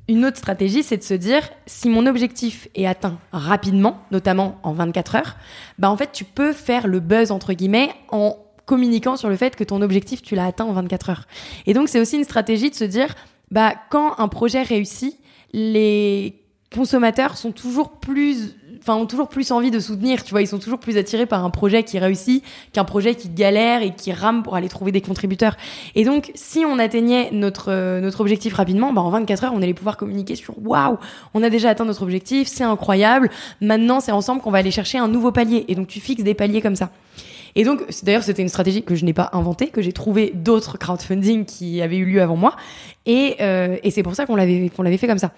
[0.09, 4.72] une autre stratégie, c'est de se dire, si mon objectif est atteint rapidement, notamment en
[4.72, 5.36] 24 heures,
[5.78, 8.36] bah en fait, tu peux faire le buzz entre guillemets en
[8.66, 11.26] communiquant sur le fait que ton objectif, tu l'as atteint en 24 heures.
[11.66, 13.14] Et donc, c'est aussi une stratégie de se dire,
[13.50, 15.18] bah, quand un projet réussit,
[15.53, 16.42] les
[16.74, 20.59] consommateurs sont toujours plus, enfin, ont toujours plus envie de soutenir, tu vois, ils sont
[20.59, 24.43] toujours plus attirés par un projet qui réussit qu'un projet qui galère et qui rame
[24.43, 25.57] pour aller trouver des contributeurs.
[25.95, 29.62] Et donc, si on atteignait notre, euh, notre objectif rapidement, bah, en 24 heures, on
[29.62, 30.99] allait pouvoir communiquer sur waouh,
[31.35, 33.30] on a déjà atteint notre objectif, c'est incroyable.
[33.61, 35.64] Maintenant, c'est ensemble qu'on va aller chercher un nouveau palier.
[35.68, 36.91] Et donc, tu fixes des paliers comme ça.
[37.55, 40.78] Et donc, d'ailleurs, c'était une stratégie que je n'ai pas inventée, que j'ai trouvé d'autres
[40.78, 42.57] crowdfunding qui avaient eu lieu avant moi.
[43.05, 45.33] Et, euh, et c'est pour ça qu'on l'avait, qu'on l'avait fait comme ça.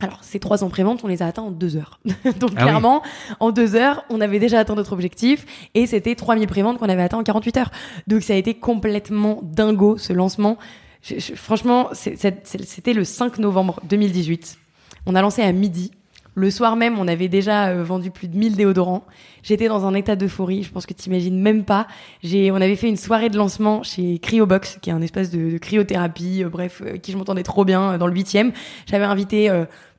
[0.00, 2.00] Alors, ces trois ans préventes, on les a atteints en deux heures.
[2.04, 2.54] Donc, Ah oui.
[2.54, 3.02] clairement,
[3.38, 5.44] en deux heures, on avait déjà atteint notre objectif
[5.74, 7.70] et c'était 3000 préventes qu'on avait atteint en 48 heures.
[8.06, 10.56] Donc, ça a été complètement dingo, ce lancement.
[11.02, 14.58] Je- je- franchement, c'était le 5 novembre 2018.
[15.06, 15.92] On a lancé à midi.
[16.34, 19.04] Le soir même, on avait déjà euh, vendu plus de 1000 déodorants.
[19.42, 21.86] J'étais dans un état d'euphorie, je pense que tu imagines même pas.
[22.24, 26.44] On avait fait une soirée de lancement chez Cryobox, qui est un espace de, cryothérapie,
[26.44, 28.52] euh, bref, euh, qui je m'entendais trop bien dans le huitième.
[28.86, 29.50] J'avais invité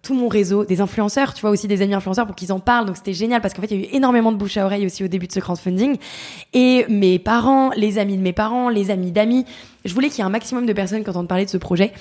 [0.01, 2.86] tout mon réseau, des influenceurs, tu vois, aussi des amis influenceurs pour qu'ils en parlent.
[2.86, 4.86] Donc c'était génial parce qu'en fait, il y a eu énormément de bouche à oreille
[4.86, 5.97] aussi au début de ce crowdfunding.
[6.53, 9.45] Et mes parents, les amis de mes parents, les amis d'amis.
[9.86, 11.91] Je voulais qu'il y ait un maximum de personnes qui entendent parler de ce projet.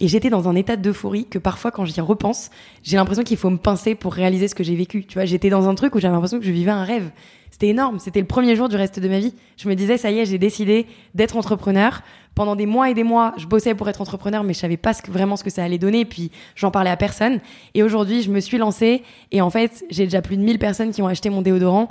[0.00, 2.50] Et j'étais dans un état d'euphorie que parfois, quand j'y repense,
[2.82, 5.04] j'ai l'impression qu'il faut me pincer pour réaliser ce que j'ai vécu.
[5.04, 7.10] Tu vois, j'étais dans un truc où j'avais l'impression que je vivais un rêve.
[7.50, 7.98] C'était énorme.
[7.98, 9.34] C'était le premier jour du reste de ma vie.
[9.58, 12.00] Je me disais, ça y est, j'ai décidé d'être entrepreneur.
[12.34, 14.92] Pendant des mois et des mois, je bossais pour être entrepreneur, mais je savais pas
[15.08, 16.06] vraiment ce que ça allait donner.
[16.06, 17.40] Puis j'en parlais à personne.
[17.74, 19.02] Et aujourd'hui, je me suis lancée.
[19.32, 21.88] Et en fait, j'ai déjà plus de 1000 personnes qui ont acheté mon déodorant.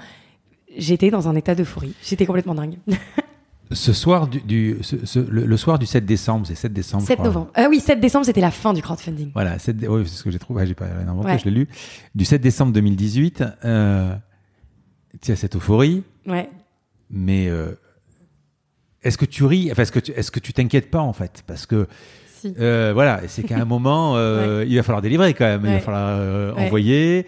[0.76, 1.94] J'étais dans un état d'euphorie.
[2.02, 2.78] J'étais complètement dingue.
[3.72, 4.80] Ce soir du,
[5.30, 7.04] le, soir du 7 décembre, c'est 7 décembre.
[7.04, 7.52] 7 novembre.
[7.54, 9.32] Ah oui, 7 décembre, c'était la fin du crowdfunding.
[9.34, 10.66] Voilà, 7, oui, c'est ce que j'ai trouvé.
[10.66, 11.68] j'ai pas rien inventé, je l'ai lu.
[12.16, 14.16] Du 7 décembre 2018, euh,
[15.22, 16.04] tu as cette euphorie.
[16.26, 16.50] Ouais.
[17.12, 17.74] Mais euh,
[19.04, 21.44] est-ce que tu ris Enfin, est-ce que tu, est-ce que tu t'inquiètes pas en fait?
[21.46, 21.88] Parce que
[22.28, 22.54] si.
[22.60, 25.62] euh, voilà, c'est qu'à un moment, euh, il va falloir délivrer quand même.
[25.66, 27.26] Il va falloir euh, envoyer.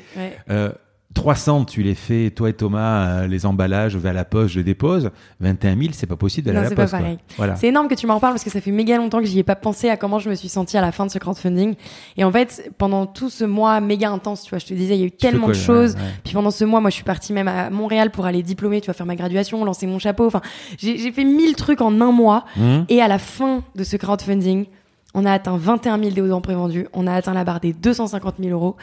[1.12, 4.62] Euh, 300, tu les fais, toi et Thomas, euh, les emballages vers la poste, je
[4.62, 5.12] dépose.
[5.40, 6.96] 21 000, c'est pas possible d'aller à la poste.
[7.38, 7.56] Voilà.
[7.56, 9.44] C'est énorme que tu m'en reparles parce que ça fait méga longtemps que j'y ai
[9.44, 11.76] pas pensé à comment je me suis sentie à la fin de ce crowdfunding.
[12.18, 15.00] Et en fait, pendant tout ce mois méga intense, tu vois, je te disais, il
[15.00, 15.96] y a eu tellement de choses.
[16.24, 18.86] Puis pendant ce mois, moi, je suis partie même à Montréal pour aller diplômer, tu
[18.86, 20.26] vois, faire ma graduation, lancer mon chapeau.
[20.26, 20.42] Enfin,
[20.78, 22.46] j'ai fait mille trucs en un mois.
[22.58, 22.80] Mmh.
[22.90, 24.66] Et à la fin de ce crowdfunding,
[25.14, 26.88] on a atteint 21 000 déodorants prévendus.
[26.94, 28.78] On a atteint la barre des 250 000 euros.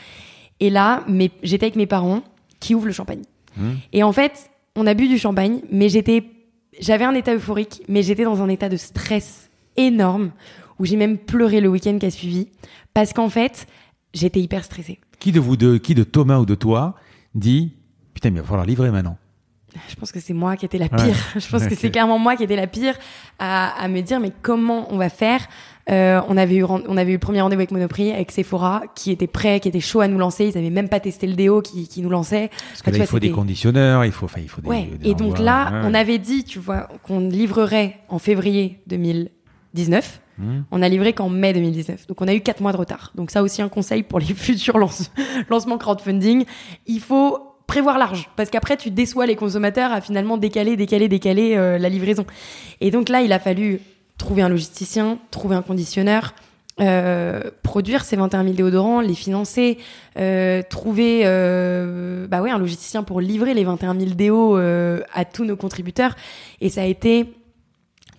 [0.60, 1.04] Et là,
[1.42, 2.22] j'étais avec mes parents
[2.60, 3.22] qui ouvrent le champagne.
[3.56, 3.70] Mmh.
[3.92, 6.24] Et en fait, on a bu du champagne, mais j'étais,
[6.80, 10.32] j'avais un état euphorique, mais j'étais dans un état de stress énorme
[10.78, 12.48] où j'ai même pleuré le week-end qui a suivi
[12.94, 13.66] parce qu'en fait,
[14.14, 15.00] j'étais hyper stressée.
[15.18, 16.94] Qui de vous deux, qui de Thomas ou de toi,
[17.34, 17.74] dit
[18.14, 19.16] putain, mais il va falloir livrer maintenant?
[19.88, 21.16] Je pense que c'est moi qui étais la pire.
[21.36, 22.96] Je pense que c'est clairement moi qui étais la pire
[23.38, 25.46] à, à, me dire mais comment on va faire
[25.90, 29.10] euh, on avait eu on avait eu le premier rendez-vous avec Monoprix avec Sephora qui
[29.10, 30.46] était prêt, qui était chaud à nous lancer.
[30.46, 32.50] Ils avaient même pas testé le déo qui, qui nous lançait.
[32.70, 34.68] Parce que là, il faut des conditionneurs, il faut, enfin, il faut des.
[34.68, 34.90] Ouais.
[35.02, 40.20] et donc là, on avait dit, tu vois, qu'on livrerait en février 2019.
[40.38, 40.60] Hmm.
[40.70, 42.06] On a livré qu'en mai 2019.
[42.06, 43.12] Donc on a eu quatre mois de retard.
[43.14, 46.44] Donc ça aussi un conseil pour les futurs lancements crowdfunding.
[46.86, 51.54] Il faut prévoir large parce qu'après tu déçois les consommateurs à finalement décaler, décaler, décaler
[51.56, 52.24] euh, la livraison.
[52.80, 53.80] Et donc là, il a fallu
[54.18, 56.34] trouver un logisticien, trouver un conditionneur,
[56.80, 59.78] euh, produire ces 21 000 déodorants, les financer,
[60.18, 65.44] euh, trouver euh, bah ouais, un logisticien pour livrer les 21 000 déos à tous
[65.44, 66.14] nos contributeurs.
[66.60, 67.32] Et ça a été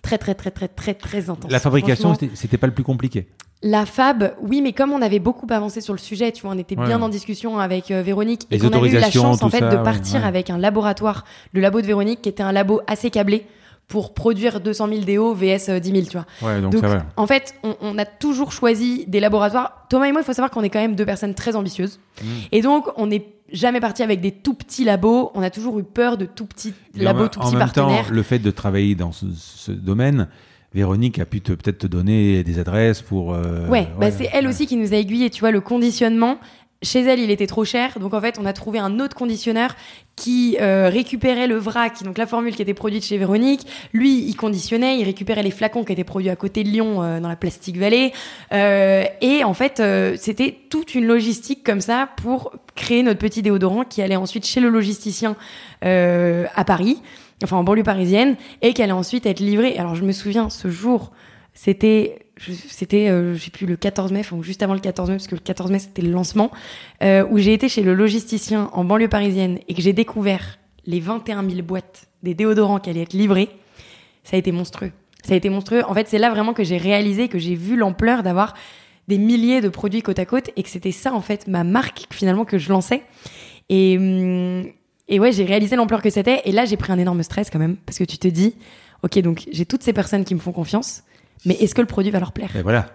[0.02, 1.50] très, très, très, très, très, très intense.
[1.50, 3.28] La fabrication, c'était pas le plus compliqué
[3.62, 6.58] la Fab, oui, mais comme on avait beaucoup avancé sur le sujet, tu vois, on
[6.58, 9.60] était bien en discussion avec euh, Véronique et qu'on a eu la chance en fait
[9.60, 13.46] de partir avec un laboratoire, le labo de Véronique, qui était un labo assez câblé
[13.90, 16.60] pour produire 200 000 DO VS 10 000, tu vois.
[16.60, 16.76] donc,
[17.16, 19.84] en fait, on, a toujours choisi des laboratoires.
[19.90, 21.98] Thomas et moi, il faut savoir qu'on est quand même deux personnes très ambitieuses.
[22.22, 22.26] Mmh.
[22.52, 25.32] Et donc, on n'est jamais parti avec des tout petits labos.
[25.34, 27.88] On a toujours eu peur de tout petits labos, tout petits partenaires.
[27.88, 30.28] En même temps, le fait de travailler dans ce, domaine,
[30.72, 33.34] Véronique a pu peut-être te donner des adresses pour.
[33.34, 35.30] Euh, ouais, bah c'est elle aussi qui nous a aiguillé.
[35.30, 36.38] Tu vois, le conditionnement,
[36.82, 39.74] chez elle, il était trop cher, donc en fait, on a trouvé un autre conditionneur
[40.16, 43.66] qui euh, récupérait le vrac, donc la formule qui était produite chez Véronique.
[43.92, 47.20] Lui, il conditionnait, il récupérait les flacons qui étaient produits à côté de Lyon, euh,
[47.20, 48.12] dans la Plastique Valley.
[48.52, 49.82] Euh, et en fait,
[50.16, 54.60] c'était toute une logistique comme ça pour créer notre petit déodorant qui allait ensuite chez
[54.60, 55.36] le logisticien
[55.82, 57.02] à Paris,
[57.44, 59.76] enfin en banlieue parisienne, et qui allait ensuite être livré.
[59.76, 61.12] Alors, je me souviens, ce jour,
[61.52, 62.29] c'était
[62.68, 65.26] c'était, euh, je sais plus, le 14 mai, enfin juste avant le 14 mai, parce
[65.26, 66.50] que le 14 mai c'était le lancement,
[67.02, 71.00] euh, où j'ai été chez le logisticien en banlieue parisienne et que j'ai découvert les
[71.00, 73.50] 21 000 boîtes des déodorants qui allaient être livrés,
[74.24, 74.92] ça a été monstrueux.
[75.24, 75.82] Ça a été monstrueux.
[75.86, 78.54] En fait, c'est là vraiment que j'ai réalisé, que j'ai vu l'ampleur d'avoir
[79.08, 82.06] des milliers de produits côte à côte et que c'était ça, en fait, ma marque
[82.10, 83.02] finalement que je lançais.
[83.68, 84.64] Et, hum,
[85.08, 86.40] et ouais, j'ai réalisé l'ampleur que c'était.
[86.44, 88.54] Et là, j'ai pris un énorme stress quand même, parce que tu te dis,
[89.02, 91.02] ok, donc j'ai toutes ces personnes qui me font confiance
[91.44, 92.86] mais est-ce que le produit va leur plaire Et voilà.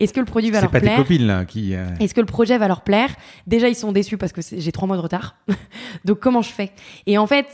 [0.00, 1.74] Est-ce que le produit va leur plaire C'est pas tes copines là qui.
[1.74, 3.14] Euh, est-ce que le projet va leur plaire
[3.46, 5.36] Déjà, ils sont déçus parce que j'ai trois mois de retard.
[6.04, 6.72] Donc, comment je fais
[7.06, 7.46] Et en fait,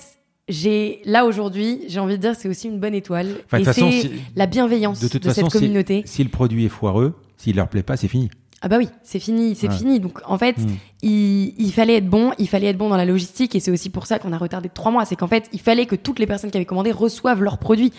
[0.49, 3.37] j'ai là aujourd'hui, j'ai envie de dire, c'est aussi une bonne étoile.
[3.53, 6.03] et c'est la bienveillance de, toute cette communauté.
[6.07, 8.31] Si, si, le produit est foireux, s'il leur plaît pas, c'est fini.
[8.61, 10.01] Ah bah oui, c'est fini, c'est fini.
[10.01, 10.67] Donc en fait, hmm.
[11.03, 13.89] il, il, fallait être bon, il fallait être bon dans la logistique et c'est aussi
[13.89, 15.05] pour ça qu'on a retardé de trois mois.
[15.05, 17.93] C'est qu'en fait, il fallait que toutes les personnes qui avaient commandé reçoivent leurs produits.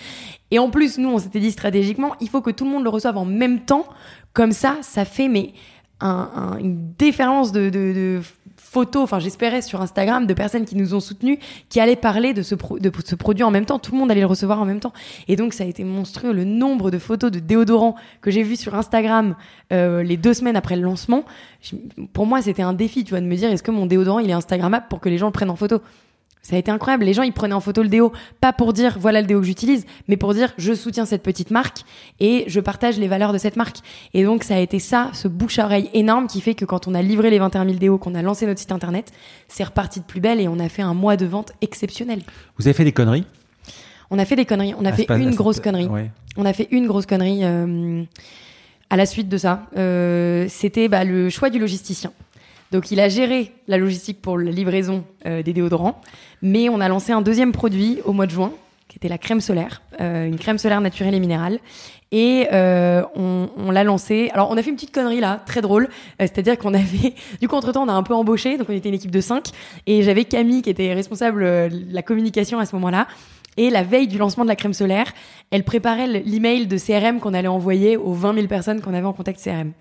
[0.52, 2.90] Et en plus, nous, on s'était dit stratégiquement, il faut que tout le monde le
[2.90, 3.86] reçoive en même temps.
[4.34, 5.54] Comme ça, ça fait mais
[6.02, 8.22] un, une différence de, de, de
[8.70, 11.40] photos, enfin j'espérais sur Instagram, de personnes qui nous ont soutenus,
[11.70, 13.80] qui allaient parler de ce, de ce produit en même temps.
[13.80, 14.94] Tout le monde allait le recevoir en même temps.
[15.28, 18.56] Et donc ça a été monstrueux le nombre de photos de déodorants que j'ai vu
[18.56, 19.36] sur Instagram
[19.74, 21.24] euh, les deux semaines après le lancement.
[22.14, 24.30] pour moi, c'était un défi, tu vois, de me dire est-ce que mon déodorant il
[24.30, 25.82] est Instagrammable pour que les gens le prennent en photo?
[26.42, 27.04] Ça a été incroyable.
[27.06, 28.12] Les gens, ils prenaient en photo le déo,
[28.42, 31.52] pas pour dire voilà le déo que j'utilise, mais pour dire je soutiens cette petite
[31.52, 31.80] marque
[32.20, 33.78] et je partage les valeurs de cette marque.
[34.14, 36.88] Et donc, ça a été ça, ce bouche à oreille énorme qui fait que quand
[36.88, 39.12] on a livré les 21 000 déos, qu'on a lancé notre site internet,
[39.48, 42.22] c'est reparti de plus belle et on a fait un mois de vente exceptionnel.
[42.58, 43.26] Vous avez fait des conneries?
[44.10, 44.74] On a fait des conneries.
[44.80, 45.86] On a fait c'est pas- une c'est- grosse connerie.
[45.88, 46.10] ouais.
[46.38, 48.04] On a fait une grosse connerie euh,
[48.90, 49.68] à la suite de ça.
[49.78, 52.12] Euh, C'était bah, le choix du logisticien.
[52.72, 56.00] Donc il a géré la logistique pour la livraison euh, des déodorants,
[56.42, 58.52] mais on a lancé un deuxième produit au mois de juin,
[58.88, 61.60] qui était la crème solaire, euh, une crème solaire naturelle et minérale.
[62.12, 64.32] Et euh, on, l'a lancé.
[64.34, 65.90] Alors on a fait une petite connerie là, très drôle.
[66.20, 68.90] C'est-à-dire qu'on avait, du coup entre temps on a un peu embauché, donc on était
[68.90, 69.50] une équipe de cinq,
[69.86, 73.08] et j'avais Camille qui était responsable de la communication à ce moment-là.
[73.58, 75.12] Et la veille du lancement de la crème solaire,
[75.52, 79.12] elle préparait l'email de CRM qu'on allait envoyer aux 20 000 personnes qu'on avait en
[79.12, 79.74] contact CRM.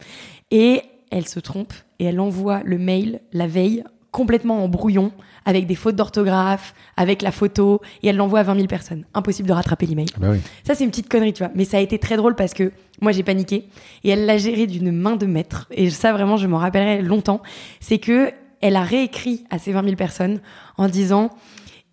[0.50, 5.12] Et elle se trompe et elle envoie le mail la veille complètement en brouillon,
[5.44, 9.04] avec des fautes d'orthographe, avec la photo, et elle l'envoie à 20 000 personnes.
[9.14, 10.06] Impossible de rattraper l'email.
[10.16, 10.38] Ah bah oui.
[10.64, 11.52] Ça, c'est une petite connerie, tu vois.
[11.54, 13.68] Mais ça a été très drôle parce que moi, j'ai paniqué
[14.04, 15.68] et elle l'a géré d'une main de maître.
[15.70, 17.42] Et ça, vraiment, je m'en rappellerai longtemps.
[17.80, 20.40] C'est que elle a réécrit à ces 20 000 personnes
[20.76, 21.30] en disant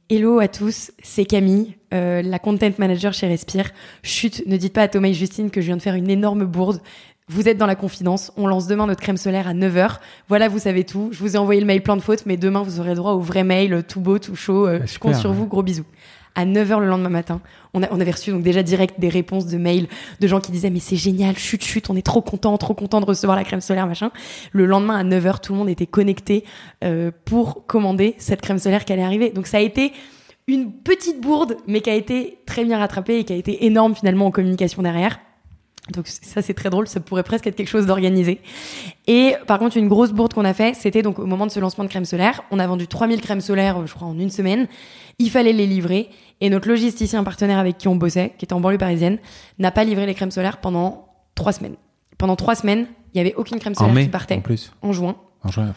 [0.10, 3.72] Hello à tous, c'est Camille, euh, la content manager chez Respire.
[4.03, 6.45] Chut, ne dites pas à Thomas et Justine que je viens de faire une énorme
[6.45, 6.80] bourde.
[7.27, 8.31] Vous êtes dans la confidence.
[8.38, 9.97] On lance demain notre crème solaire à 9h.
[10.30, 11.10] Voilà, vous savez tout.
[11.11, 13.19] Je vous ai envoyé le mail plein de fautes, mais demain, vous aurez droit au
[13.19, 14.68] vrai mail, tout beau, tout chaud.
[14.68, 15.47] Euh, Ah, je compte sur vous.
[15.47, 15.85] Gros bisous.
[16.35, 17.39] À 9h le lendemain matin,
[17.73, 19.88] on, a- on avait reçu donc déjà direct des réponses de mails
[20.19, 22.99] de gens qui disaient mais c'est génial, chut chut, on est trop content, trop content
[22.99, 24.11] de recevoir la crème solaire, machin.
[24.52, 26.43] Le lendemain à 9h, tout le monde était connecté
[26.84, 29.30] euh, pour commander cette crème solaire qui allait arriver.
[29.30, 29.93] Donc ça a été
[30.47, 33.95] une petite bourde, mais qui a été très bien rattrapée et qui a été énorme
[33.95, 35.18] finalement en communication derrière.
[35.91, 38.41] Donc ça c'est très drôle, ça pourrait presque être quelque chose d'organisé.
[39.07, 41.60] Et par contre une grosse bourde qu'on a fait, c'était donc au moment de ce
[41.60, 44.32] lancement de crème solaire, on a vendu 3000 crèmes solaires euh, je crois en une
[44.32, 44.68] semaine,
[45.20, 46.10] il fallait les livrer
[46.41, 49.20] et notre logisticien partenaire avec qui on bossait, qui était en banlieue parisienne,
[49.60, 51.76] n'a pas livré les crèmes solaires pendant trois semaines.
[52.18, 54.72] Pendant trois semaines, il y avait aucune crème En solaire mai, qui partait en plus.
[54.82, 55.16] en juin.
[55.44, 55.74] En juin.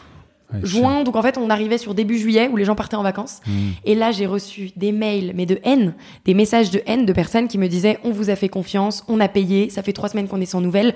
[0.51, 3.03] Ouais, Juin, donc en fait on arrivait sur début juillet où les gens partaient en
[3.03, 3.39] vacances.
[3.45, 3.71] Hmm.
[3.85, 5.93] Et là, j'ai reçu des mails, mais de haine,
[6.25, 9.19] des messages de haine de personnes qui me disaient on vous a fait confiance, on
[9.19, 10.95] a payé, ça fait trois semaines qu'on est sans nouvelles.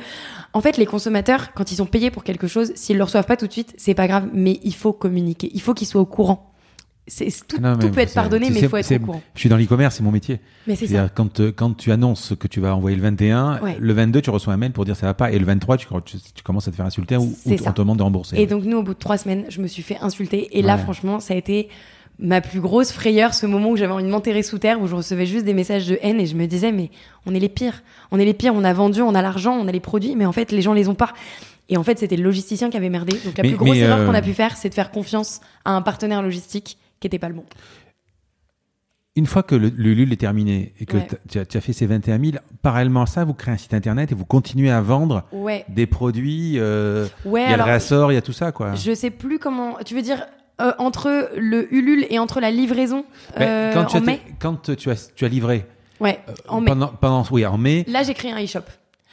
[0.54, 3.38] En fait, les consommateurs, quand ils sont payés pour quelque chose, s'ils le reçoivent pas
[3.38, 6.06] tout de suite, c'est pas grave, mais il faut communiquer, il faut qu'ils soient au
[6.06, 6.53] courant.
[7.06, 9.22] Tout, Ah non, tout mais peut être pardonné, mais il faut être au courant.
[9.36, 10.40] Je suis dans l'e-commerce, c'est mon métier.
[10.68, 11.10] Mais c'est ça.
[11.14, 13.76] Quand, euh, quand tu annonces que tu vas envoyer le 21, Ouais.
[13.78, 15.88] le 22, tu reçois un mail pour dire ça va pas, et le 23, tu,
[16.06, 18.38] tu, tu commences à te faire insulter ou, ou on te demande de rembourser.
[18.40, 20.58] Et donc nous, au bout de trois semaines, je me suis fait insulter.
[20.58, 21.68] Et là, franchement, ça a été
[22.20, 24.96] ma plus grosse frayeur, ce moment où j'avais envie de m'enterrer sous terre, où je
[24.96, 26.90] recevais juste des messages de haine et je me disais, mais
[27.26, 27.84] on est les pires.
[28.12, 30.26] On est les pires, on a vendu, on a l'argent, on a les produits, mais
[30.26, 31.12] en fait, les gens les ont pas.
[31.70, 33.14] Et en fait, c'était le logisticien qui avait merdé.
[33.26, 35.42] Donc la Mais- plus grosse erreur euh, qu'on a pu faire, c'est de faire confiance
[35.66, 37.44] à un partenaire logistique qui était pas le bon.
[39.16, 41.08] Une fois que le, le LUL est terminé et que Ouais.
[41.30, 42.32] tu, as, fait ces 21 000,
[42.64, 45.66] parallèlement à ça, vous créez un site internet et vous continuez à vendre Ouais.
[45.70, 46.54] des produits.
[46.58, 48.74] euh, Ouais, il y a le réassort, il y a tout ça, quoi.
[48.74, 49.76] je sais plus comment.
[49.86, 50.26] Tu veux dire
[50.62, 53.06] euh, entre le Ulule et entre la livraison
[53.40, 55.66] euh, quand tu en as, mai quand tu as, tu as livré
[56.00, 56.68] Ouais, en mai.
[56.68, 58.62] pendant, pendant, oui, en mai, Là, j'ai créé un e-shop.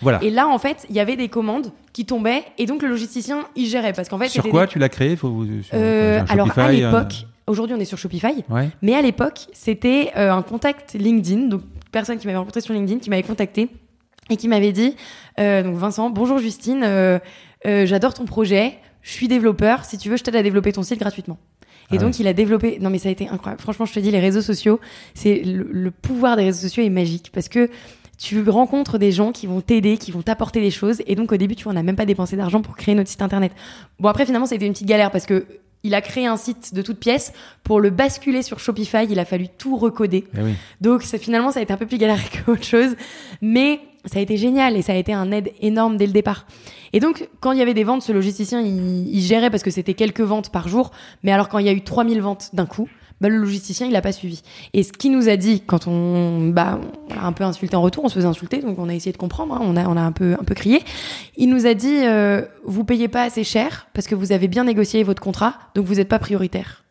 [0.00, 0.22] voilà.
[0.22, 3.44] Et là, en fait, il y avait des commandes qui tombaient et donc le logisticien,
[3.54, 5.14] il gérait parce qu'en fait, Sur quoi des- tu l'as créé?
[5.16, 8.70] Faut vous- sur- Euh, sur alors à euh, l'époque, aujourd'hui on est sur Shopify, Ouais.
[8.82, 11.62] mais à l'époque c'était euh, un contact LinkedIn, donc
[11.92, 13.68] personne qui m'avait rencontré sur LinkedIn, qui m'avait contacté
[14.28, 14.94] et qui m'avait dit,
[15.38, 17.18] euh, donc Vincent, bonjour Justine, euh,
[17.66, 20.82] euh, j'adore ton projet, je suis développeur, si tu veux je t'aide à développer ton
[20.82, 21.38] site gratuitement.
[21.92, 23.98] Et Ah donc il a développé, non mais ça a été incroyable, franchement je te
[24.00, 24.78] dis les réseaux sociaux,
[25.14, 27.68] c'est le, le pouvoir des réseaux sociaux est magique parce que
[28.22, 31.00] tu rencontres des gens qui vont t'aider, qui vont t'apporter des choses.
[31.06, 33.08] Et donc, au début, tu vois, on n'a même pas dépensé d'argent pour créer notre
[33.08, 33.50] site internet.
[33.98, 35.46] Bon, après, finalement, ça a été une petite galère parce que
[35.82, 37.32] il a créé un site de toutes pièces.
[37.64, 40.24] Pour le basculer sur Shopify, il a fallu tout recoder.
[40.36, 40.54] Eh oui.
[40.80, 42.96] Donc, ça, finalement, ça a été un peu plus galère qu'autre chose.
[43.40, 46.46] Mais ça a été génial et ça a été un aide énorme dès le départ.
[46.92, 49.70] Et donc, quand il y avait des ventes, ce logisticien, il, il gérait parce que
[49.70, 50.90] c'était quelques ventes par jour.
[51.22, 52.88] Mais alors, quand il y a eu 3000 ventes d'un coup,
[53.20, 54.42] bah, le logisticien, il a pas suivi.
[54.72, 56.80] Et ce qu'il nous a dit quand on, bah,
[57.10, 59.12] on l'a un peu insulté en retour, on se faisait insulter, donc on a essayé
[59.12, 60.82] de comprendre, hein, on a, on a un peu, un peu crié.
[61.36, 64.64] Il nous a dit, euh, vous payez pas assez cher parce que vous avez bien
[64.64, 66.84] négocié votre contrat, donc vous n'êtes pas prioritaire.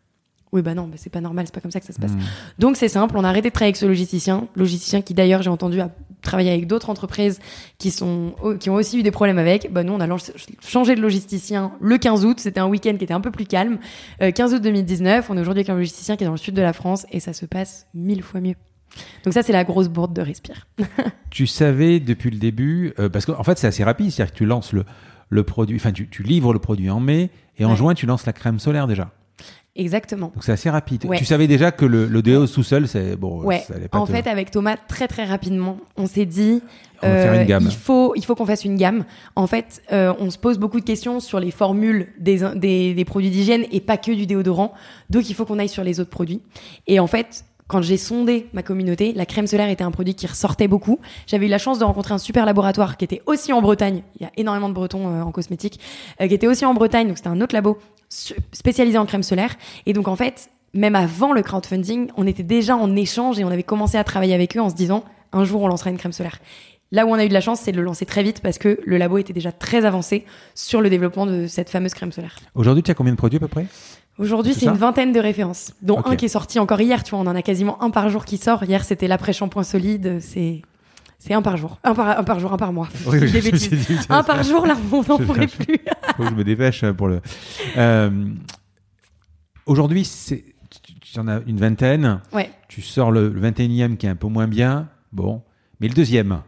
[0.51, 2.11] Oui, bah non, bah c'est pas normal, c'est pas comme ça que ça se passe.
[2.11, 2.21] Hmm.
[2.57, 5.49] Donc c'est simple, on a arrêté de travailler avec ce logisticien, logisticien qui d'ailleurs j'ai
[5.49, 5.89] entendu a
[6.21, 7.39] travaillé avec d'autres entreprises
[7.77, 9.71] qui sont qui ont aussi eu des problèmes avec.
[9.71, 10.07] Bah nous on a
[10.65, 13.79] changé de logisticien le 15 août, c'était un week-end qui était un peu plus calme.
[14.21, 16.53] Euh, 15 août 2019, on est aujourd'hui avec un logisticien qui est dans le sud
[16.55, 18.55] de la France et ça se passe mille fois mieux.
[19.23, 20.67] Donc ça c'est la grosse bourde de Respire.
[21.29, 24.45] Tu savais depuis le début, euh, parce qu'en fait c'est assez rapide, c'est-à-dire que tu
[24.45, 24.83] lances le,
[25.29, 27.29] le produit, enfin tu, tu livres le produit en mai
[27.59, 27.75] et en Ouais.
[27.75, 29.11] juin tu lances la crème solaire déjà.
[29.79, 30.31] Exactement.
[30.33, 31.05] Donc c'est assez rapide.
[31.05, 31.17] Ouais.
[31.17, 33.41] Tu savais déjà que le, le déo tout seul, c'est bon.
[33.43, 33.63] Ouais.
[33.67, 36.61] ça pas En te- fait, avec Thomas, très très rapidement, on s'est dit,
[37.01, 37.63] On va faire une gamme.
[37.65, 39.05] il faut, il faut qu'on fasse une gamme.
[39.35, 43.05] En fait, euh, on se pose beaucoup de questions sur les formules des, des, des
[43.05, 44.73] produits d'hygiène et pas que du déodorant.
[45.09, 46.41] Donc, il faut qu'on aille sur les autres produits.
[46.87, 50.25] Et en fait, quand j'ai sondé ma communauté, la crème solaire était un produit qui
[50.25, 50.99] ressortait beaucoup.
[51.27, 54.01] J'avais eu la chance de rencontrer un super laboratoire qui était aussi en Bretagne.
[54.19, 55.79] Il y a énormément de Bretons euh, en cosmétique,
[56.19, 57.07] euh, qui était aussi en Bretagne.
[57.07, 57.77] Donc, c'était un autre labo
[58.09, 59.55] spécialisé en crème solaire.
[59.85, 63.51] Et donc, en fait, même avant le crowdfunding, on était déjà en échange et on
[63.51, 66.11] avait commencé à travailler avec eux en se disant un jour on lancera une crème
[66.11, 66.39] solaire.
[66.91, 68.57] Là où on a eu de la chance, c'est de le lancer très vite parce
[68.57, 70.25] que le labo était déjà très avancé
[70.55, 72.35] sur le développement de cette fameuse crème solaire.
[72.55, 73.67] Aujourd'hui, tu as combien de produits à peu près?
[74.19, 77.03] Aujourd'hui, C'est une vingtaine de références, dont un qui est sorti encore hier.
[77.03, 78.63] Tu vois, on en a quasiment un par jour qui sort.
[78.63, 80.19] Hier, c'était l'après-shampoing solide.
[80.19, 80.61] C'est
[81.19, 82.87] c'est un par jour, un par, un par jour, un par mois.
[83.05, 83.69] Oui, oui, Des bêtises.
[83.69, 85.77] dit, Un par jour, là, on n'en pourrait plus.
[86.17, 87.21] faut que je me dépêche pour le.
[87.77, 88.09] Euh,
[89.65, 90.45] Aujourd'hui, c'est
[91.01, 92.21] tu, en as une vingtaine.
[92.31, 92.49] Ouais.
[92.67, 94.89] Tu sors le, le 21e qui est un peu moins bien.
[95.11, 95.41] Bon,
[95.79, 96.41] mais le deuxième,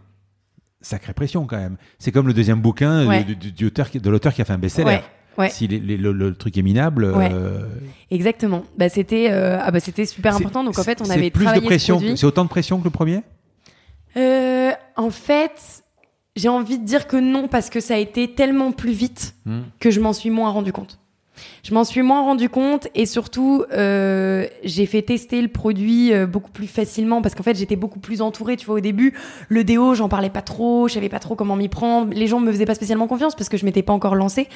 [0.82, 1.78] sacrée pression quand même.
[2.00, 3.24] C'est comme le deuxième bouquin Ouais.
[3.24, 4.86] de, l'auteur qui a fait un best-seller.
[4.88, 5.04] Ouais,
[5.38, 5.50] ouais.
[5.50, 7.30] Si les- les- le, le truc est minable, Ouais.
[7.34, 7.66] euh,
[8.10, 8.64] Exactement.
[8.78, 10.64] Bah, c'était euh, ah bah, c'était super important.
[10.64, 12.02] Donc, en fait, on c'est avait plus de travaillé ce pression.
[12.16, 13.22] C'est autant de pression que le premier?
[14.18, 15.84] Euh, en fait,
[16.36, 19.62] j'ai envie de dire que non, parce que ça a été tellement plus vite Hmm.
[19.80, 20.98] que je m'en suis moins rendu compte.
[21.64, 26.28] Je m'en suis moins rendu compte et surtout, euh, j'ai fait tester le produit euh,
[26.28, 28.58] beaucoup plus facilement parce qu'en fait, j'étais beaucoup plus entourée.
[28.58, 29.14] Tu vois, au début,
[29.48, 32.14] le déo, j'en parlais pas trop, je savais pas trop comment m'y prendre.
[32.14, 34.50] Les gens me faisaient pas spécialement confiance parce que je m'étais pas encore lancée.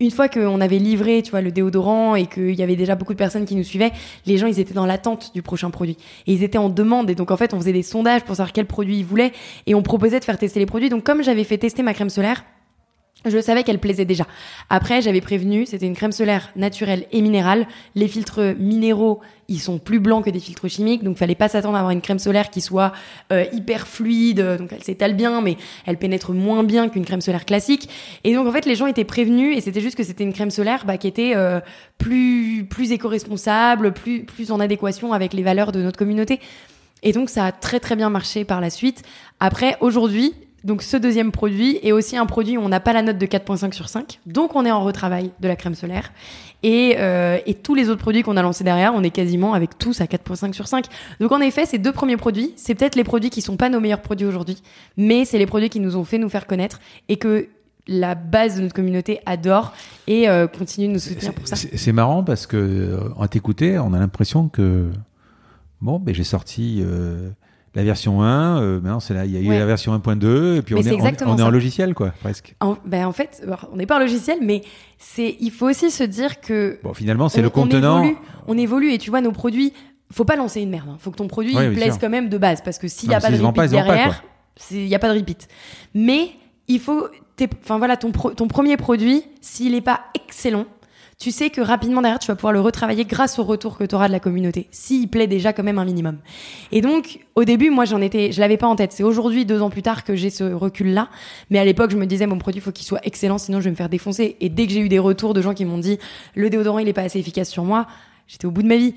[0.00, 3.12] Une fois qu'on avait livré, tu vois, le déodorant et qu'il y avait déjà beaucoup
[3.12, 3.92] de personnes qui nous suivaient,
[4.24, 5.98] les gens, ils étaient dans l'attente du prochain produit.
[6.26, 7.10] Et ils étaient en demande.
[7.10, 9.32] Et donc, en fait, on faisait des sondages pour savoir quel produit ils voulaient
[9.66, 10.88] et on proposait de faire tester les produits.
[10.88, 12.44] Donc, comme j'avais fait tester ma crème solaire,
[13.24, 14.26] je savais qu'elle plaisait déjà.
[14.70, 17.66] Après, j'avais prévenu, c'était une crème solaire naturelle et minérale.
[17.94, 21.76] Les filtres minéraux, ils sont plus blancs que des filtres chimiques, donc fallait pas s'attendre
[21.76, 22.92] à avoir une crème solaire qui soit
[23.32, 25.56] euh, hyper fluide, donc elle s'étale bien, mais
[25.86, 27.88] elle pénètre moins bien qu'une crème solaire classique.
[28.24, 30.50] Et donc en fait, les gens étaient prévenus, et c'était juste que c'était une crème
[30.50, 31.60] solaire bah, qui était euh,
[31.98, 36.40] plus plus éco-responsable, plus plus en adéquation avec les valeurs de notre communauté.
[37.02, 39.02] Et donc ça a très très bien marché par la suite.
[39.40, 40.34] Après, aujourd'hui,
[40.64, 43.26] donc ce deuxième produit est aussi un produit où on n'a pas la note de
[43.26, 44.20] 4.5 sur 5.
[44.26, 46.12] Donc on est en retravail de la crème solaire.
[46.62, 49.78] Et, euh, et tous les autres produits qu'on a lancés derrière, on est quasiment avec
[49.78, 50.86] tous à 4.5 sur 5.
[51.20, 53.80] Donc en effet, ces deux premiers produits, c'est peut-être les produits qui sont pas nos
[53.80, 54.62] meilleurs produits aujourd'hui,
[54.96, 57.48] mais c'est les produits qui nous ont fait nous faire connaître et que
[57.86, 59.72] la base de notre communauté adore
[60.06, 61.56] et euh, continue de nous soutenir pour ça.
[61.56, 64.90] C'est marrant parce que euh, en t'écouter, on a l'impression que
[65.80, 67.30] bon, ben j'ai sorti euh,
[67.74, 69.58] la version 1, euh, maintenant c'est là, il y a eu Ouais.
[69.58, 72.54] la version 1.2 et puis Mais on c'est est, on- est en logiciel quoi, presque.
[72.60, 74.62] En, ben en fait, on n'est pas un logiciel, mais
[74.98, 78.00] c'est, il faut aussi se dire que Bon, finalement, c'est le contenant.
[78.00, 78.16] On évolue,
[78.48, 79.72] on évolue et tu vois, nos produits,
[80.12, 80.88] faut pas lancer une merde.
[80.90, 80.96] hein.
[80.98, 82.00] Faut que ton produit Ouais, il plaise sûr.
[82.00, 84.24] quand même de base parce que s'il n'y a pas de repeat derrière,
[84.72, 85.46] il n'y a pas de repeat.
[85.94, 86.30] Mais
[86.66, 87.06] il faut,
[87.62, 90.64] enfin voilà, ton, pro- ton premier produit, s'il n'est pas excellent,
[91.20, 93.94] tu sais que rapidement derrière, tu vas pouvoir le retravailler grâce au retour que tu
[93.94, 96.16] auras de la communauté, s'il plaît déjà quand même un minimum.
[96.72, 98.92] Et donc, au début, moi, j'en étais, je l'avais pas en tête.
[98.92, 101.10] C'est aujourd'hui, deux ans plus tard, que j'ai ce recul-là.
[101.50, 103.70] Mais à l'époque, je me disais, mon produit, faut qu'il soit excellent, sinon je vais
[103.70, 104.38] me faire défoncer.
[104.40, 105.98] Et dès que j'ai eu des retours de gens qui m'ont dit,
[106.34, 107.86] le déodorant, il est pas assez efficace sur moi,
[108.26, 108.94] j'étais au bout de ma vie.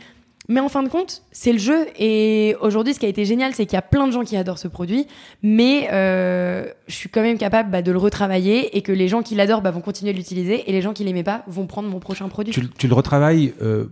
[0.50, 1.86] Mais en fin de compte, c'est le jeu.
[1.98, 4.36] Et aujourd'hui, ce qui a été génial, c'est qu'il y a plein de gens qui
[4.36, 5.08] adorent ce produit.
[5.42, 9.22] Mais euh, je suis quand même capable bah, de le retravailler et que les gens
[9.24, 11.88] qui l'adorent bah, vont continuer de l'utiliser et les gens qui l'aimaient pas vont prendre
[11.88, 12.54] mon prochain produit.
[12.54, 13.86] Tu, le- tu le retravailles euh,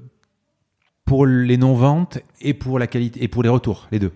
[1.05, 4.11] pour les non-ventes et pour la qualité et pour les retours, les deux.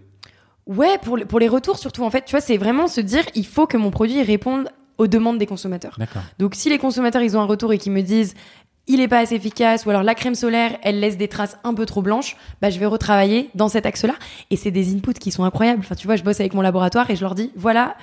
[0.66, 3.24] Ouais, pour, les- pour les retours surtout, en fait, tu vois, c'est vraiment se dire,
[3.36, 4.68] il faut que mon produit réponde
[4.98, 5.98] aux demandes des consommateurs.
[6.40, 8.34] Donc si les consommateurs, ils ont un retour et qu'ils me disent,
[8.88, 11.74] il est pas assez efficace, ou alors la crème solaire, elle laisse des traces un
[11.74, 14.16] peu trop blanches, bah, je vais retravailler dans cet axe-là.
[14.52, 15.80] Et c'est des inputs qui sont incroyables.
[15.80, 17.96] Enfin, tu vois, je bosse avec mon laboratoire et je leur dis, voilà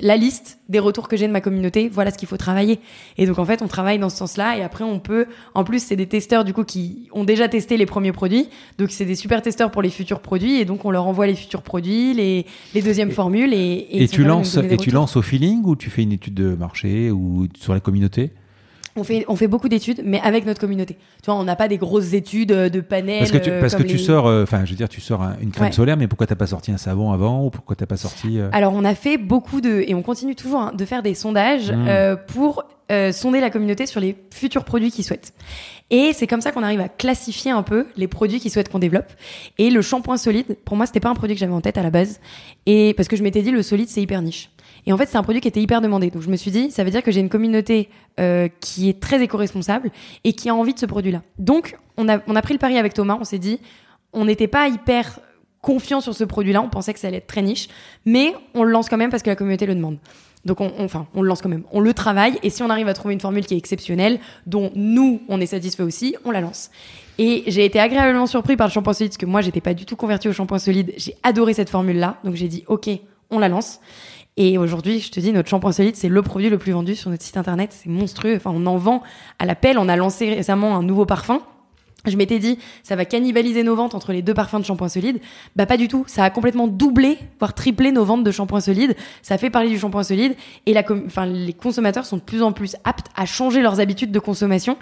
[0.00, 2.78] la liste des retours que j'ai de ma communauté, voilà ce qu'il faut travailler.
[3.18, 5.82] Et donc en fait, on travaille dans ce sens-là et après on peut en plus
[5.82, 8.48] c'est des testeurs du coup qui ont déjà testé les premiers produits.
[8.78, 11.34] Donc c'est des super testeurs pour les futurs produits et donc on leur envoie les
[11.34, 15.22] futurs produits, les, les deuxièmes formules et et, Et, tu lances et tu lances au
[15.22, 18.30] feeling ou tu fais une étude de marché ou sur la communauté?
[18.96, 20.94] On fait, on fait beaucoup d'études, mais avec notre communauté.
[21.22, 23.20] Tu vois, on n'a pas des grosses études euh, de panels.
[23.20, 25.00] Parce que tu, euh, parce que tu les- sors, euh, enfin, je veux dire, tu
[25.00, 25.72] sors un- une crème Ouais.
[25.72, 28.48] solaire, mais pourquoi t'as pas sorti un savon avant ou pourquoi t'as pas sorti euh,
[28.52, 31.70] Alors, on a fait beaucoup de, et on continue toujours hein, de faire des sondages
[31.70, 31.86] Mm.
[31.88, 32.64] euh, pour
[33.12, 35.32] sonder la communauté sur les futurs produits qu'ils souhaitent.
[35.90, 38.80] Et c'est comme ça qu'on arrive à classifier un peu les produits qu'ils souhaitent qu'on
[38.80, 39.12] développe.
[39.58, 41.84] Et le shampoing solide, pour moi, c'était pas un produit que j'avais en tête à
[41.84, 42.18] la base.
[42.66, 44.50] Et parce que je m'étais dit, le solide, c'est hyper niche.
[44.90, 46.10] Et en fait, c'est un produit qui était hyper demandé.
[46.10, 48.98] Donc je me suis dit, ça veut dire que j'ai une communauté euh, qui est
[48.98, 49.92] très éco-responsable
[50.24, 51.22] et qui a envie de ce produit-là.
[51.38, 53.60] Donc on a, on a pris le pari avec Thomas, on s'est dit,
[54.12, 55.20] on n'était pas hyper
[55.60, 57.68] confiant sur ce produit-là, on pensait que ça allait être très niche,
[58.04, 59.98] mais on le lance quand même parce que la communauté le demande.
[60.44, 61.62] Donc on, enfin, on le lance quand même.
[61.70, 64.72] On le travaille et si on arrive à trouver une formule qui est exceptionnelle, dont
[64.74, 66.68] nous on est satisfait aussi, on la lance.
[67.18, 69.84] Et j'ai été agréablement surpris par le shampoing solide parce que moi j'étais pas du
[69.84, 70.94] tout convertie au shampoing solide.
[70.96, 72.90] J'ai adoré cette formule là, donc j'ai dit ok,
[73.30, 73.78] on la lance.
[74.42, 77.10] Et aujourd'hui, je te dis, notre shampoing solide, c'est le produit le plus vendu sur
[77.10, 77.76] notre site internet.
[77.78, 78.36] C'est monstrueux.
[78.36, 79.02] Enfin, on en vend
[79.38, 79.78] à l'appel.
[79.78, 81.42] On a lancé récemment un nouveau parfum
[82.06, 85.20] je m'étais dit, ça va cannibaliser nos ventes entre les deux parfums de shampoing solide.
[85.56, 86.04] Bah pas du tout.
[86.06, 88.96] Ça a complètement doublé, voire triplé nos ventes de shampoing solide.
[89.22, 90.34] Ça fait parler du shampoing solide
[90.66, 90.82] et la,
[91.26, 94.78] les consommateurs sont de plus en plus aptes à changer leurs habitudes de consommation.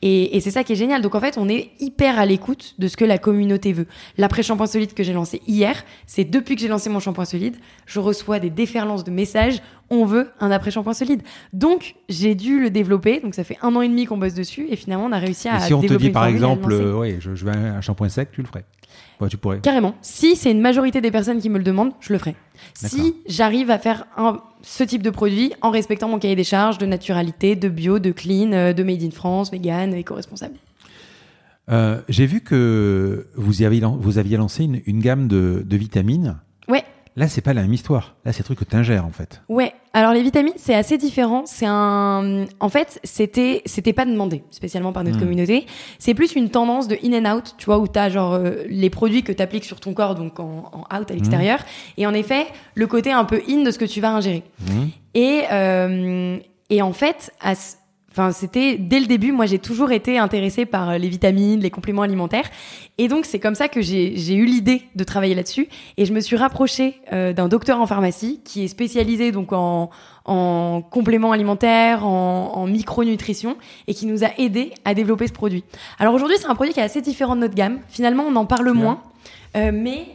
[0.00, 1.02] Et, et c'est ça qui est génial.
[1.02, 3.86] Donc en fait, on est hyper à l'écoute de ce que la communauté veut.
[4.16, 8.00] L'après-shampoing solide que j'ai lancé hier, c'est depuis que j'ai lancé mon shampoing solide, je
[8.00, 9.60] reçois des déferlances de messages
[9.92, 11.22] on veut un après-shampoing solide.
[11.52, 13.20] Donc, j'ai dû le développer.
[13.20, 14.66] Donc, ça fait un an et demi qu'on bosse dessus.
[14.70, 15.58] Et finalement, on a réussi à.
[15.58, 18.48] Et si on te dit, par exemple, euh, je, veux un, shampoing sec, tu le
[18.48, 18.64] ferais
[19.28, 19.60] tu pourrais.
[19.60, 19.94] Carrément.
[20.02, 22.34] Si c'est une majorité des personnes qui me le demandent, je le ferai.
[22.74, 24.06] Si j'arrive à faire
[24.62, 28.12] ce type de produit en respectant mon cahier des charges de naturalité, de bio, de
[28.12, 30.54] clean, euh, de made in France, vegan, éco-responsable.
[31.70, 36.38] Euh, j'ai vu que vous aviez, vous aviez lancé une, gamme de, de vitamines.
[36.68, 36.84] Ouais.
[37.16, 38.16] Là, c'est pas la même histoire.
[38.24, 39.42] Là, c'est le truc que tu ingères, en fait.
[39.48, 39.72] Ouais.
[39.94, 41.42] Alors, les vitamines, c'est assez différent.
[41.44, 45.20] C'est un, en fait, c'était, c'était pas demandé, spécialement par notre hmm.
[45.20, 45.66] communauté.
[45.98, 48.88] C'est plus une tendance de in and out, tu vois, où t'as genre euh, les
[48.88, 51.58] produits que t'appliques sur ton corps, donc en, out à l'extérieur.
[51.58, 52.00] Hmm.
[52.00, 54.42] Et en effet, le côté un peu in de ce que tu vas ingérer.
[54.60, 54.86] Hmm.
[55.14, 56.38] Et, euh,
[56.70, 57.52] et en fait, à,
[58.12, 61.70] Enfin, c'était dès le début, moi j'ai toujours été intéressée par euh, les vitamines, les
[61.70, 62.44] compléments alimentaires.
[62.98, 65.66] Et donc c'est comme ça que j'ai eu l'idée de travailler là-dessus.
[65.96, 69.88] Et je me suis rapprochée euh, d'un docteur en pharmacie qui est spécialisé donc en,
[70.26, 73.56] en compléments alimentaires, en, en micronutrition,
[73.86, 75.64] et qui nous a aidé à développer ce produit.
[75.98, 77.80] Alors aujourd'hui c'est un produit qui est assez différent de notre gamme.
[77.88, 79.00] Finalement on en parle moins,
[79.56, 80.06] euh, mais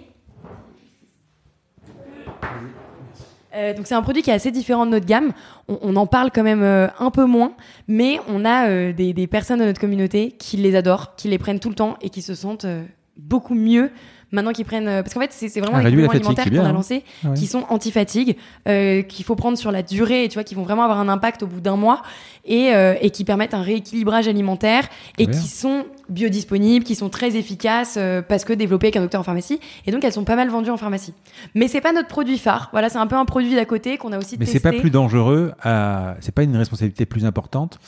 [3.57, 5.33] Euh, donc c'est un produit qui est assez différent de notre gamme.
[5.67, 7.53] On, en parle quand même euh, un peu moins,
[7.87, 11.37] mais on a euh, des, des, personnes de notre communauté qui les adorent, qui les
[11.37, 12.67] prennent tout le temps et qui se sentent
[13.17, 13.91] beaucoup mieux
[14.31, 16.73] maintenant qu'ils prennent parce qu'en fait c'est vraiment les compléments alimentaires qu'on a hein.
[16.73, 18.35] lancés ah qui sont anti-fatigue
[18.65, 21.43] qu'il faut prendre sur la durée et tu vois qui vont vraiment avoir un impact
[21.43, 22.01] au bout d'un mois
[22.45, 22.71] et,
[23.01, 24.87] et qui permettent un rééquilibrage alimentaire
[25.17, 29.21] et qui sont biodisponibles, qui sont très efficaces euh, parce que développées avec un docteur
[29.21, 29.59] en pharmacie.
[29.85, 31.13] Et donc, elles sont pas mal vendues en pharmacie.
[31.55, 32.69] Mais c'est pas notre produit phare.
[32.71, 34.91] Voilà, c'est un peu un produit d'à côté qu'on a aussi Mais c'est pas plus
[34.91, 35.51] dangereux.
[35.61, 36.15] À...
[36.19, 37.79] C'est pas une responsabilité plus importante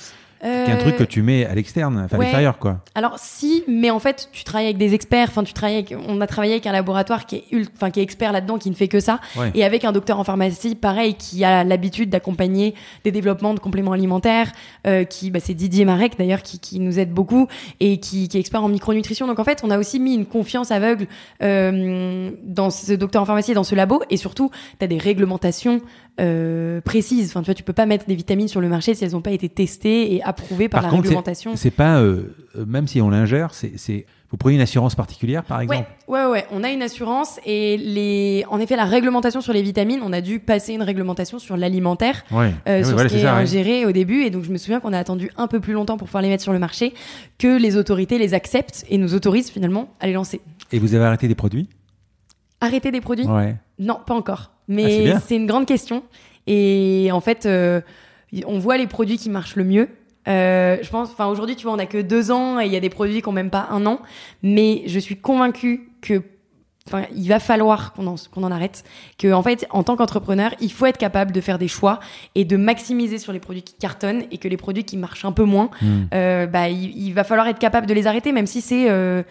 [0.41, 2.80] c'est un truc que tu mets à l'externe, enfin à l'extérieur, quoi.
[2.95, 5.28] Alors si, mais en fait, tu travailles avec des experts.
[5.30, 5.78] Enfin, tu travailles.
[5.78, 7.45] Avec, on a travaillé avec un laboratoire qui est,
[7.76, 9.20] enfin, qui est expert là-dedans, qui ne fait que ça,
[9.53, 13.91] et avec un docteur en pharmacie, pareil, qui a l'habitude d'accompagner des développements de compléments
[13.91, 14.52] alimentaires.
[14.88, 17.48] Euh, qui, bah, c'est Didier Marek d'ailleurs, qui, qui, nous aide beaucoup
[17.80, 19.28] et qui, qui, est expert en micronutrition.
[19.28, 21.07] Donc en fait, on a aussi mis une confiance aveugle
[21.44, 25.82] euh, dans ce docteur en pharmacie, dans ce labo, et surtout, tu as des réglementations
[26.19, 27.30] euh, précises.
[27.30, 29.22] Enfin, tu vois, tu peux pas mettre des vitamines sur le marché si elles n'ont
[29.22, 31.56] pas été testées et approuvées par, la réglementation.
[31.56, 32.36] C'est pas, euh,
[32.68, 35.90] même si on l'ingère, c'est vous prenez une assurance particulière, par exemple?
[36.07, 39.64] ouais, ouais, ouais, on a une assurance et les, en effet, la réglementation sur les
[39.64, 42.53] vitamines, on a dû passer une réglementation sur l'alimentaire, ouais.
[42.68, 44.22] euh, sur ce qui est, ingéré au début.
[44.22, 46.30] Et donc, je me souviens qu'on a attendu un peu plus longtemps pour pouvoir les
[46.30, 46.94] mettre sur le marché,
[47.40, 50.41] que les autorités les acceptent et nous autorisent finalement à les lancer.
[50.72, 51.68] Et vous avez arrêté des produits?
[52.61, 53.26] Arrêter des produits?
[53.26, 53.56] Ouais.
[53.80, 54.52] Non, pas encore.
[54.70, 56.04] Mais ah, c'est une grande question.
[56.48, 57.82] Et en fait, euh,
[58.46, 59.90] on voit les produits qui marchent le mieux.
[60.28, 62.78] Euh, je pense, enfin aujourd'hui, tu vois, on a que deux ans et il y
[62.78, 64.00] a des produits qui ont même pas un an.
[64.44, 66.22] Mais je suis convaincue que
[66.88, 68.84] Enfin, il va falloir qu'on en, qu'on en arrête.
[69.20, 72.00] Que, en fait, en tant qu'entrepreneur, il faut être capable de faire des choix
[72.34, 75.32] et de maximiser sur les produits qui cartonnent et que les produits qui marchent un
[75.32, 75.88] peu moins, hmm.
[76.16, 79.22] euh, bah, il, va falloir être capable de les arrêter, même si c'est euh,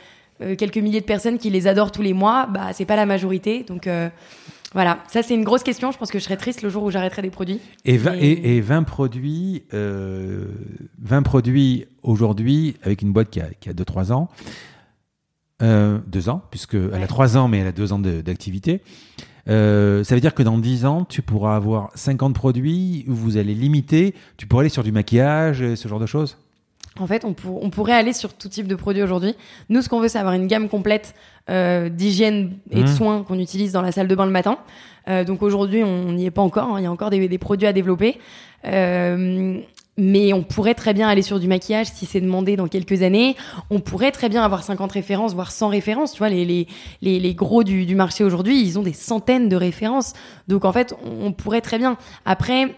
[0.41, 3.07] euh, quelques milliers de personnes qui les adorent tous les mois, bah, c'est pas la
[3.07, 3.65] majorité.
[3.65, 4.09] Donc, euh,
[4.75, 5.93] voilà, ça c'est une grosse question.
[5.93, 7.61] Je pense que je serais triste le jour où j'arrêterai des produits.
[7.85, 8.61] Et 20, et...
[8.61, 10.47] 20 produits, 20 euh,
[11.25, 14.29] produits aujourd'hui avec une boîte qui a, qui a 2-3 ans.
[15.61, 18.81] Euh, deux ans, puisqu'elle elle a trois ans, mais elle a deux ans d'activité.
[19.49, 23.55] Euh, ça veut dire que dans 10 ans, tu pourras avoir 50 produits, vous allez
[23.55, 26.37] limiter, tu pourras aller sur du maquillage, ce genre de choses?
[27.01, 29.35] En fait, on, on, pourrait aller sur tout type de produits aujourd'hui.
[29.69, 31.15] Nous, ce qu'on veut, c'est avoir une gamme complète
[31.51, 32.87] euh, d'hygiène et de mmh.
[32.89, 34.59] soins qu'on utilise dans la salle de bain le matin.
[35.09, 36.65] Euh, donc aujourd'hui, on n'y est pas encore.
[36.65, 36.81] Hein.
[36.81, 38.19] Il y a encore des, des, produits à développer.
[38.67, 39.59] Euh,
[39.97, 43.35] mais on pourrait très bien aller sur du maquillage si c'est demandé dans quelques années.
[43.69, 46.13] On pourrait très bien avoir 50 références, voire 100 références.
[46.13, 46.69] Tu vois, les, les,
[47.03, 50.13] les, les gros du, du marché aujourd'hui, ils ont des centaines de références.
[50.47, 51.97] Donc en fait, on pourrait très bien.
[52.27, 52.77] Après,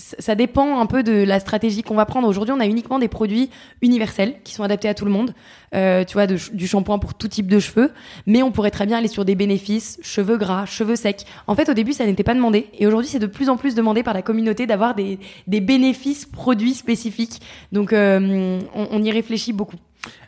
[0.00, 2.26] ça dépend un peu de la stratégie qu'on va prendre.
[2.26, 3.50] Aujourd'hui, on a uniquement des produits
[3.82, 5.34] universels qui sont adaptés à tout le monde.
[5.74, 7.92] Euh, tu vois, de, du shampoing pour tout type de cheveux.
[8.26, 11.24] Mais on pourrait très bien aller sur des bénéfices, cheveux gras, cheveux secs.
[11.46, 12.66] En fait, au début, ça n'était pas demandé.
[12.78, 16.24] Et aujourd'hui, c'est de plus en plus demandé par la communauté d'avoir des, des, bénéfices
[16.24, 17.40] produits spécifiques.
[17.70, 19.76] Donc, euh, on, on, y réfléchit beaucoup.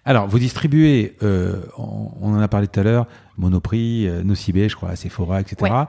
[0.05, 3.07] Alors, vous distribuez, euh, on, on, en a parlé tout à l'heure,
[3.39, 5.57] Monoprix, Nocibé, je crois, Sephora, etc.
[5.63, 5.87] Ouais.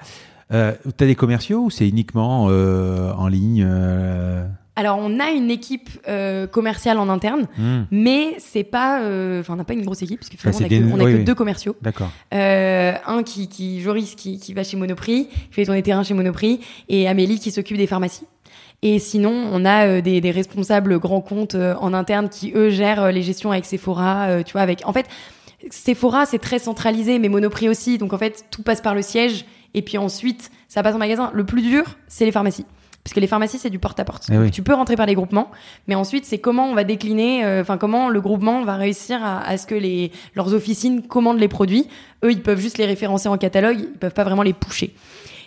[0.53, 4.45] Euh, tu as des commerciaux ou c'est uniquement euh, en ligne euh?
[4.75, 7.81] Alors, on a une équipe euh, commerciale en interne, mmh.
[7.91, 9.01] mais c'est pas,
[9.39, 11.03] enfin, on n'a pas une grosse équipe parce que finalement, on a, que, on a
[11.05, 11.23] oui, que oui.
[11.23, 11.75] deux commerciaux.
[11.83, 12.09] D'accord.
[12.31, 16.59] Un qui, qui Joris, qui, qui va chez Monoprix, qui fait tourner terrain chez Monoprix,
[16.89, 18.25] et Amélie qui s'occupe des pharmacies.
[18.81, 23.21] Et sinon, on a des, des, responsables grands comptes en interne qui eux gèrent les
[23.21, 24.81] gestions avec Sephora, tu vois, avec.
[24.85, 25.05] En fait,
[25.69, 29.45] Sephora c'est très centralisé, mais Monoprix aussi, donc en fait, tout passe par le siège
[29.73, 31.31] et puis ensuite ça passe en magasin.
[31.33, 32.65] Le plus dur, c'est les pharmacies.
[33.03, 34.27] Parce que les pharmacies, c'est du porte-à-porte.
[34.31, 34.49] Eh oui.
[34.49, 35.51] Tu peux rentrer par les groupements,
[35.87, 39.45] mais ensuite, c'est comment on va décliner, euh, enfin, comment le groupement va réussir à,
[39.45, 41.87] à, ce que les, leurs officines commandent les produits.
[42.23, 44.95] Eux, ils peuvent juste les référencer en catalogue, ils peuvent pas vraiment les pusher.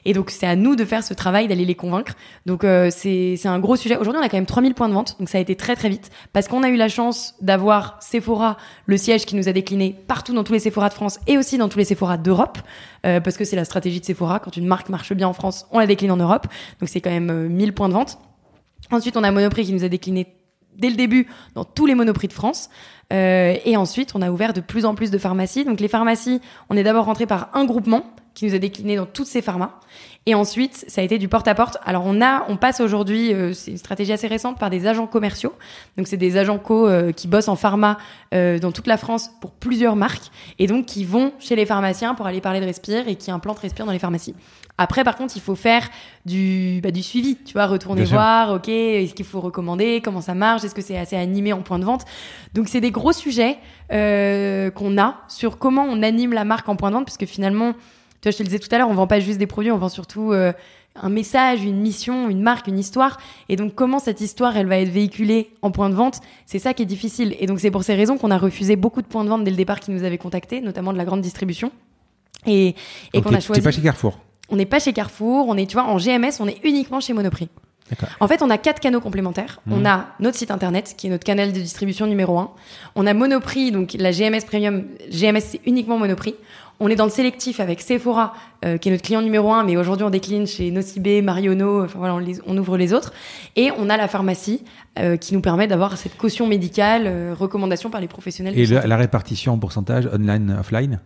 [0.06, 2.14] Et donc, c'est à nous de faire ce travail, d'aller les convaincre.
[2.46, 3.96] Donc, euh, c'est un gros sujet.
[3.96, 5.16] Aujourd'hui, on a quand même 3000 points de vente.
[5.18, 6.10] Donc, ça a été très, très vite.
[6.32, 8.56] Parce qu'on a eu la chance d'avoir Sephora,
[8.86, 11.58] le siège qui nous a décliné partout dans tous les Sephora de France et aussi
[11.58, 12.58] dans tous les Sephora d'Europe.
[13.04, 14.38] Euh, parce que c'est la stratégie de Sephora.
[14.38, 16.46] Quand une marque marche bien en France, on la décline en Europe.
[16.78, 18.18] Donc, c'est quand même euh, 1000 points de vente.
[18.92, 20.36] Ensuite, on a Monoprix qui nous a décliné
[20.78, 22.70] dès le début dans tous les Monoprix de France.
[23.12, 25.64] Euh, et ensuite, on a ouvert de plus en plus de pharmacies.
[25.64, 28.04] Donc les pharmacies, on est d'abord rentré par un groupement
[28.36, 29.72] qui nous a décliné dans toutes ces pharmas.
[30.26, 31.78] Et ensuite, ça a été du porte-à-porte.
[31.86, 35.06] Alors on a, on passe aujourd'hui, euh, c'est une stratégie assez récente, par des agents
[35.06, 35.54] commerciaux.
[35.96, 37.96] Donc c'est des agents co euh, qui bossent en pharma
[38.34, 42.14] euh, dans toute la France pour plusieurs marques et donc qui vont chez les pharmaciens
[42.14, 44.34] pour aller parler de Respire et qui implantent Respire dans les pharmacies.
[44.78, 45.88] Après, par contre, il faut faire
[46.26, 48.16] du, bah, du suivi, tu vois, retourner Bien sûr.
[48.16, 51.62] voir, ok, est-ce qu'il faut recommander, comment ça marche, est-ce que c'est assez animé en
[51.62, 52.04] point de vente.
[52.52, 53.56] Donc, c'est des gros sujets
[53.92, 57.24] euh, qu'on a sur comment on anime la marque en point de vente, parce que
[57.24, 57.72] finalement,
[58.28, 59.78] vois, je te le disais tout à l'heure, on vend pas juste des produits, on
[59.78, 60.52] vend surtout euh,
[61.00, 63.18] un message, une mission, une marque, une histoire.
[63.48, 66.74] Et donc, comment cette histoire, elle va être véhiculée en point de vente, c'est ça
[66.74, 67.36] qui est difficile.
[67.38, 69.50] Et donc, c'est pour ces raisons qu'on a refusé beaucoup de points de vente dès
[69.50, 71.70] le départ qui nous avaient contactés, notamment de la grande distribution.
[72.46, 72.74] Et,
[73.12, 73.60] et qu'on a choisi.
[73.60, 74.18] Pas chez Carrefour
[74.50, 77.12] On n'est pas chez Carrefour, on est, tu vois, en GMS, on est uniquement chez
[77.12, 77.48] Monoprix.
[78.20, 79.60] En fait, on a quatre canaux complémentaires.
[79.66, 79.72] Mmh.
[79.72, 82.50] On a notre site internet, qui est notre canal de distribution numéro un.
[82.94, 84.84] On a Monoprix, donc la GMS Premium.
[85.10, 86.34] GMS, c'est uniquement Monoprix.
[86.78, 88.34] On est dans le sélectif avec Sephora,
[88.64, 91.98] euh, qui est notre client numéro un, mais aujourd'hui on décline chez Nocibé, Mariono, enfin
[91.98, 93.12] voilà, on, les, on, ouvre les autres.
[93.56, 94.62] Et on a la pharmacie,
[94.98, 98.58] euh, qui nous permet d'avoir cette caution médicale, euh, recommandation par les professionnels.
[98.58, 101.00] Et le, la répartition en pourcentage online-offline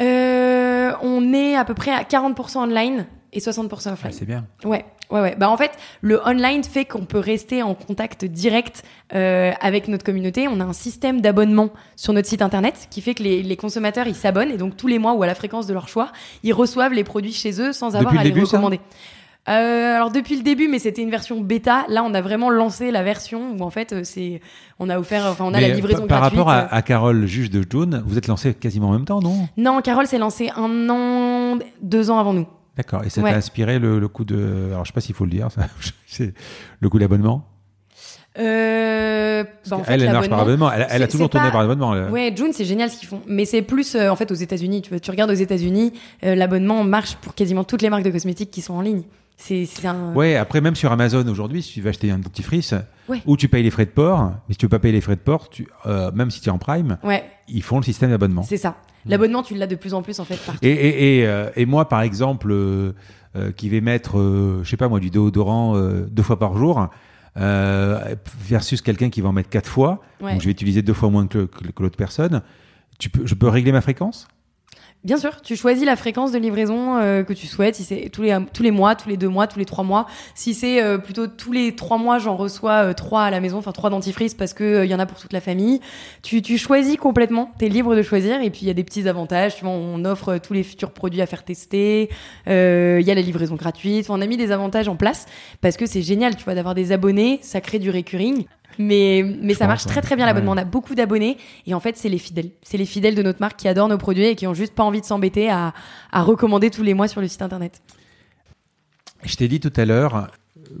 [0.00, 3.96] euh, On est à peu près à 40% online et 60% offline.
[4.04, 4.44] Ah, c'est bien.
[4.64, 5.36] Ouais, ouais, ouais.
[5.38, 8.82] Bah en fait, le online fait qu'on peut rester en contact direct
[9.14, 10.48] euh, avec notre communauté.
[10.48, 14.06] On a un système d'abonnement sur notre site internet qui fait que les, les consommateurs
[14.06, 16.52] ils s'abonnent et donc tous les mois ou à la fréquence de leur choix, ils
[16.52, 18.80] reçoivent les produits chez eux sans avoir Depuis à le les début, recommander.
[19.48, 21.84] Euh, alors depuis le début, mais c'était une version bêta.
[21.88, 24.40] Là, on a vraiment lancé la version où en fait, euh, c'est,
[24.78, 26.38] on a offert, enfin, on a Mais la livraison par gratuite.
[26.38, 29.48] rapport à, à, Carole, juge de June, vous êtes lancé quasiment en même temps, non?
[29.56, 32.46] Non, Carole s'est lancée un an, deux ans avant nous.
[32.76, 33.04] D'accord.
[33.04, 34.68] Et ça t'a inspiré le, le coup de.
[34.70, 35.66] Alors, je sais pas s'il faut le dire, ça.
[36.80, 37.46] le coup d'abonnement?
[38.38, 40.72] Euh, bah, en fait, elle, elle marche par abonnement.
[40.72, 41.94] Elle, elle a toujours tourné pas- par abonnement.
[41.94, 42.10] elle.
[42.10, 43.20] Ouais, June, c'est génial ce qu'ils font.
[43.26, 44.82] Mais c'est plus, euh, en fait, aux États-Unis.
[44.82, 45.92] Tu, regardes aux États-Unis,
[46.24, 49.02] euh, l'abonnement marche pour quasiment toutes les marques de cosmétiques qui sont en ligne.
[49.36, 50.14] C'est un.
[50.14, 52.74] Ouais, après, même sur Amazon aujourd'hui, si tu veux acheter un dentifrice,
[53.08, 53.20] Ouais.
[53.26, 55.16] ou tu payes les frais de port, mais si tu veux pas payer les frais
[55.16, 58.10] de port, tu, euh, même si tu es en Prime, Ouais, ils font le système
[58.10, 58.44] d'abonnement.
[58.44, 58.76] c'est ça.
[59.06, 60.60] L'abonnement, tu l'as de plus en plus, en fait, partout.
[60.64, 62.92] Et, et, et, euh, et moi, par exemple, euh,
[63.36, 66.56] euh, qui vais mettre, euh, je sais pas moi, du déodorant euh, deux fois par
[66.56, 66.88] jour,
[67.38, 70.32] euh, versus quelqu'un qui va en mettre quatre fois, Ouais.
[70.32, 72.42] donc je vais utiliser deux fois moins que, que, que l'autre personne,
[72.98, 74.28] tu peux, je peux régler ma fréquence?
[75.04, 77.74] Bien sûr, tu choisis la fréquence de livraison euh, que tu souhaites.
[77.74, 80.06] Si c'est tous les tous les mois, tous les deux mois, tous les trois mois.
[80.36, 83.58] Si c'est euh, plutôt tous les trois mois, j'en reçois euh, trois à la maison,
[83.58, 85.80] enfin trois dentifrices parce que euh, il y en a pour toute la famille.
[86.22, 87.50] Tu, tu choisis complètement.
[87.58, 88.40] T'es libre de choisir.
[88.42, 89.56] Et puis il y a des petits avantages.
[89.56, 92.08] Tu vois, on offre tous les futurs produits à faire tester.
[92.46, 94.08] Euh, Il y a la livraison gratuite.
[94.08, 95.26] On a mis des avantages en place
[95.60, 96.36] parce que c'est génial.
[96.36, 98.44] Tu vois, d'avoir des abonnés, ça crée du recurring.
[98.78, 100.52] Mais, mais Je ça marche très très bien l'abonnement.
[100.52, 100.58] Ouais.
[100.58, 102.50] On a beaucoup d'abonnés et en fait c'est les fidèles.
[102.62, 104.84] C'est les fidèles de notre marque qui adorent nos produits et qui ont juste pas
[104.84, 105.72] envie de s'embêter à,
[106.10, 107.82] à recommander tous les mois sur le site internet.
[109.24, 110.30] Je t'ai dit tout à l'heure,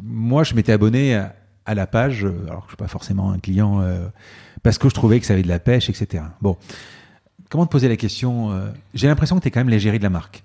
[0.02, 1.34] moi je m'étais abonné à,
[1.66, 4.06] à la page, euh, alors que je suis pas forcément un client, euh,
[4.62, 6.24] parce que je trouvais que ça avait de la pêche, etc.
[6.40, 6.56] Bon,
[7.48, 10.04] comment te poser la question euh, J'ai l'impression que tu es quand même l'égérie de
[10.04, 10.44] la marque.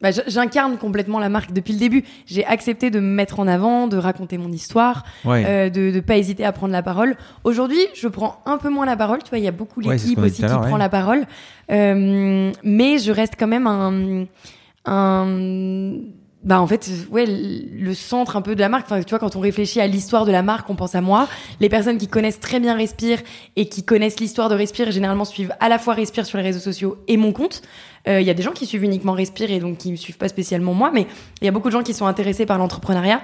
[0.00, 2.04] Bah, J'incarne complètement la marque depuis le début.
[2.26, 5.44] J'ai accepté de me mettre en avant, de raconter mon histoire, Ouais.
[5.46, 7.16] euh, de ne pas hésiter à prendre la parole.
[7.44, 9.22] Aujourd'hui, je prends un peu moins la parole.
[9.22, 10.78] Tu vois, il y a beaucoup l'équipe aussi qui prend ouais.
[10.78, 11.26] la parole.
[11.70, 14.26] Euh, mais je reste quand même un...
[14.86, 15.94] un
[16.42, 19.36] bah en fait ouais le centre un peu de la marque enfin tu vois quand
[19.36, 21.28] on réfléchit à l'histoire de la marque on pense à moi
[21.60, 23.18] les personnes qui connaissent très bien Respire
[23.56, 26.58] et qui connaissent l'histoire de Respire généralement suivent à la fois Respire sur les réseaux
[26.58, 27.60] sociaux et mon compte
[28.08, 30.16] Euh, il y a des gens qui suivent uniquement Respire et donc qui ne suivent
[30.16, 31.06] pas spécialement moi mais
[31.42, 33.20] il y a beaucoup de gens qui sont intéressés par l'entrepreneuriat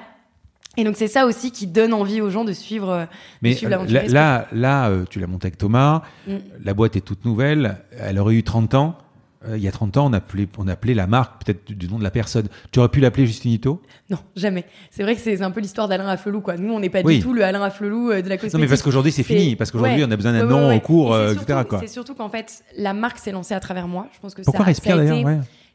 [0.77, 3.05] et donc c'est ça aussi qui donne envie aux gens de suivre euh,
[3.40, 6.03] Mais suivre euh, l'aventure là, là, là, tu l'as monté avec Thomas.
[6.27, 6.35] Mm.
[6.62, 7.78] La boîte est toute nouvelle.
[7.98, 8.98] Elle aurait eu 30 ans.
[9.47, 11.99] Euh, il y a 30 ans, on appelait, on appelait la marque peut-être du, nom
[11.99, 12.49] de la personne.
[12.73, 16.07] Tu aurais pu l'appeler Justinito non jamais c'est vrai que c'est un peu l'histoire d'Alain
[16.09, 17.17] Afflelou quoi nous on n'est pas Oui.
[17.19, 19.57] du tout le Alain Afflelou euh, de la cosmétique Non, mais parce qu'aujourd'hui, c'est fini.
[19.57, 20.07] Parce qu'aujourd'hui, ouais.
[20.09, 20.77] on a besoin d'un Ouais, nom ouais.
[20.77, 21.77] au cours, euh, surtout- etc.
[21.83, 24.07] C'est surtout qu'en fait, la marque s'est lancée à travers moi.
[24.15, 25.25] Je pense que Pourquoi ça, Respire ça a été-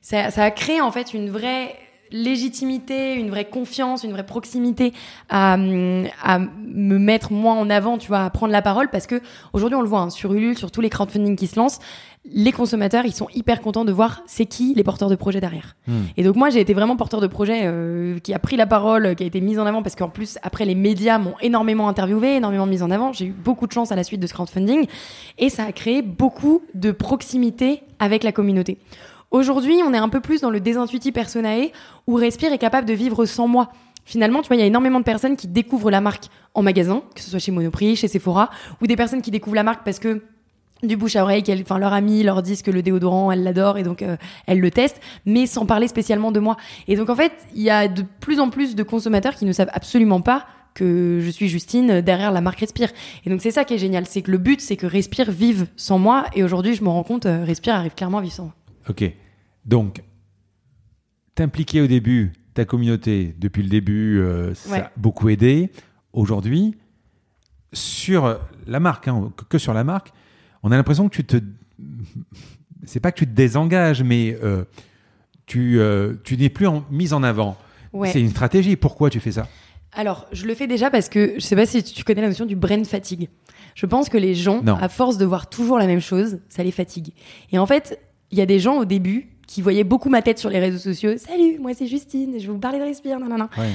[0.02, 1.76] ça, ça a créé en fait une vraie
[2.14, 4.94] légitimité, une vraie confiance, une vraie proximité
[5.30, 9.08] à, hum, à me mettre moi en avant, tu vois, à prendre la parole parce
[9.08, 9.22] que
[9.54, 11.80] aujourd'hui on le voit hein, sur Ulule, sur tous les crowdfunding qui se lancent,
[12.26, 15.76] les consommateurs ils sont hyper contents de voir c'est qui les porteurs de projets derrière.
[15.88, 16.02] Hmm.
[16.18, 19.16] Et donc moi j'ai été vraiment porteur de projet euh, qui a pris la parole,
[19.16, 22.36] qui a été mise en avant parce qu'en plus après les médias m'ont énormément interviewé,
[22.36, 23.12] énormément mis en avant.
[23.12, 24.86] J'ai eu beaucoup de chance à la suite de ce crowdfunding
[25.40, 28.78] et ça a créé beaucoup de proximité avec la communauté.
[29.32, 31.72] Aujourd'hui on est un peu plus dans le désintuitif personae
[32.06, 33.72] où Respire est capable de vivre sans moi.
[34.04, 37.04] Finalement, tu vois, il y a énormément de personnes qui découvrent la marque en magasin,
[37.16, 38.50] que ce soit chez Monoprix, chez Sephora,
[38.82, 40.24] ou des personnes qui découvrent la marque parce que
[40.84, 43.84] du bouche à oreille, enfin leur ami leur disent que le déodorant, elle l'adore et
[43.84, 44.18] donc euh,
[44.48, 46.58] elle le teste, mais sans parler spécialement de moi.
[46.88, 49.52] Et donc en fait, il y a de plus en plus de consommateurs qui ne
[49.52, 52.90] savent absolument pas que je suis Justine derrière la marque Respire.
[53.26, 55.68] Et donc c'est ça qui est génial, c'est que le but c'est que Respire vive
[55.76, 58.44] sans moi et aujourd'hui je me rends compte, euh, Respire arrive clairement à vivre sans
[58.46, 58.56] moi.
[58.90, 59.04] Ok.
[59.66, 60.02] Donc,
[61.36, 64.80] t'impliquer au début ta communauté depuis le début, euh, ça Ouais.
[64.80, 65.72] a beaucoup aidé.
[66.14, 66.76] Aujourd'hui,
[67.74, 68.38] sur
[68.68, 70.12] la marque, hein, que sur la marque,
[70.64, 71.38] on a l'impression que tu te.
[72.86, 74.64] C'est pas que tu te désengages, mais euh,
[75.46, 77.58] tu, euh, tu n'es plus en, mise en avant.
[77.94, 78.12] Ouais.
[78.12, 78.76] C'est une stratégie.
[78.76, 79.48] Pourquoi tu fais ça?
[79.94, 82.46] Alors, je le fais déjà parce que je sais pas si tu connais la notion
[82.46, 83.30] du brain fatigue.
[83.76, 84.76] Je pense que les gens, Non.
[84.76, 87.14] à force de voir toujours la même chose, ça les fatigue.
[87.52, 88.00] Et en fait,
[88.32, 90.78] il y a des gens au début qui voyaient beaucoup ma tête sur les réseaux
[90.78, 91.18] sociaux.
[91.18, 93.50] Salut, moi c'est Justine, je vais vous parler de Respire, nanana.
[93.58, 93.70] Ouais.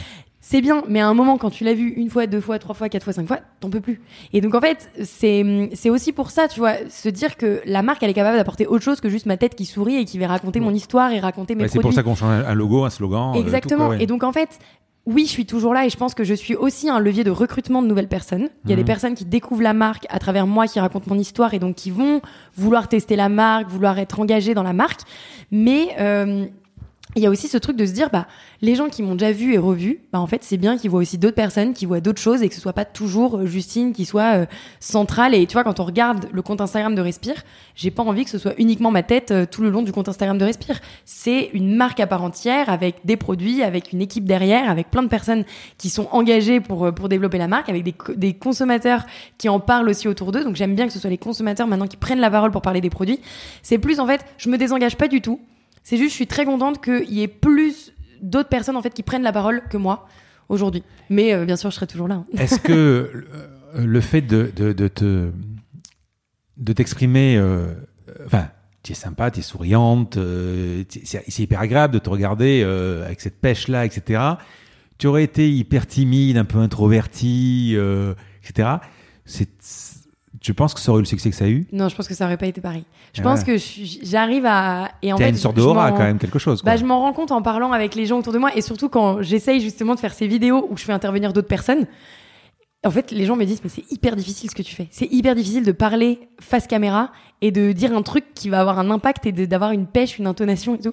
[0.48, 2.73] C'est bien, mais à un moment, quand tu l'as vu une fois, deux fois, trois
[2.77, 4.01] fois, quatre fois, cinq fois, t'en peux plus.
[4.32, 7.82] Et donc, en fait, c'est c'est aussi pour ça, tu vois, se dire que la
[7.82, 10.20] marque, elle est capable d'apporter autre chose que juste ma tête qui sourit et qui
[10.20, 11.89] va raconter mon histoire et raconter mes Ouais, c'est produits.
[11.89, 13.32] pour ça qu'on change un logo, un slogan.
[13.35, 13.81] euh, Exactement.
[13.81, 14.05] tout, quoi, ouais.
[14.05, 14.60] Et donc en fait,
[15.05, 17.31] oui, je suis toujours là et je pense que je suis aussi un levier de
[17.32, 18.48] recrutement de nouvelles personnes.
[18.66, 18.82] Il y a Mhm.
[18.82, 21.74] des personnes qui découvrent la marque à travers moi, qui racontent mon histoire et donc
[21.74, 22.20] qui vont
[22.56, 25.01] vouloir tester la marque, vouloir être engagées dans la marque.
[25.51, 26.47] Mais euh,
[27.16, 28.26] il y a aussi ce truc de se dire, bah,
[28.60, 31.01] les gens qui m'ont déjà vu et revu, bah, en fait, c'est bien qu'ils voient
[31.01, 33.94] aussi d'autres personnes, qui voient d'autres choses et que ce soit pas toujours euh, Justine
[33.94, 34.47] qui soit euh,
[34.80, 35.34] centrale.
[35.34, 37.43] Et tu vois, quand on regarde le compte Instagram de Respire,
[37.74, 40.10] j'ai pas envie que ce soit uniquement ma tête euh, tout le long du compte
[40.10, 40.80] Instagram de Respire.
[41.06, 45.02] C'est une marque à part entière avec des produits, avec une équipe derrière, avec plein
[45.02, 45.44] de personnes
[45.78, 49.06] qui sont engagées pour, pour développer la marque, avec des, des consommateurs
[49.38, 50.44] qui en parlent aussi autour d'eux.
[50.44, 52.82] Donc j'aime bien que ce soit les consommateurs maintenant qui prennent la parole pour parler
[52.82, 53.20] des produits.
[53.62, 55.40] C'est plus en fait, je me désengage pas du tout.
[55.89, 59.05] C'est juste, je suis très contente qu'il y ait plus d'autres personnes en fait qui
[59.05, 60.09] prennent la parole que moi
[60.49, 60.83] aujourd'hui.
[61.11, 62.17] Mais euh, bien sûr, je serai toujours là.
[62.17, 62.27] hein.
[62.37, 65.31] Est-ce que euh, le fait de, de, te
[66.57, 67.73] de t'exprimer, euh,
[68.27, 68.49] enfin,
[68.83, 70.19] tu es sympa, tu es souriante,
[71.05, 72.65] c'est hyper agréable de te regarder
[73.05, 74.21] avec cette pêche là, etc.
[74.99, 77.77] Tu aurais été hyper timide, un peu introverti,
[78.43, 78.79] etc.
[80.43, 81.67] je pense que ça aurait eu le succès que ça a eu?
[81.73, 82.85] Non, je pense que ça aurait pas été pareil.
[83.15, 83.57] Je Ah pense ouais.
[83.57, 86.39] que j'arrive à et en Tu as fait, une sorte de aura quand même, quelque
[86.39, 86.63] chose.
[86.63, 86.73] Quoi.
[86.73, 88.89] Bah, je m'en rends compte en parlant avec les gens autour de moi et surtout
[88.89, 91.87] quand j'essaye justement de faire ces vidéos où je fais intervenir d'autres personnes.
[92.85, 94.87] En fait, les gens me disent mais c'est hyper difficile ce que tu fais.
[94.91, 97.11] C'est hyper difficile de parler face caméra
[97.41, 100.19] et de dire un truc qui va avoir un impact et de- d'avoir une pêche,
[100.19, 100.93] une intonation et tout.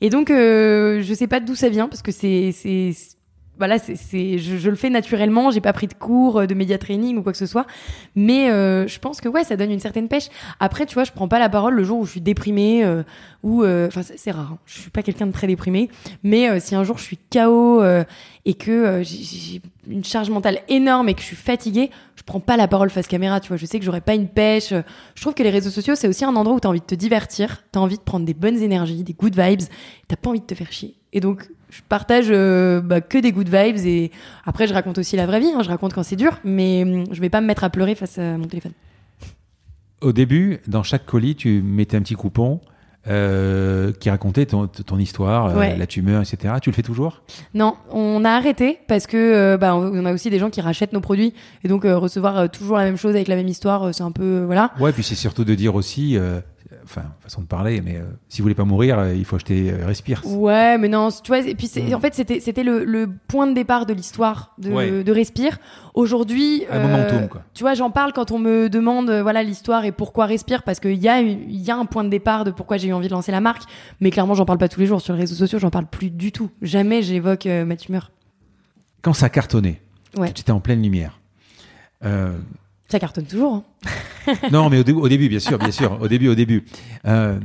[0.00, 2.92] Et donc euh, je sais pas d'où ça vient parce que c'est c'est
[3.58, 6.54] voilà, c'est, c'est, je, je le fais naturellement, j'ai pas pris de cours euh, de
[6.54, 7.66] média training ou quoi que ce soit,
[8.14, 10.28] mais euh, je pense que ouais, ça donne une certaine pêche.
[10.60, 13.02] Après, tu vois, je prends pas la parole le jour où je suis déprimée euh,
[13.42, 14.52] ou, euh, enfin, c'est, rare.
[14.52, 14.58] hein.
[14.66, 15.88] Je suis pas quelqu'un de très déprimé,
[16.22, 17.82] mais euh, si un jour je suis KO
[18.44, 22.56] et que j'ai, une charge mentale énorme et que je suis fatiguée, je prends pas
[22.56, 23.40] la parole face caméra.
[23.40, 24.72] Tu vois, je sais que j'aurai pas une pêche.
[25.14, 26.94] Je trouve que les réseaux sociaux c'est aussi un endroit où t'as envie de te
[26.94, 29.62] divertir, t'as envie de prendre des bonnes énergies, des good vibes,
[30.08, 30.94] t'as pas envie de te faire chier.
[31.12, 34.10] Et donc je partage euh, bah, que des good vibes et
[34.44, 35.50] après je raconte aussi la vraie vie.
[35.54, 35.62] hein.
[35.62, 38.18] je raconte quand c'est dur, mais hum, je vais pas me mettre à pleurer face
[38.18, 38.72] à mon téléphone.
[40.02, 42.60] Au début, dans chaque colis, tu mettais un petit coupon
[43.08, 45.76] euh, qui racontait ton, ton histoire, euh, Ouais.
[45.76, 46.54] la tumeur, etc.
[46.60, 47.22] Tu le fais toujours?
[47.54, 50.92] Non, on a arrêté parce que euh, bah, on a aussi des gens qui rachètent
[50.92, 51.32] nos produits
[51.64, 54.02] et donc euh, recevoir euh, toujours la même chose avec la même histoire, euh, c'est
[54.02, 54.72] un peu euh, voilà.
[54.80, 56.40] Ouais, puis c'est surtout de dire aussi, euh,
[56.86, 59.70] enfin, façon de parler, mais euh, si vous voulez pas mourir, euh, il faut acheter
[59.70, 60.22] euh, Respire.
[60.24, 61.92] Ouais, mais non, tu vois, et puis Mm.
[61.94, 65.02] en fait c'était c'était le, le point de départ de l'histoire de, Ouais.
[65.04, 65.58] de Respire.
[65.94, 67.42] Aujourd'hui, Un momentum, quoi.
[67.54, 70.94] tu vois, j'en parle quand on me demande voilà l'histoire et pourquoi Respire parce qu'il
[70.94, 73.12] y a il y a un point de départ de pourquoi j'ai eu envie de
[73.12, 73.62] lancer la marque,
[74.00, 76.10] mais clairement j'en parle pas tous les jours sur les réseaux sociaux, j'en parle plus
[76.10, 76.50] du tout.
[76.62, 78.10] Jamais j'évoque ma tumeur.
[79.02, 79.80] Quand ça cartonnait,
[80.16, 80.32] Ouais.
[80.32, 81.18] tu étais en pleine lumière.
[82.88, 83.54] Ça cartonne toujours.
[83.86, 84.32] hein.
[84.52, 86.64] non, mais au, dé- au début, bien sûr, bien sûr, au début, au début.
[87.06, 87.38] Euh,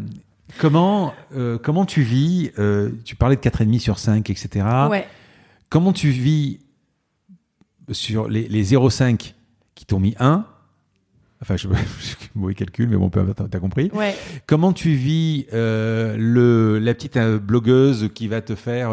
[0.59, 4.65] comment, euh, comment tu vis euh, Tu parlais de 4,5 sur 5, etc.
[4.89, 5.07] Ouais.
[5.69, 6.59] Comment tu vis
[7.91, 9.33] sur les, les 0,5
[9.75, 10.45] qui t'ont mis 1
[11.43, 11.67] Enfin, je
[12.35, 13.89] mauvais calcul, mais bon, t'as compris.
[13.93, 14.15] Ouais.
[14.45, 18.91] Comment tu vis le, la petite blogueuse qui va te faire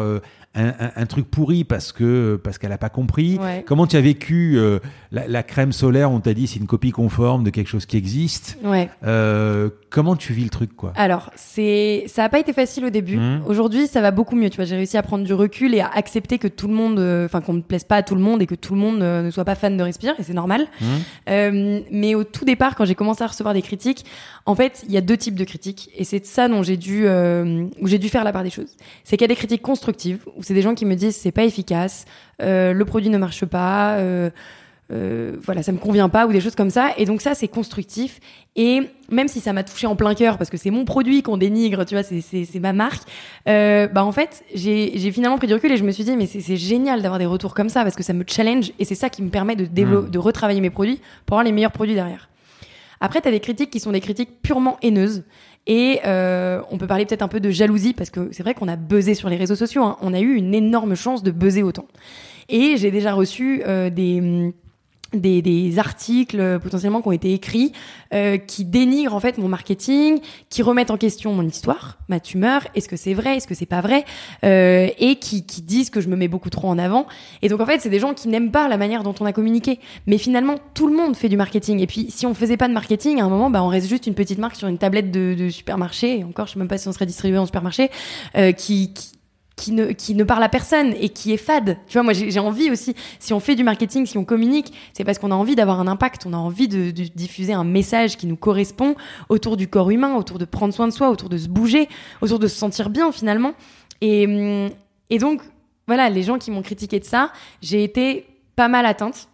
[0.55, 3.63] un, un- un truc pourri parce que parce qu'elle n'a pas compris Ouais.
[3.67, 4.79] Comment tu as vécu euh,
[5.11, 7.97] la, la crème solaire On t'a dit c'est une copie conforme de quelque chose qui
[7.97, 8.57] existe.
[8.63, 8.89] Ouais.
[9.05, 12.89] Euh, comment tu vis le truc quoi Alors, c'est ça a pas été facile au
[12.89, 13.17] début.
[13.17, 13.43] Mhm.
[13.47, 14.49] Aujourd'hui, ça va beaucoup mieux.
[14.49, 16.99] Tu vois, j'ai réussi à prendre du recul et à accepter que tout le monde,
[16.99, 19.01] euh, enfin qu'on ne plaise pas à tout le monde et que tout le monde
[19.01, 20.67] euh, ne soit pas fan de Respire et c'est normal.
[20.81, 20.87] Hum
[21.29, 24.05] Euh, mais au tout départ, quand j'ai commencé à recevoir des critiques,
[24.45, 26.77] en fait, il y a deux types de critiques et c'est de ça dont j'ai
[26.77, 28.75] dû euh, où j'ai dû faire la part des choses.
[29.03, 31.31] C'est qu'il y a des critiques constructives où c'est des gens qui me disent c'est
[31.31, 32.05] pas efficace,
[32.41, 33.97] euh, le produit ne marche pas.
[34.91, 36.91] Euh, voilà, ça me convient pas ou des choses comme ça.
[36.97, 38.19] Et donc ça, c'est constructif.
[38.55, 41.37] Et même si ça m'a touché en plein cœur parce que c'est mon produit qu'on
[41.37, 43.03] dénigre, tu vois, c'est c'est c'est ma marque.
[43.47, 46.15] Euh, bah en fait, j'ai j'ai finalement pris du recul et je me suis dit
[46.17, 48.85] mais c'est c'est génial d'avoir des retours comme ça parce que ça me challenge et
[48.85, 50.11] c'est ça qui me permet de développer, Mm.
[50.11, 52.29] de retravailler mes produits pour avoir les meilleurs produits derrière.
[53.01, 55.23] Après, tu as des critiques qui sont des critiques purement haineuses.
[55.67, 58.67] Et euh, on peut parler peut-être un peu de jalousie, parce que c'est vrai qu'on
[58.67, 59.83] a buzzé sur les réseaux sociaux.
[59.83, 59.97] hein.
[60.01, 61.85] On a eu une énorme chance de buzzer autant.
[62.49, 64.53] Et j'ai déjà reçu euh, des,
[65.13, 67.73] des, des articles euh, potentiellement qui ont été écrits
[68.13, 70.19] euh, qui dénigrent en fait mon marketing,
[70.49, 73.65] qui remettent en question mon histoire, ma tumeur, est-ce que c'est vrai, est-ce que c'est
[73.65, 74.05] pas vrai,
[74.43, 77.07] euh, et qui, qui disent que je me mets beaucoup trop en avant.
[77.41, 79.33] Et donc en fait, c'est des gens qui n'aiment pas la manière dont on a
[79.33, 79.79] communiqué.
[80.07, 81.79] Mais finalement, tout le monde fait du marketing.
[81.81, 84.07] Et puis si on faisait pas de marketing, à un moment, bah, on reste juste
[84.07, 86.19] une petite marque sur une tablette de, de supermarché.
[86.19, 87.91] Et encore, je sais même pas si on serait distribué en supermarché,
[88.35, 89.18] euh, qui, qui
[89.59, 91.77] qui ne, parle à personne et qui est fade.
[91.87, 95.03] Tu vois, moi, j'ai envie aussi, si on fait du marketing, si on communique, c'est
[95.03, 98.27] parce qu'on a envie d'avoir un impact, on a envie de, diffuser un message qui
[98.27, 98.95] nous correspond
[99.27, 101.89] autour du corps humain, autour de prendre soin de soi, autour de se bouger,
[102.21, 103.53] autour de se sentir bien finalement.
[104.01, 104.69] Et, hum,
[105.19, 105.41] donc,
[105.87, 107.31] voilà, les gens qui m'ont critiqué de ça,
[107.61, 109.27] j'ai été pas mal atteinte.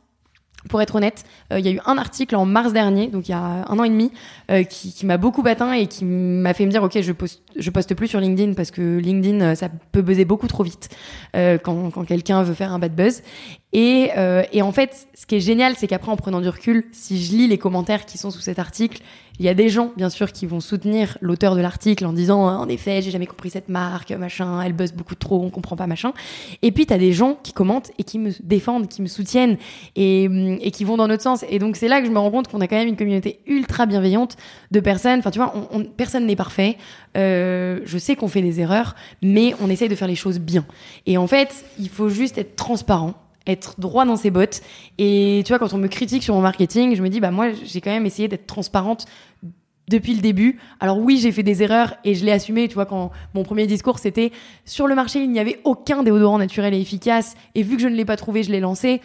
[0.68, 3.32] Pour être honnête, euh, il y a eu un article en mars dernier, donc il
[3.32, 4.12] y a un an et demi,
[4.50, 7.44] euh, qui, qui m'a beaucoup atteint et qui m'a fait me dire ok, je poste,
[7.58, 10.90] je poste plus sur LinkedIn parce que LinkedIn euh, ça peut buzzer beaucoup trop vite
[11.36, 13.22] euh, quand, quelqu'un veut faire un bad buzz.
[13.74, 16.86] Et, euh, et en fait, ce qui est génial, c'est qu'après, en prenant du recul,
[16.94, 19.02] si je lis les commentaires qui sont sous cet article,
[19.38, 22.42] il y a des gens, bien sûr, qui vont soutenir l'auteur de l'article en disant,
[22.48, 25.88] en effet, j'ai jamais compris cette marque, machin, elle buzz beaucoup trop, on comprend pas,
[25.88, 26.14] machin.
[26.62, 29.58] Et puis, t'as des gens qui commentent et qui me défendent, qui me soutiennent
[29.98, 31.44] et, hum, qui vont dans notre sens.
[31.50, 33.40] Et donc, c'est là que je me rends compte qu'on a quand même une communauté
[33.46, 34.38] ultra bienveillante
[34.72, 35.20] de personnes.
[35.20, 36.78] Enfin, tu vois, on, on- personne n'est parfait.
[37.86, 40.66] Je sais qu'on fait des erreurs, mais on essaye de faire les choses bien.
[41.06, 43.14] Et en fait, il faut juste être transparent
[43.48, 44.62] être droit dans ses bottes
[44.98, 47.50] et tu vois quand on me critique sur mon marketing je me dis bah moi
[47.54, 49.06] j'ai quand même essayé d'être transparente
[49.88, 50.60] depuis le début.
[50.80, 52.68] Alors oui, j'ai fait des erreurs et je l'ai assumé.
[52.68, 54.32] Tu vois, quand mon premier discours c'était
[54.66, 57.36] sur le marché, il n'y avait aucun déodorant naturel et efficace.
[57.54, 59.02] Et vu que je ne l'ai pas trouvé, je l'ai lancé.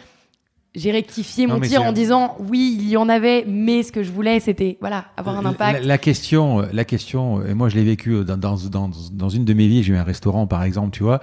[0.73, 4.03] J'ai rectifié Non, mon tir en disant oui, il y en avait, mais ce que
[4.03, 5.83] je voulais, c'était voilà avoir un impact.
[5.83, 9.53] la question, la question, et moi je l'ai vécu dans, dans, dans, dans une de
[9.53, 11.19] mes vies, j'ai eu un restaurant par exemple, tu vois,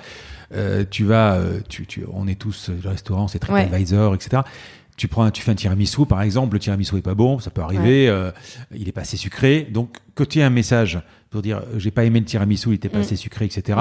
[0.55, 3.63] euh, tu vas, euh, tu, tu, on est tous, le restaurant c'est Ouais.
[3.63, 4.43] TripAdvisor, etc.
[4.99, 7.51] Tu prends, un- tu fais un tiramisu par exemple, le tiramisu est pas bon, ça
[7.51, 8.31] peut arriver, euh,
[8.75, 11.01] il est pas assez sucré, donc que tu aies un message
[11.31, 13.03] pour dire j'ai pas aimé le tiramisu, il était pas Mm.
[13.03, 13.79] assez sucré, etc.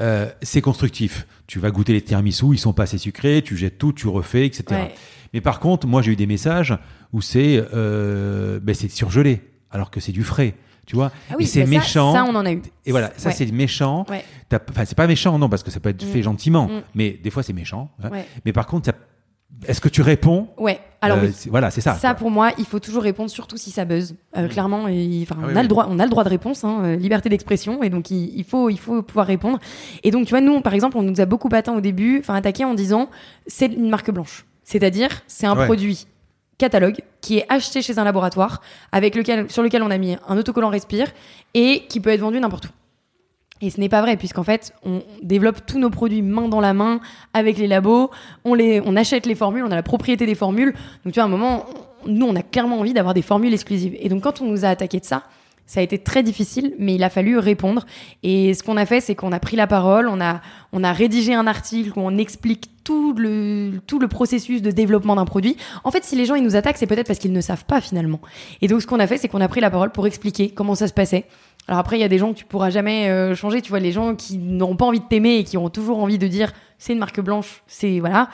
[0.00, 1.26] euh, c'est constructif.
[1.46, 4.46] Tu vas goûter les tiramisu, ils sont pas assez sucrés, tu jettes tout, tu refais,
[4.46, 4.64] etc.
[4.70, 4.94] Ouais.
[5.34, 6.76] Mais par contre, moi j'ai eu des messages
[7.12, 10.54] où c'est euh, ben, c'est surgelé, alors que c'est du frais,
[10.86, 11.12] tu vois.
[11.30, 12.12] Ah oui, et c'est ça- méchant.
[12.12, 12.62] Ça, on en a eu.
[12.86, 13.34] Et voilà, ça Ouais.
[13.34, 14.04] c'est méchant.
[14.08, 14.24] Ouais.
[14.70, 16.08] Enfin, c'est pas méchant, non, parce que ça peut être Mm.
[16.12, 16.82] fait gentiment, Mm.
[16.94, 17.90] mais des fois c'est méchant.
[18.02, 18.10] hein.
[18.44, 18.94] Mais par contre, ça-
[19.66, 20.48] est-ce que tu réponds?
[20.58, 20.80] Ouais.
[21.02, 21.48] Alors Euh, oui.
[21.50, 21.94] Voilà, c'est ça.
[21.94, 24.14] Ça, pour moi, il faut toujours répondre, surtout si ça buzz.
[24.36, 24.48] Euh, Mm.
[24.48, 25.62] Clairement, et, Ah on, oui, a oui.
[25.62, 28.36] le droit, on a le droit de réponse, hein, euh, liberté d'expression, et donc il,
[28.38, 29.58] il faut, il faut pouvoir répondre.
[30.02, 32.34] Et donc, tu vois, nous, par exemple, on nous a beaucoup atteint au début, enfin
[32.34, 33.08] attaqué en disant
[33.46, 34.44] c'est une marque blanche.
[34.64, 35.64] C'est-à-dire, c'est un Ouais.
[35.66, 36.06] produit
[36.58, 38.60] catalogue qui est acheté chez un laboratoire,
[38.92, 41.08] avec lequel, sur lequel on a mis un autocollant respire,
[41.54, 42.68] et qui peut être vendu n'importe où.
[43.62, 46.72] Et ce n'est pas vrai, puisqu'en fait, on développe tous nos produits main dans la
[46.72, 47.00] main
[47.34, 48.10] avec les labos,
[48.44, 50.72] on, les, on achète les formules, on a la propriété des formules.
[51.04, 51.66] Donc, tu vois, à un moment,
[52.06, 53.96] nous, on a clairement envie d'avoir des formules exclusives.
[54.00, 55.24] Et donc, quand on nous a attaqué de ça,
[55.70, 57.86] ça a été très difficile, mais il a fallu répondre.
[58.24, 60.40] Et ce qu'on a fait, c'est qu'on a pris la parole, on a,
[60.72, 65.14] on a rédigé un article où on explique tout le, tout le processus de développement
[65.14, 65.56] d'un produit.
[65.84, 67.80] En fait, si les gens ils nous attaquent, c'est peut-être parce qu'ils ne savent pas
[67.80, 68.18] finalement.
[68.62, 70.74] Et donc, ce qu'on a fait, c'est qu'on a pris la parole pour expliquer comment
[70.74, 71.26] ça se passait.
[71.70, 73.62] Alors après, il y a des gens que tu pourras jamais euh, changer.
[73.62, 76.18] Tu vois, les gens qui n'auront pas envie de t'aimer et qui auront toujours envie
[76.18, 78.28] de dire c'est une marque blanche, c'est voilà.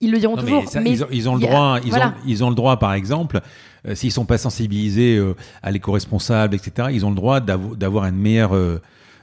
[0.00, 0.60] Ils le diront Non, toujours.
[0.60, 2.08] mais ça, mais ils, ont, ils ont le a- droit, ils, voilà.
[2.08, 3.40] ont, ils ont le droit, par exemple,
[3.86, 8.04] euh, s'ils sont pas sensibilisés euh, à l'éco-responsable, etc., ils ont le droit d'avo- d'avoir
[8.04, 8.52] une meilleure,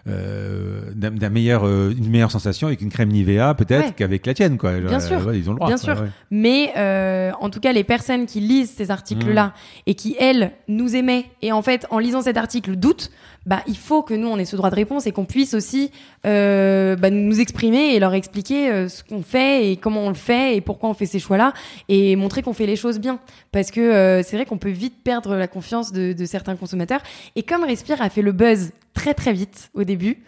[0.08, 3.94] euh, euh, d'un meilleur, euh, une meilleure sensation avec une crème Nivea peut-être Ouais.
[3.96, 4.80] qu'avec la tienne, quoi.
[4.80, 5.26] Bien sûr.
[5.26, 5.68] ouais, ils ont le droit.
[5.68, 6.04] Bien quoi, sûr.
[6.04, 6.10] ouais.
[6.32, 9.52] Mais euh, en tout cas, les personnes qui lisent ces articles-là Mmh.
[9.88, 13.12] et qui, elles, nous aimaient, et en fait, en lisant cet article, doutent,
[13.46, 15.92] bah, il faut que nous, on ait ce droit de réponse et qu'on puisse aussi
[16.26, 20.16] euh, bah, nous exprimer et leur expliquer euh, ce qu'on fait et comment on le
[20.16, 21.54] fait et pourquoi on fait ces choix-là
[21.88, 23.20] et montrer qu'on fait les choses bien.
[23.52, 27.02] Parce que euh, c'est vrai qu'on peut vite perdre la confiance de, de certains consommateurs.
[27.36, 30.24] Et comme Respire a fait le buzz très très vite au début,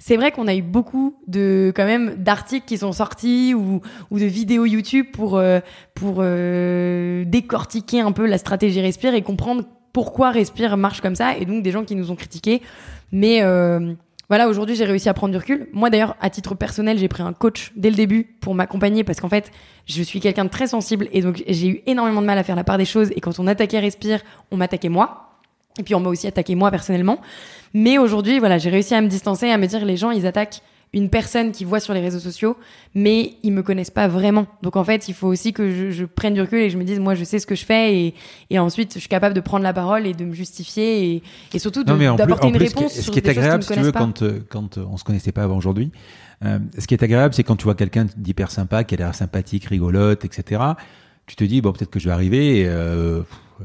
[0.00, 4.18] c'est vrai qu'on a eu beaucoup de quand même d'articles qui sont sortis ou, ou
[4.18, 5.60] de vidéos YouTube pour euh,
[5.94, 11.36] pour euh, décortiquer un peu la stratégie Respire et comprendre pourquoi Respire marche comme ça
[11.36, 12.62] et donc des gens qui nous ont critiqués.
[13.12, 13.92] Mais euh,
[14.30, 15.68] voilà aujourd'hui j'ai réussi à prendre du recul.
[15.74, 19.20] Moi d'ailleurs à titre personnel j'ai pris un coach dès le début pour m'accompagner parce
[19.20, 19.50] qu'en fait
[19.86, 22.56] je suis quelqu'un de très sensible et donc j'ai eu énormément de mal à faire
[22.56, 24.20] la part des choses et quand on attaquait Respire
[24.50, 25.29] on m'attaquait moi
[25.80, 27.18] et puis on m'a aussi attaqué moi personnellement
[27.74, 30.60] mais aujourd'hui, voilà, j'ai réussi à me distancer, à me dire les gens, ils attaquent
[30.92, 32.56] une personne qu'ils voient sur les réseaux sociaux,
[32.96, 34.46] mais ils me connaissent pas vraiment.
[34.62, 36.78] Donc en fait, il faut aussi que je, je prenne du recul et que je
[36.78, 38.14] me dise, moi, je sais ce que je fais et,
[38.50, 41.22] et ensuite, je suis capable de prendre la parole et de me justifier et,
[41.54, 43.72] et surtout d'apporter une plus, réponse ce qui, ce sur qui est des agréable, si
[43.72, 45.92] tu veux, quand, euh, quand euh, on se connaissait pas avant aujourd'hui,
[46.44, 49.14] euh, ce qui est agréable, c'est quand tu vois quelqu'un d'hyper sympa, qui a l'air
[49.14, 50.60] sympathique, rigolote, etc.
[51.26, 53.22] Tu te dis, bon, peut-être que je vais arriver et, euh,
[53.60, 53.64] euh,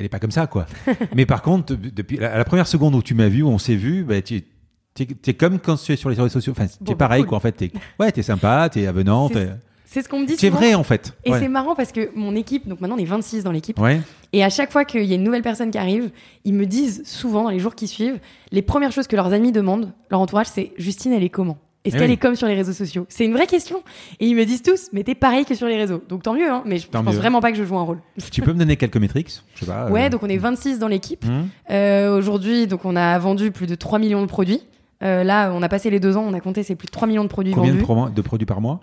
[0.00, 0.66] elle est pas comme ça, quoi.
[1.14, 3.76] mais par contre, depuis la, la première seconde où tu m'as vu, où on s'est
[3.76, 6.52] vu, bah, tu es, es comme quand tu es sur les réseaux sociaux.
[6.56, 7.28] Enfin, Bon, tu es bah, pareil, cool.
[7.28, 7.38] quoi.
[7.38, 7.70] En fait, t'es,
[8.00, 9.32] ouais, t'es sympa, t'es avenante.
[9.34, 9.52] C'est- t'es-
[9.84, 11.14] C'est ce qu'on me dit C'est vrai, en fait.
[11.24, 11.38] Et ouais.
[11.40, 14.00] c'est marrant parce que mon équipe, donc maintenant on est 26 dans l'équipe, Ouais.
[14.32, 16.10] Et à chaque fois qu'il y a une nouvelle personne qui arrive,
[16.44, 18.20] ils me disent souvent dans les jours qui suivent,
[18.52, 21.58] les premières choses que leurs amis demandent, leur entourage, c'est Justine, elle est comment?
[21.84, 22.14] Est-ce Eh qu'elle oui.
[22.14, 23.06] est comme sur les réseaux sociaux?
[23.08, 23.82] C'est une vraie question.
[24.20, 26.02] Et ils me disent tous, mais t'es pareil que sur les réseaux.
[26.10, 27.18] Donc tant mieux, hein, mais je, Tant pense mieux.
[27.20, 27.98] vraiment pas que je joue un rôle.
[28.30, 29.40] tu peux me donner quelques métriques?
[29.54, 29.86] Je sais pas.
[29.86, 31.24] euh, Ouais, donc on est 26 dans l'équipe.
[31.26, 34.60] hum, Euh, Aujourd'hui, donc on a vendu plus de 3 millions de produits.
[35.02, 37.08] Euh, là, on a passé les deux ans, on a compté, c'est plus de 3
[37.08, 37.82] millions de produits Combien vendus.
[37.84, 38.80] pro- de produits par mois?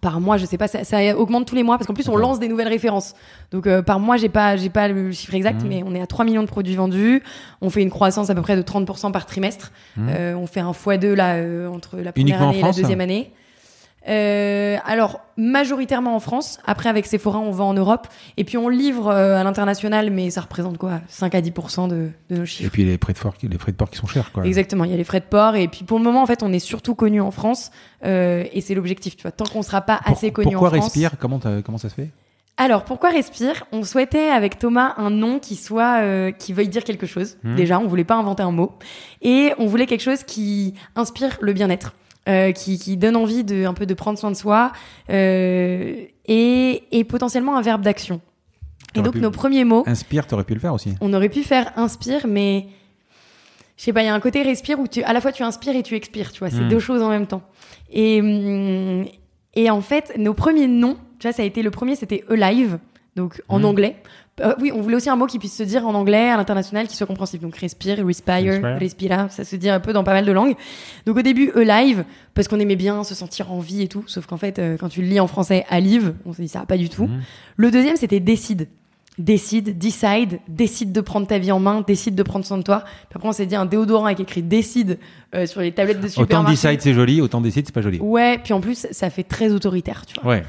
[0.00, 2.16] Par mois, je sais pas, ça, ça augmente tous les mois parce qu'en plus on
[2.16, 3.14] lance des nouvelles références.
[3.52, 5.68] Donc euh, par mois, j'ai pas, j'ai pas le chiffre exact, Mhm.
[5.68, 7.22] mais on est à 3 millions de produits vendus.
[7.60, 9.72] On fait une croissance à peu près de 30% par trimestre.
[9.96, 10.08] Mhm.
[10.10, 12.72] Euh, on fait un x2 là euh, entre la première Uniquement année et la hein
[12.76, 13.32] deuxième année.
[14.08, 16.58] Euh, alors majoritairement en France.
[16.64, 20.30] Après avec Sephora, on vend en Europe et puis on livre euh, à l'international, mais
[20.30, 21.00] ça représente quoi?
[21.08, 22.66] 5 à 10% de, de nos chiffres.
[22.66, 24.44] Et puis les frais de port, les frais de port qui sont chers, quoi.
[24.46, 26.42] Exactement, il y a les frais de port et puis pour le moment en fait
[26.42, 27.70] on est surtout connu en France
[28.04, 29.32] euh, et c'est l'objectif, tu vois.
[29.32, 30.84] Tant qu'on sera pas Pour- assez connu pourquoi en France.
[30.84, 31.12] Respire?
[31.18, 32.08] Comment, comment ça se fait?
[32.56, 33.64] Alors, pourquoi Respire?
[33.72, 37.38] On souhaitait avec Thomas un nom qui soit euh, qui veuille dire quelque chose.
[37.42, 37.56] Mhm.
[37.56, 38.72] Déjà, on voulait pas inventer un mot
[39.22, 41.94] et on voulait quelque chose qui inspire le bien-être,
[42.30, 44.72] euh, qui, qui donne envie de un peu de prendre soin de soi
[45.10, 45.94] euh,
[46.26, 48.20] et, et potentiellement un verbe d'action.
[48.94, 50.94] Et donc nos premiers mots, Inspire, t'aurais pu le faire aussi.
[51.00, 52.66] on aurait pu faire inspire, mais
[53.76, 55.42] je sais pas, il y a un côté respire où tu, à la fois tu
[55.42, 56.68] inspires et tu expires, tu vois, c'est Mm.
[56.68, 57.42] deux choses en même temps.
[57.92, 59.06] Et, hum,
[59.54, 62.78] et en fait, nos premiers noms, tu vois, ça a été le premier, c'était Alive,
[63.16, 63.64] donc en Mm.
[63.64, 63.96] anglais.
[64.40, 66.86] Euh, oui, on voulait aussi un mot qui puisse se dire en anglais, à l'international,
[66.88, 67.42] qui soit compréhensible.
[67.42, 68.76] Donc respire, respire, Respire.
[68.78, 70.54] respira, ça se dit un peu dans pas mal de langues.
[71.04, 74.24] Donc au début, Alive, parce qu'on aimait bien se sentir en vie et tout, sauf
[74.26, 76.78] qu'en fait, euh, quand tu le lis en français, Alive, on se dit ça pas
[76.78, 77.06] du tout.
[77.06, 77.20] Mhm.
[77.56, 78.68] Le deuxième, c'était décide.
[79.18, 82.84] Décide, decide, décide de prendre ta vie en main, décide de prendre soin de toi.
[82.84, 84.98] Puis après, on s'est dit un déodorant avec écrit décide
[85.34, 86.68] euh, sur les tablettes de Autant supermarché.
[86.68, 87.98] Decide c'est joli, autant Decide c'est pas joli.
[88.00, 90.30] Ouais, puis en plus, ça fait très autoritaire, tu vois.
[90.32, 90.42] Ouais.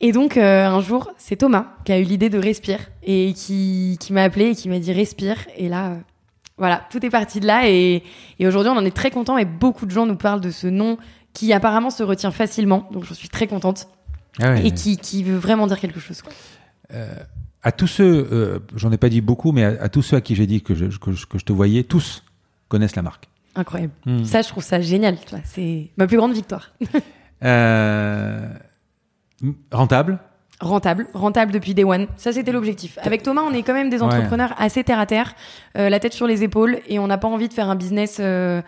[0.00, 3.96] Et donc, euh, un jour, c'est Thomas qui a eu l'idée de Respire et qui,
[4.00, 5.36] qui m'a appelé et qui m'a dit Respire.
[5.56, 5.96] Et là, euh,
[6.56, 7.68] voilà, tout est parti de là.
[7.68, 8.02] Et,
[8.38, 10.66] et aujourd'hui, on en est très content et beaucoup de gens nous parlent de ce
[10.66, 10.96] nom
[11.34, 12.88] qui apparemment se retient facilement.
[12.92, 13.88] Donc, j'en suis très contente.
[14.40, 14.66] Ah ouais.
[14.66, 16.22] et qui, qui veut vraiment dire quelque chose.
[16.22, 16.32] quoi.
[17.62, 20.20] À tous ceux, euh, j'en ai pas dit beaucoup, mais à, à tous ceux à
[20.22, 22.22] qui j'ai dit que je, que, je, que je te voyais, tous
[22.68, 23.28] connaissent la marque.
[23.54, 23.92] Incroyable.
[24.06, 24.24] Hmm.
[24.24, 25.18] Ça, je trouve ça génial.
[25.44, 26.72] C'est ma plus grande victoire.
[27.42, 28.48] Euh,
[29.72, 30.18] rentable?
[30.60, 32.06] Rentable, rentable depuis Day One.
[32.16, 32.98] Ça, c'était l'objectif.
[33.02, 34.02] Avec Thomas, on est quand même des Ouais.
[34.04, 35.34] entrepreneurs assez terre à terre,
[35.78, 38.18] euh, la tête sur les épaules, et on n'a pas envie de faire un business
[38.20, 38.60] euh,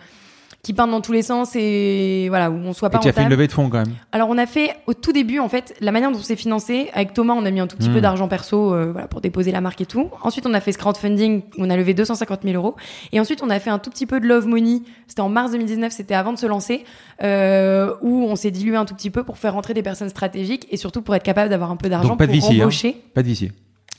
[0.63, 3.11] qui part dans tous les sens et voilà où on soit pas Et tu as
[3.11, 3.93] fait une levée de fonds quand même.
[4.13, 6.89] Alors on a fait au tout début en fait la manière dont on s'est financé
[6.93, 9.51] avec Thomas on a mis un tout petit peu d'argent perso euh, voilà pour déposer
[9.51, 10.09] la marque et tout.
[10.21, 12.75] Ensuite on a fait ce crowdfunding on a levé 250 000 euros
[13.11, 14.81] et ensuite on a fait un tout petit peu de love money.
[15.07, 16.85] C'était en mars 2019, c'était avant de se lancer
[17.23, 20.67] euh, où on s'est dilué un tout petit peu pour faire rentrer des personnes stratégiques
[20.71, 22.61] et surtout pour être capable d'avoir un peu d'argent pour VC, hein.
[22.61, 22.95] embaucher.
[23.13, 23.51] Pas de vicier.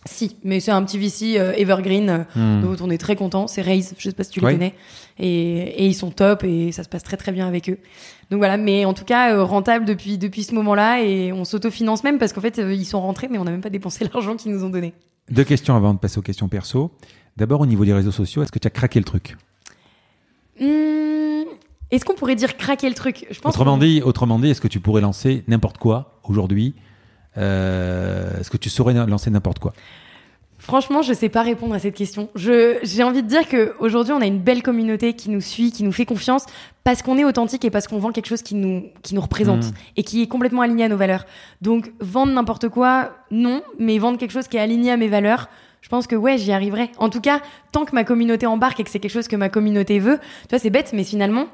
[0.06, 2.60] Si, mais c'est un petit VC euh, evergreen euh, Hmm.
[2.62, 3.46] dont on est très content.
[3.46, 4.52] C'est Raise, je sais pas si tu Ouais.
[4.52, 4.74] connais.
[5.18, 7.78] Et, et ils sont top et ça se passe très très bien avec eux.
[8.30, 12.02] Donc voilà, mais en tout cas euh, rentable depuis depuis ce moment-là et on s'autofinance
[12.02, 14.34] même parce qu'en fait euh, ils sont rentrés mais on n'a même pas dépensé l'argent
[14.36, 14.92] qu'ils nous ont donné.
[15.30, 16.90] Deux questions avant de passer aux questions perso.
[17.36, 19.36] D'abord, au niveau des réseaux sociaux, est-ce que tu as craqué le truc?
[20.60, 21.44] Hmm,
[21.90, 23.26] Est-ce qu'on pourrait dire craquer le truc?
[23.30, 23.54] Je pense.
[23.54, 26.74] Autrement dit, autrement dit, est-ce que tu pourrais lancer n'importe quoi aujourd'hui?
[27.36, 29.72] Euh, Est-ce que tu saurais lancer n'importe quoi?
[30.64, 32.30] Franchement, je sais pas répondre à cette question.
[32.34, 35.70] Je, j'ai envie de dire que aujourd'hui, on a une belle communauté qui nous suit,
[35.72, 36.46] qui nous fait confiance,
[36.84, 39.64] parce qu'on est authentique et parce qu'on vend quelque chose qui nous, qui nous représente
[39.64, 39.72] Mhm.
[39.98, 41.26] et qui est complètement aligné à nos valeurs.
[41.60, 45.50] Donc, vendre n'importe quoi, non, mais vendre quelque chose qui est aligné à mes valeurs,
[45.82, 46.90] je pense que ouais, j'y arriverai.
[46.96, 49.50] En tout cas, tant que ma communauté embarque et que c'est quelque chose que ma
[49.50, 51.44] communauté veut, tu vois, c'est bête, mais finalement,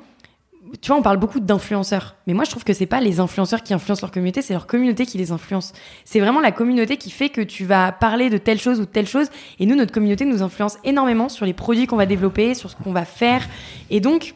[0.80, 2.16] tu vois, on parle beaucoup d'influenceurs.
[2.26, 4.66] Mais moi, je trouve que c'est pas les influenceurs qui influencent leur communauté, c'est leur
[4.66, 5.72] communauté qui les influence.
[6.04, 8.90] C'est vraiment la communauté qui fait que tu vas parler de telle chose ou de
[8.90, 9.28] telle chose.
[9.58, 12.76] Et nous, notre communauté nous influence énormément sur les produits qu'on va développer, sur ce
[12.76, 13.46] qu'on va faire.
[13.90, 14.34] Et donc,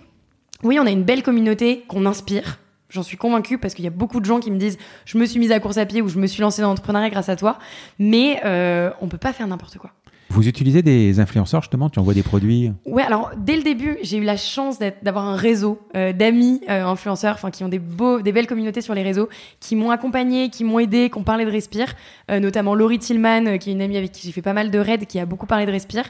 [0.63, 2.59] oui, on a une belle communauté qu'on inspire.
[2.91, 5.27] J'en suis convaincue parce qu'il y a beaucoup de gens qui me disent je me
[5.27, 7.37] suis mise à course à pied ou je me suis lancée dans l'entrepreneuriat grâce à
[7.37, 7.59] toi.
[7.99, 9.91] Mais euh, on peut pas faire n'importe quoi.
[10.31, 14.17] Vous utilisez des influenceurs justement Tu envoies des produits Ouais, alors dès le début, j'ai
[14.17, 18.21] eu la chance d'avoir un réseau euh, d'amis euh, influenceurs, enfin qui ont des beaux,
[18.21, 19.29] des belles communautés sur les réseaux,
[19.61, 21.95] qui m'ont accompagné, qui m'ont aidé, qui ont parlé de Respire,
[22.31, 24.79] euh, notamment Laurie Tillman, qui est une amie avec qui j'ai fait pas mal de
[24.79, 26.05] raids, qui a beaucoup parlé de Respire.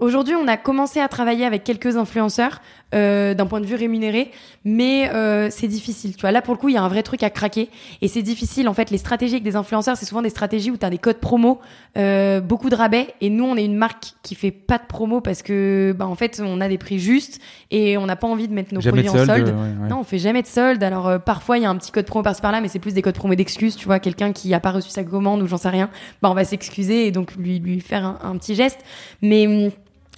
[0.00, 2.62] Aujourd'hui, on a commencé à travailler avec quelques influenceurs
[2.94, 4.30] euh, d'un point de vue rémunéré,
[4.64, 6.16] mais euh, c'est difficile.
[6.16, 7.68] Tu vois, là pour le coup, il y a un vrai truc à craquer
[8.00, 8.66] et c'est difficile.
[8.68, 10.96] En fait, les stratégies avec des influenceurs, c'est souvent des stratégies où tu as des
[10.96, 11.60] codes promo,
[11.98, 13.08] euh, beaucoup de rabais.
[13.20, 16.14] Et nous, on est une marque qui fait pas de promo parce que, bah, en
[16.14, 17.38] fait, on a des prix justes
[17.70, 19.48] et on n'a pas envie de mettre nos Jamais produits en solde solde.
[19.54, 19.88] ouais, ouais.
[19.90, 20.82] Non, on fait jamais de solde.
[20.82, 22.94] Alors euh, parfois il y a un petit code promo par-ci par-là, mais c'est plus
[22.94, 23.76] des codes promo d'excuses.
[23.76, 25.90] Tu vois, quelqu'un qui a pas reçu sa commande ou j'en sais rien,
[26.22, 28.78] bah on va s'excuser et donc lui lui faire un, un petit geste.
[29.20, 29.70] Mais hum,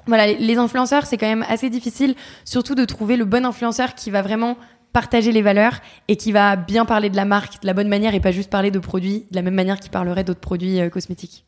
[0.07, 2.15] voilà, les- influenceurs c'est quand même assez difficile,
[2.45, 4.57] surtout de trouver le bon influenceur qui va vraiment
[4.93, 8.15] partager les valeurs et qui va bien parler de la marque de la bonne manière
[8.15, 10.91] et pas juste parler de produits de la même manière qu'il parlerait d'autres produits euh,
[10.91, 11.45] cosmétiques.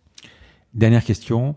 [0.73, 1.55] Dernière question.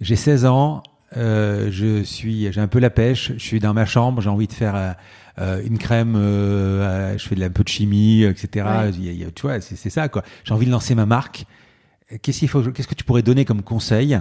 [0.00, 0.82] J'ai 16 ans,
[1.16, 4.46] euh, je suis, j'ai un peu la pêche, je suis dans ma chambre, j'ai envie
[4.46, 4.94] de faire
[5.38, 8.66] euh, une crème, je fais de un peu de chimie, etc.
[8.66, 8.90] Ouais.
[8.94, 10.22] Il y a- il y a- tu vois, c'est c'est ça quoi.
[10.44, 11.44] J'ai envie de lancer ma marque.
[12.22, 14.18] Qu'est-ce qu'il faut, qu'est-ce que tu pourrais donner comme conseil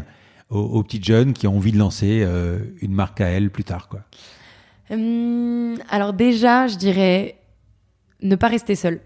[0.50, 3.64] aux, aux petites jeunes qui ont envie de lancer euh, une marque à elles plus
[3.64, 4.02] tard quoi
[4.92, 7.36] Hum, alors déjà, je dirais
[8.22, 9.02] ne pas rester seul.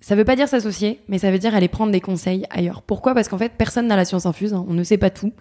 [0.00, 2.82] Ça veut pas dire s'associer, mais ça veut dire aller prendre des conseils ailleurs.
[2.82, 3.14] Pourquoi?
[3.14, 5.32] Parce qu'en fait, personne n'a la science infuse, hein, on ne sait pas tout.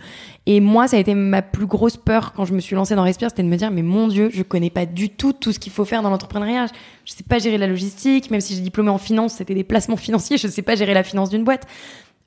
[0.46, 3.04] Et moi, ça a été ma plus grosse peur quand je me suis lancée dans
[3.04, 5.60] Respire, c'était de me dire, mais mon Dieu, je connais pas du tout tout ce
[5.60, 6.68] qu'il faut faire dans l'entrepreneuriat.
[7.06, 9.96] Je sais pas gérer la logistique, même si j'ai diplômé en finance, c'était des placements
[9.98, 11.66] financiers, je sais pas gérer la finance d'une boîte.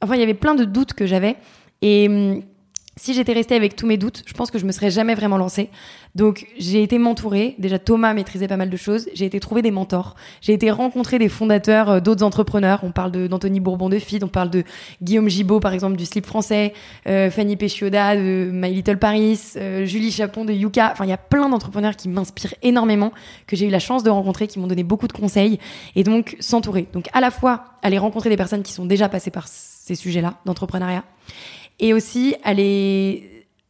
[0.00, 1.36] Enfin, il y avait plein de doutes que j'avais.
[1.82, 2.42] Et hum,
[3.00, 5.38] si j'étais restée avec tous mes doutes, je pense que je me serais jamais vraiment
[5.38, 5.70] lancée.
[6.14, 7.54] Donc j'ai été m'entourer.
[7.58, 9.08] Déjà Thomas maîtrisait pas mal de choses.
[9.14, 10.16] J'ai été trouver des mentors.
[10.42, 12.80] J'ai été rencontrer des fondateurs euh, d'autres entrepreneurs.
[12.82, 14.64] On parle d'Anthony Bourbon de Feed, on parle de
[15.00, 16.74] Guillaume Gibaud par exemple du Slip français,
[17.06, 20.90] euh, Fanny Péchioda de My Little Paris, euh, Julie Chapon de Yuka.
[20.92, 23.12] Enfin il y a plein d'entrepreneurs qui m'inspirent énormément,
[23.46, 25.58] que j'ai eu la chance de rencontrer, qui m'ont donné beaucoup de conseils.
[25.96, 26.86] Et donc s'entourer.
[26.92, 30.34] Donc à la fois aller rencontrer des personnes qui sont déjà passées par ces sujets-là
[30.44, 31.02] d'entrepreneuriat
[31.80, 33.26] et aussi aller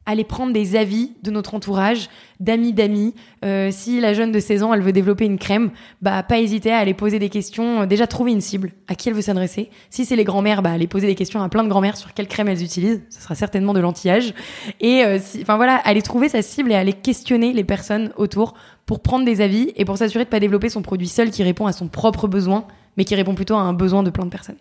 [0.06, 2.08] aller prendre des avis de notre entourage,
[2.40, 3.14] d'amis d'amis.
[3.44, 5.70] Euh, si la jeune de 16 ans, elle veut développer une crème,
[6.02, 7.82] bah pas hésiter à aller poser des questions.
[7.82, 9.70] Euh, Déjà trouver une cible, à qui elle veut s'adresser.
[9.88, 12.26] Si c'est les grand-mères, bah aller poser des questions à plein de grand-mères sur quelle
[12.26, 13.04] crème elles utilisent.
[13.08, 14.34] Ce sera certainement de l'anti-âge.
[14.80, 18.54] Et euh, si- enfin voilà, aller trouver sa cible et aller questionner les personnes autour
[18.86, 21.66] pour prendre des avis et pour s'assurer de pas développer son produit seul qui répond
[21.66, 22.64] à son propre besoin,
[22.96, 24.58] mais qui répond plutôt à un besoin de plein de personnes.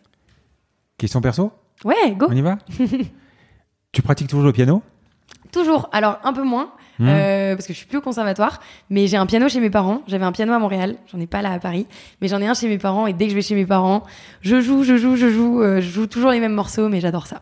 [0.98, 1.52] Question perso?
[1.86, 2.28] Ouais, go.
[2.30, 2.60] On y va?
[3.92, 4.82] Tu pratiques toujours le piano?
[5.52, 5.90] Toujours.
[5.92, 6.72] Alors, un peu moins.
[7.00, 7.08] mmh.
[7.08, 8.60] euh, parce que je suis plus au conservatoire,
[8.90, 10.02] mais j'ai un piano chez mes parents.
[10.08, 11.88] J'avais un piano à Montréal, j'en ai pas là à Paris,
[12.22, 13.08] mais j'en ai un chez mes parents.
[13.08, 14.04] Et dès que je vais chez mes parents,
[14.42, 17.26] je joue, je joue, je joue, euh, je joue toujours les mêmes morceaux, mais j'adore
[17.26, 17.42] ça.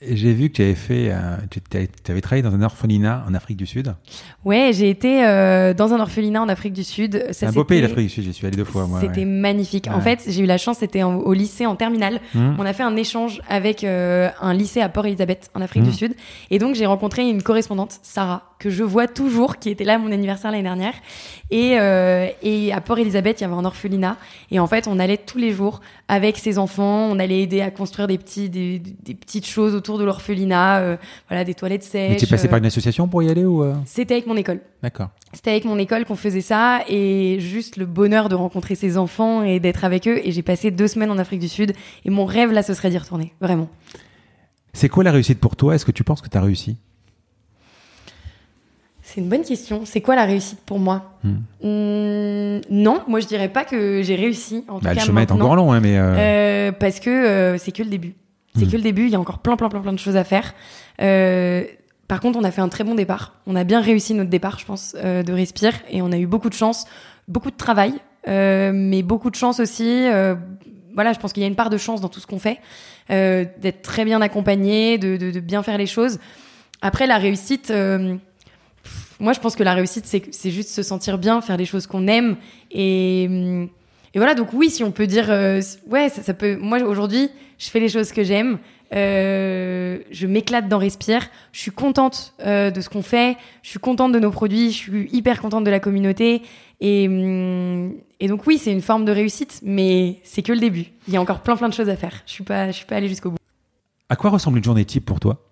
[0.00, 3.56] J'ai vu que tu avais fait, euh, tu avais travaillé dans un orphelinat en Afrique
[3.56, 3.96] du Sud.
[4.44, 7.26] Ouais, j'ai été euh, dans un orphelinat en Afrique du Sud.
[7.32, 8.88] C'est un beau pays l'Afrique du Sud, j'y suis allé deux fois.
[9.00, 9.88] C'était magnifique.
[9.88, 12.20] En fait, j'ai eu la chance, c'était au lycée en terminale.
[12.32, 12.54] Mmh.
[12.58, 15.94] On a fait un échange avec euh, un lycée à Port-Elizabeth en Afrique du mmh.
[15.94, 16.14] Sud,
[16.52, 19.98] et donc j'ai rencontré une correspondante, Sarah, que je vois toujours, qui était là à
[19.98, 20.94] mon anniversaire l'année dernière.
[21.50, 21.72] Et,
[22.42, 24.16] et à Port-Elizabeth, il y avait un orphelinat,
[24.52, 27.70] et en fait, on allait tous les jours avec ses enfants, on allait aider à
[27.70, 30.96] construire des petits, des, des petites choses autour de l'orphelinat, euh,
[31.28, 32.10] voilà, des toilettes sèches.
[32.10, 34.36] Mais tu es passé par une association pour y aller ou euh C'était avec mon
[34.36, 34.60] école.
[34.82, 35.08] D'accord.
[35.32, 39.42] C'était avec mon école qu'on faisait ça et juste le bonheur de rencontrer ces enfants
[39.42, 40.20] et d'être avec eux.
[40.24, 41.72] Et j'ai passé deux semaines en Afrique du Sud
[42.04, 43.68] et mon rêve là, ce serait d'y retourner, vraiment.
[44.74, 45.74] C'est quoi la réussite pour toi?
[45.74, 46.76] Est-ce que tu penses que tu as réussi?
[49.02, 49.82] C'est une bonne question.
[49.86, 51.12] C'est quoi la réussite pour moi?
[51.24, 51.36] Hmm.
[51.62, 54.64] Hmm, Non, moi je dirais pas que j'ai réussi.
[54.68, 58.14] En bah, le chemin est encore long, hein, mais parce que c'est que le début.
[58.58, 58.70] C'est hmm.
[58.70, 60.54] que le début, il y a encore plein, plein, plein, plein de choses à faire.
[61.00, 61.64] Euh,
[62.06, 63.34] par contre, on a fait un très bon départ.
[63.46, 65.74] On a bien réussi notre départ, je pense, euh, de Respire.
[65.90, 66.86] Et on a eu beaucoup de chance,
[67.28, 67.94] beaucoup de travail,
[68.28, 70.06] euh, mais beaucoup de chance aussi.
[70.94, 72.60] voilà, je pense qu'il y a une part de chance dans tout ce qu'on fait,
[73.08, 76.18] d'être très bien accompagné, de, de, de, bien faire les choses.
[76.82, 77.72] Après, la réussite,
[79.20, 82.06] moi, je pense que la réussite, c'est juste se sentir bien, faire les choses qu'on
[82.06, 82.36] aime.
[82.70, 83.68] Et,
[84.14, 86.56] et voilà, donc oui, si on peut dire, ouais, ça, ça peut.
[86.56, 88.58] Moi, aujourd'hui, je fais les choses que j'aime,
[88.94, 93.78] euh, je m'éclate dans Respire, je suis contente euh, de ce qu'on fait, je suis
[93.78, 96.42] contente de nos produits, je suis hyper contente de la communauté.
[96.80, 100.86] Et, hum, et donc oui, c'est une forme de réussite, mais c'est que le début.
[101.06, 102.22] Il y a encore plein plein de choses à faire.
[102.26, 103.38] Je suis pas, je suis pas allée jusqu'au bout.
[104.08, 105.44] À quoi ressemble une journée type pour toi?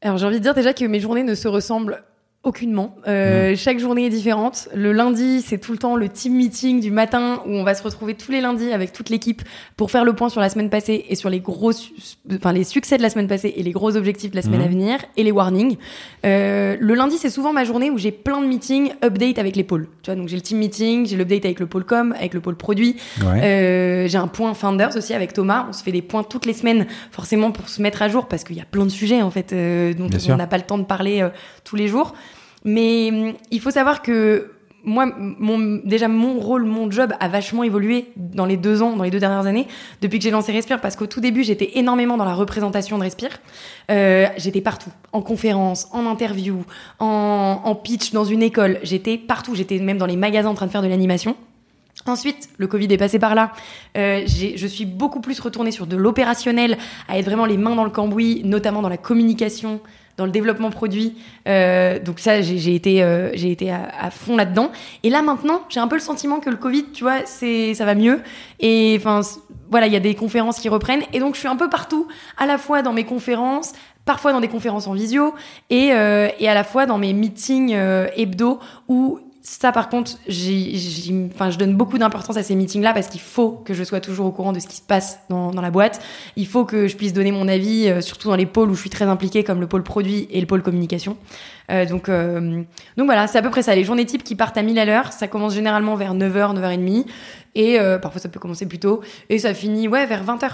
[0.00, 2.02] Alors j'ai envie de dire déjà que mes journées ne se ressemblent
[2.48, 2.96] Aucunement.
[3.06, 4.70] Euh, chaque journée est différente.
[4.74, 7.82] Le lundi, c'est tout le temps le team meeting du matin où on va se
[7.82, 9.42] retrouver tous les lundis avec toute l'équipe
[9.76, 11.72] pour faire le point sur la semaine passée et sur les gros,
[12.32, 14.66] enfin les succès de la semaine passée et les gros objectifs de la semaine à
[14.66, 15.76] venir et les warnings.
[16.24, 19.64] Euh, le lundi, c'est souvent ma journée où j'ai plein de meetings, update avec les
[19.64, 19.86] pôles.
[20.02, 22.40] Tu vois, donc j'ai le team meeting, j'ai l'update avec le pôle com, avec le
[22.40, 22.96] pôle produit.
[23.22, 25.66] Euh, j'ai un point founders aussi avec Thomas.
[25.68, 28.42] On se fait des points toutes les semaines, forcément pour se mettre à jour parce
[28.42, 30.84] qu'il y a plein de sujets en fait dont on n'a pas le temps de
[30.84, 31.28] parler
[31.62, 32.14] tous les jours.
[32.64, 34.50] Mais hum, il faut savoir que
[34.84, 39.04] moi, mon, déjà mon rôle, mon job a vachement évolué dans les deux ans, dans
[39.04, 39.66] les deux dernières années,
[40.00, 43.02] depuis que j'ai lancé Respire, parce qu'au tout début, j'étais énormément dans la représentation de
[43.02, 43.40] Respire.
[43.90, 46.64] Euh, j'étais partout, en conférence, en interview,
[47.00, 48.78] en, en pitch dans une école.
[48.82, 49.54] J'étais partout.
[49.54, 51.36] J'étais même dans les magasins en train de faire de l'animation.
[52.06, 53.52] Ensuite, le Covid est passé par là.
[53.96, 56.78] Euh, je suis beaucoup plus retournée sur de l'opérationnel,
[57.08, 59.80] à être vraiment les mains dans le cambouis, notamment dans la communication,
[60.18, 61.16] dans le développement produit.
[61.46, 64.70] Euh, donc ça, j'ai été, euh, j'ai été à, fond là-dedans.
[65.04, 67.86] Et là maintenant, j'ai un peu le sentiment que le Covid, tu vois, c'est, ça
[67.86, 68.20] va mieux.
[68.60, 69.20] Et enfin,
[69.70, 71.02] voilà, il y a des conférences qui reprennent.
[71.12, 73.72] Et donc je suis un peu partout, à la fois dans mes conférences,
[74.04, 75.34] parfois dans des conférences en visio,
[75.70, 78.58] et, euh, et à la fois dans mes meetings euh, hebdo
[78.88, 83.52] où ça, par contre, enfin, je donne beaucoup d'importance à ces meetings-là parce qu'il faut
[83.64, 86.00] que je sois toujours au courant de ce qui se passe dans, dans, la boîte.
[86.36, 88.80] Il faut que je puisse donner mon avis, euh, surtout dans les pôles où je
[88.80, 91.16] suis très impliquée, comme le pôle produit et le pôle communication.
[91.70, 92.62] Euh, donc, euh,
[92.96, 93.74] donc voilà, c'est à peu près ça.
[93.74, 97.06] Les journées types qui partent à 1000 à l'heure, ça commence généralement vers 9h, 9h30.
[97.54, 99.02] Et euh, parfois, ça peut commencer plus tôt.
[99.30, 100.50] Et ça finit, ouais, vers 20h.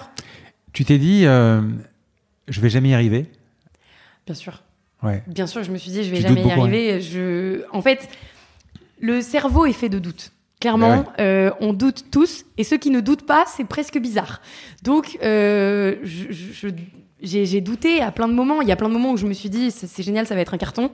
[0.73, 3.27] Tu t'es dit, je vais jamais y arriver?
[4.25, 4.62] Bien sûr.
[5.03, 5.23] Ouais.
[5.27, 6.59] Bien sûr, je me suis dit, je vais jamais y hein.
[6.59, 7.01] arriver.
[7.01, 7.62] Je...
[7.73, 8.09] En fait
[9.05, 10.32] le cerveau est fait de doutes.
[10.60, 14.40] Clairement, euh, on doute tous, et ceux qui ne doutent pas, c'est presque bizarre.
[14.82, 15.97] Donc, euh,
[17.20, 18.62] j'ai douté à plein de moments.
[18.62, 20.40] Il y a plein de moments où je me suis dit, c'est génial, ça va
[20.40, 20.90] être un carton.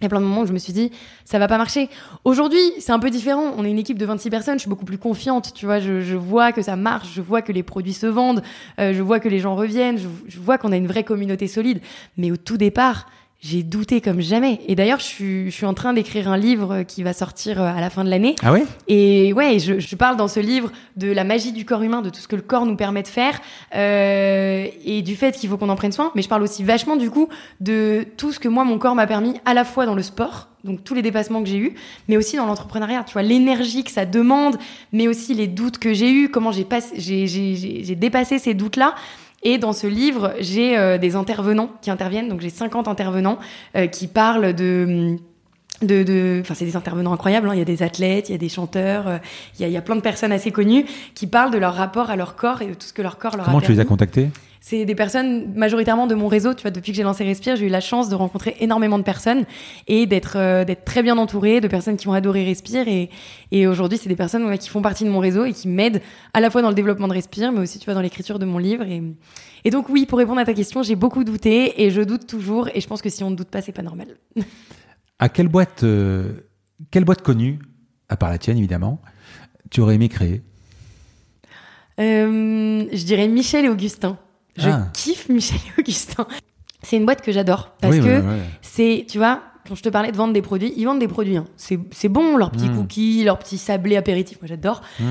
[0.00, 0.90] Il y a plein de moments où je me suis dit,
[1.26, 1.90] ça va pas marcher.
[2.24, 3.52] Aujourd'hui, c'est un peu différent.
[3.58, 4.54] On est une équipe de 26 personnes.
[4.54, 5.52] Je suis beaucoup plus confiante.
[5.54, 7.12] Tu vois, je, vois que ça marche.
[7.14, 8.42] Je vois que les produits se vendent.
[8.80, 9.98] Euh, je vois que les gens reviennent.
[9.98, 11.80] je vois qu'on a une vraie communauté solide.
[12.16, 13.06] Mais au tout départ,
[13.44, 14.60] j'ai douté comme jamais.
[14.68, 17.66] Et d'ailleurs, je suis, je suis en train d'écrire un livre qui va sortir euh,
[17.66, 18.36] à la fin de l'année.
[18.42, 18.64] Ah ouais?
[18.88, 22.08] Et ouais, je, je, parle dans ce livre de la magie du corps humain, de
[22.08, 23.38] tout ce que le corps nous permet de faire,
[23.74, 26.10] euh, et du fait qu'il faut qu'on en prenne soin.
[26.14, 27.28] Mais je parle aussi vachement du coup
[27.60, 30.48] de tout ce que moi, mon corps m'a permis, à la fois dans le sport,
[30.64, 31.74] donc tous les dépassements que j'ai eus,
[32.08, 33.04] mais aussi dans l'entrepreneuriat.
[33.04, 34.56] Tu vois, l'énergie que ça demande,
[34.92, 36.66] mais aussi les doutes que j'ai eus, comment j'ai,
[37.26, 38.94] j'ai dépassé ces doutes-là.
[39.44, 42.28] Et dans ce livre, j'ai euh, des intervenants qui interviennent.
[42.28, 43.38] Donc j'ai 50 intervenants
[43.76, 45.16] euh, qui parlent de
[45.82, 47.48] de, enfin c'est des intervenants incroyables.
[47.48, 47.54] hein.
[47.54, 49.18] Il y a des athlètes, il y a des chanteurs, euh,
[49.58, 51.74] il y, a, il y a plein de personnes assez connues qui parlent de leur
[51.74, 53.72] rapport à leur corps et de tout ce que leur corps leur Comment a tu
[53.72, 54.30] les as contactés?
[54.66, 56.54] C'est des personnes majoritairement de mon réseau.
[56.54, 59.02] Tu vois, depuis que j'ai lancé Respire, j'ai eu la chance de rencontrer énormément de
[59.04, 59.44] personnes
[59.88, 62.88] et d'être euh, d'être très bien entourée de personnes qui ont adoré Respire.
[62.88, 63.10] Et,
[63.50, 66.00] et aujourd'hui, c'est des personnes ouais, qui font partie de mon réseau et qui m'aident
[66.32, 68.46] à la fois dans le développement de Respire, mais aussi tu vois dans l'écriture de
[68.46, 68.84] mon livre.
[68.84, 69.02] Et,
[69.64, 72.70] et donc oui, pour répondre à ta question, j'ai beaucoup douté et je doute toujours.
[72.74, 74.16] Et je pense que si on ne doute pas, c'est pas normal.
[75.18, 76.32] À quelle boîte, euh,
[76.90, 77.58] quelle boîte connue,
[78.08, 79.02] à part la tienne évidemment,
[79.70, 80.40] tu aurais aimé créer?
[82.00, 84.16] Euh, je dirais Michel et Augustin.
[84.56, 84.88] Je Ah.
[84.92, 86.26] kiffe Michel et Augustin.
[86.82, 88.40] C'est une boîte que j'adore parce Oui, que ouais, ouais.
[88.62, 91.36] c'est, tu vois, quand je te parlais de vendre des produits, ils vendent des produits.
[91.38, 91.46] hein.
[91.56, 92.76] C'est, bon, leurs petits Mm.
[92.76, 94.82] cookies, leurs petits sablés apéritifs, moi j'adore.
[95.00, 95.04] Mm.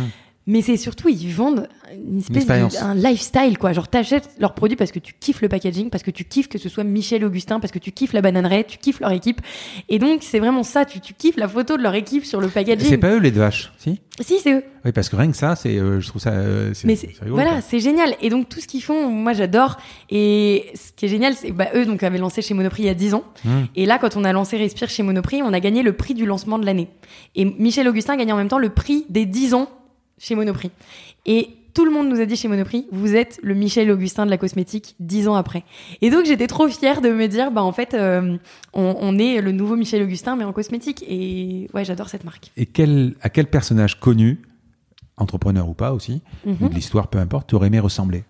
[0.46, 3.72] Mais c'est surtout, ils vendent une espèce de, un lifestyle, quoi.
[3.72, 6.58] Genre, t'achètes leurs produits parce que tu kiffes le packaging, parce que tu kiffes que
[6.58, 9.40] ce soit Michel Augustin, parce que tu kiffes la bananeraie, tu kiffes leur équipe.
[9.88, 12.48] Et donc, c'est vraiment ça, tu, tu kiffes la photo de leur équipe sur le
[12.48, 12.98] C'est packaging.
[13.00, 14.02] pas eux les deux vaches, si?
[14.20, 14.64] Si, c'est eux.
[14.86, 17.08] Oui, parce que rien que ça, c'est, euh, je trouve ça, euh, c'est, Mais c'est-
[17.14, 18.14] c'est rigolo, voilà, c'est génial.
[18.22, 19.78] Et donc tout ce qu'ils font, moi j'adore.
[20.10, 22.90] Et ce qui est génial, c'est bah, eux donc avaient lancé chez Monoprix il y
[22.90, 23.24] a 10 ans.
[23.46, 23.50] Mm.
[23.78, 26.26] Et là, quand on a lancé Respire chez Monoprix, on a gagné le prix du
[26.26, 26.90] lancement de l'année.
[27.36, 29.70] Et Michel Augustin gagnait en même temps le prix des 10 ans
[30.18, 30.72] chez Monoprix.
[31.26, 34.30] Et tout le monde nous a dit chez Monoprix, vous êtes le Michel Augustin de
[34.32, 35.64] la cosmétique 10 ans après.
[36.02, 38.38] Et donc j'étais trop fière de me dire, bah en fait, euh,
[38.74, 41.04] on, on est le nouveau Michel Augustin mais en cosmétique.
[41.08, 42.52] Et ouais, j'adore cette marque.
[42.58, 44.40] Et quel, à quel personnage connu,
[45.18, 46.58] entrepreneur ou pas aussi, Mhm.
[46.62, 48.24] ou de l'histoire, peu importe, tu aurais aimé ressembler?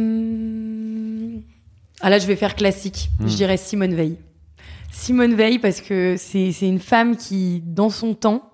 [0.00, 1.38] Euh...
[2.00, 3.10] Ah là, je vais faire classique.
[3.20, 3.28] Hmm.
[3.28, 4.16] Je dirais Simone Veil.
[4.90, 8.50] Simone Veil parce que c'est une femme qui, dans son temps,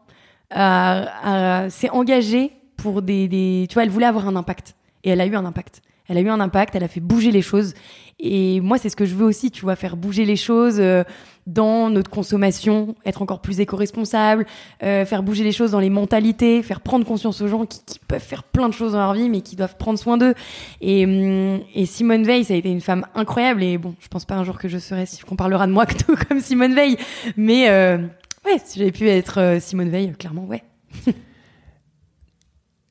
[0.50, 3.66] a- a- s'est engagée pour des, des...
[3.68, 4.74] Tu vois, elle voulait avoir un impact.
[5.04, 5.82] Et elle a eu un impact.
[6.08, 7.74] Elle a eu un impact, elle a fait bouger les choses.
[8.20, 11.02] Et moi, c'est ce que je veux aussi, tu vois, faire bouger les choses euh,
[11.48, 14.46] dans notre consommation, être encore plus éco-responsable,
[14.84, 17.98] euh, faire bouger les choses dans les mentalités, faire prendre conscience aux gens qui, qui
[17.98, 20.34] peuvent faire plein de choses dans leur vie, mais qui doivent prendre soin d'eux.
[20.80, 23.64] Et, hum, et Simone Veil, ça a été une femme incroyable.
[23.64, 26.14] Et bon, je pense pas un jour que je serai, qu'on parlera de moi tout
[26.28, 26.96] comme Simone Veil.
[27.36, 27.98] Mais euh,
[28.46, 30.62] ouais, si j'avais pu être euh, Simone Veil, clairement, ouais.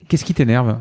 [0.07, 0.77] Qu'est-ce qui t'énerve?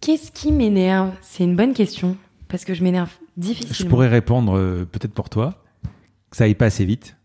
[0.00, 1.12] Qu'est-ce qui m'énerve?
[1.20, 2.16] C'est une bonne question,
[2.48, 3.74] parce que je m'énerve difficilement.
[3.78, 5.62] Je pourrais répondre euh, peut-être pour toi,
[6.30, 7.16] que ça aille pas assez vite,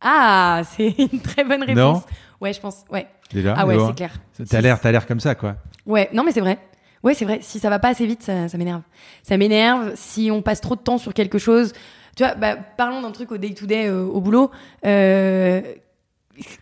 [0.00, 1.76] Ah, c'est une très bonne réponse.
[1.76, 2.02] Non
[2.40, 2.84] Ouais, je pense.
[2.90, 3.06] Ouais.
[3.32, 3.54] déjà?
[3.56, 4.12] Ah ouais, c'est clair.
[4.48, 5.56] T'as l'air, t'as l'air comme ça, quoi.
[5.86, 6.58] Ouais, non, mais c'est vrai.
[7.04, 7.38] Ouais, c'est vrai.
[7.40, 8.82] Si ça va pas assez vite, ça, ça m'énerve.
[9.22, 11.72] Ça m'énerve si on passe trop de temps sur quelque chose.
[12.16, 14.50] Tu vois, bah, parlons d'un truc au day-to-day euh, au boulot.
[14.84, 15.62] Euh,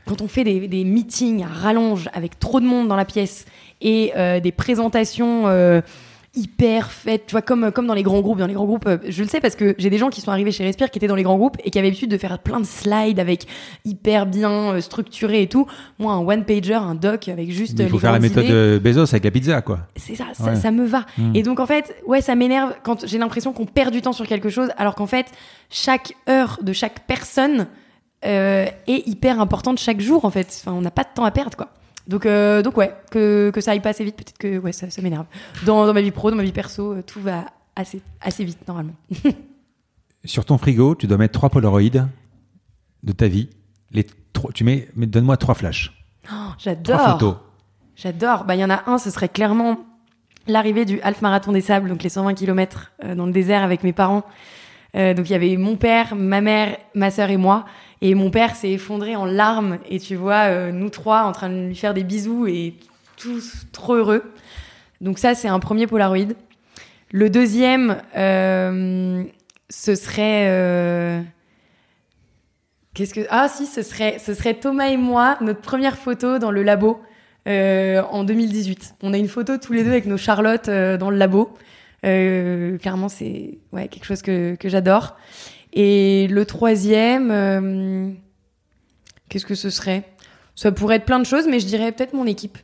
[0.06, 3.46] quand on fait des, des meetings à rallonge avec trop de monde dans la pièce
[3.80, 5.80] et euh, des présentations euh,
[6.34, 8.38] hyper faites, tu vois, comme, comme dans les grands groupes.
[8.38, 10.30] Dans les grands groupes, euh, je le sais parce que j'ai des gens qui sont
[10.30, 12.38] arrivés chez Respire qui étaient dans les grands groupes et qui avaient l'habitude de faire
[12.38, 13.46] plein de slides avec
[13.84, 15.66] hyper bien euh, structuré et tout.
[15.98, 18.78] Moi, un one-pager, un doc avec juste Il faut les faire la méthode idées.
[18.78, 19.80] Bezos avec la pizza, quoi.
[19.96, 20.56] C'est ça, ça, Ouais.
[20.56, 21.04] ça me va.
[21.18, 21.34] Mm.
[21.34, 24.26] Et donc en fait, ouais, ça m'énerve quand j'ai l'impression qu'on perd du temps sur
[24.26, 25.26] quelque chose, alors qu'en fait,
[25.68, 27.66] chaque heure de chaque personne
[28.24, 30.60] euh, est hyper importante chaque jour, en fait.
[30.60, 31.70] Enfin, on n'a pas de temps à perdre, quoi.
[32.10, 34.90] Donc, euh, donc ouais, que, que ça aille pas assez vite, peut-être que ouais, ça,
[34.90, 35.26] ça m'énerve.
[35.64, 37.44] Dans, dans ma vie pro, dans ma vie perso, euh, tout va
[37.76, 38.94] assez, assez vite, normalement.
[40.24, 41.80] Sur ton frigo, tu dois mettre trois Polaroids
[43.02, 43.48] de ta vie.
[43.92, 45.92] Les trois, tu mets, mais donne-moi trois flashs,
[46.24, 47.10] Oh, trois J'adore.
[47.12, 47.34] photos.
[47.96, 48.44] J'adore.
[48.44, 49.78] Bah, il y en a un, ce serait clairement
[50.46, 53.92] l'arrivée du Half Marathon des Sables, donc les 120 km dans le désert avec mes
[53.92, 54.24] parents.
[54.96, 57.64] Euh, donc il y avait mon père, ma mère, ma sœur et moi.
[58.02, 59.78] Et mon père s'est effondré en larmes.
[59.88, 62.74] Et tu vois, euh, nous trois en train de lui faire des bisous et
[63.16, 64.32] tous trop heureux.
[65.00, 66.34] Donc ça, c'est un premier Polaroid.
[67.12, 69.22] Le deuxième, euh,
[69.68, 70.46] ce serait...
[70.48, 71.20] euh,
[72.94, 73.26] Qu'est-ce que...
[73.30, 77.02] Ah si, ce serait, ce serait Thomas et moi, notre première photo dans le labo
[77.46, 78.94] en 2018.
[79.02, 81.54] On a une photo tous les deux avec nos Charlottes dans le labo.
[82.02, 85.16] Clairement, c'est ouais, quelque chose que, que j'adore.
[85.72, 88.10] Et le troisième, euh,
[89.28, 90.04] qu'est-ce que ce serait?
[90.56, 92.58] Ça pourrait être plein de choses, mais je dirais peut-être mon équipe.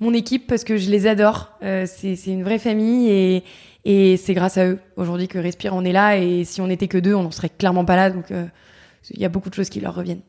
[0.00, 1.50] Mon équipe, parce que je les adore.
[1.62, 3.44] Euh, c'est une vraie famille et,
[3.84, 6.18] et c'est grâce à eux aujourd'hui que Respire en est là.
[6.18, 8.10] Et si on n'était que deux, on n'en serait clairement pas là.
[8.10, 8.46] Donc euh,
[9.10, 10.22] il y a beaucoup de choses qui leur reviennent.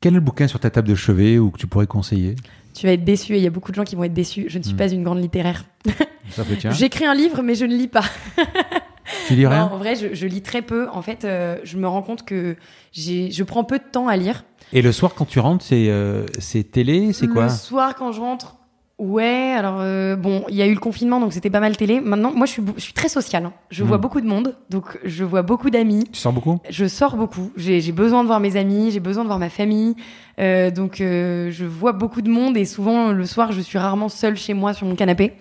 [0.00, 2.36] Quel est le bouquin sur ta table de chevet ou que tu pourrais conseiller?
[2.74, 4.46] Tu vas être déçu et il y a beaucoup de gens qui vont être déçus.
[4.48, 4.76] Je ne suis Hmm.
[4.76, 5.64] pas une grande littéraire.
[6.70, 8.04] J'écris un livre, mais je ne lis pas.
[9.26, 10.88] Tu lis Non, rien en vrai, je, je lis très peu.
[10.90, 12.56] En fait, euh, je me rends compte que
[12.92, 14.44] je prends peu de temps à lire.
[14.72, 17.44] Et le soir, quand tu rentres, c'est euh, c'est télé, c'est quoi?
[17.44, 18.56] Le soir, quand je rentre,
[18.98, 22.00] Ouais, alors euh, bon, il y a eu le confinement, donc c'était pas mal télé.
[22.00, 23.44] Maintenant, moi, je suis, je suis très sociale.
[23.46, 23.52] hein.
[23.70, 26.04] Je vois beaucoup de monde, donc je vois beaucoup d'amis.
[26.12, 26.58] Tu sors beaucoup?
[26.68, 27.52] Je sors beaucoup.
[27.56, 29.94] J'ai besoin de voir mes amis, j'ai besoin de voir ma famille.
[30.40, 34.08] Euh, donc, euh, je vois beaucoup de monde et souvent, le soir, je suis rarement
[34.08, 35.34] seule chez moi sur mon canapé.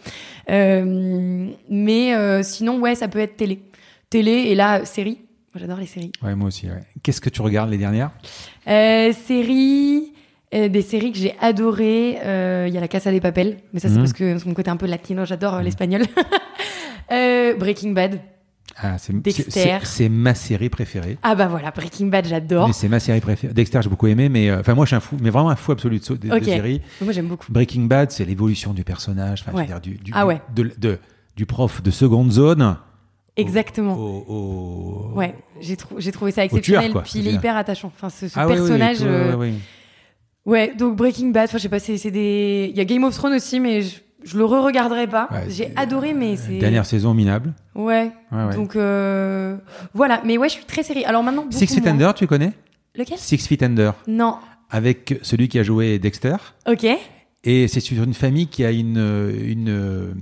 [0.51, 3.61] Euh, mais euh, sinon, ouais, ça peut être télé.
[4.11, 5.19] Télé et là, série.
[5.55, 6.11] J'adore les séries.
[6.21, 6.67] Ouais, moi aussi.
[6.67, 6.84] ouais.
[7.01, 8.11] Qu'est-ce que tu regardes les dernières?
[8.67, 10.13] Euh, séries,
[10.53, 12.17] euh, des séries que j'ai adorées.
[12.23, 13.99] Euh, Il y a La Casa des Papel, mais ça c'est Mhm.
[14.01, 16.01] parce que mon côté un peu latino, j'adore euh, l'espagnol.
[17.11, 18.19] Euh, Breaking Bad.
[18.77, 19.77] ah, c'est, Dexter.
[19.83, 21.17] c'est- ma série préférée.
[21.23, 22.67] Ah bah voilà, Breaking Bad, j'adore.
[22.67, 23.53] Mais c'est ma série préférée.
[23.53, 25.71] Dexter, j'ai beaucoup aimé, mais enfin moi je suis un fou, mais vraiment un fou
[25.71, 26.43] absolu de, de- de Ok.
[26.43, 26.81] séries.
[27.01, 27.45] Moi j'aime beaucoup.
[27.49, 29.65] Breaking Bad, c'est l'évolution du personnage, Ouais.
[29.67, 30.41] dire, du, du, Ah ouais.
[30.53, 30.99] de- de-
[31.37, 32.75] du prof de seconde zone.
[33.37, 33.95] Exactement.
[33.95, 36.91] Au, au- Ouais, j'ai trou- j'ai trouvé ça tueur, exceptionnel.
[36.91, 37.89] quoi, puis il est hyper attachant.
[37.95, 38.97] Enfin, ce, ce Ah oui, oui, oui, personnage.
[40.47, 41.45] Ouais, donc Breaking Bad.
[41.49, 42.69] Enfin, je sais pas, c'est c'est des.
[42.71, 45.29] Il y a Game of Thrones aussi, mais je, je le re-regarderai pas.
[45.31, 46.57] Ouais, j'ai adoré, mais c'est.
[46.57, 47.53] Dernière saison minable.
[47.75, 48.11] Ouais.
[48.31, 48.55] Ouais, ouais.
[48.55, 49.57] Donc euh,
[49.93, 50.21] voilà.
[50.25, 51.05] Mais ouais, je suis très série.
[51.05, 51.45] Alors maintenant.
[51.51, 51.91] Six Feet moins.
[51.93, 52.53] Under, tu connais?
[52.95, 53.19] Lequel?
[53.19, 54.37] Six Feet Under, Non.
[54.71, 56.35] avec celui qui a joué Dexter.
[56.67, 56.87] Ok.
[57.43, 60.15] Et c'est sur une famille qui a une, une,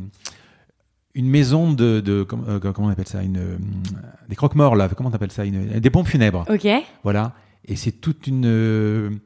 [1.15, 3.23] une maison de, de comment, euh, comment on appelle ça?
[3.23, 3.57] Une, euh,
[4.27, 4.89] Des croque-morts, là.
[4.89, 5.45] Comment on appelle ça?
[5.45, 6.45] Une, Des pompes funèbres.
[6.49, 6.67] Ok.
[7.03, 7.31] Voilà.
[7.65, 9.19] Et c'est toute une.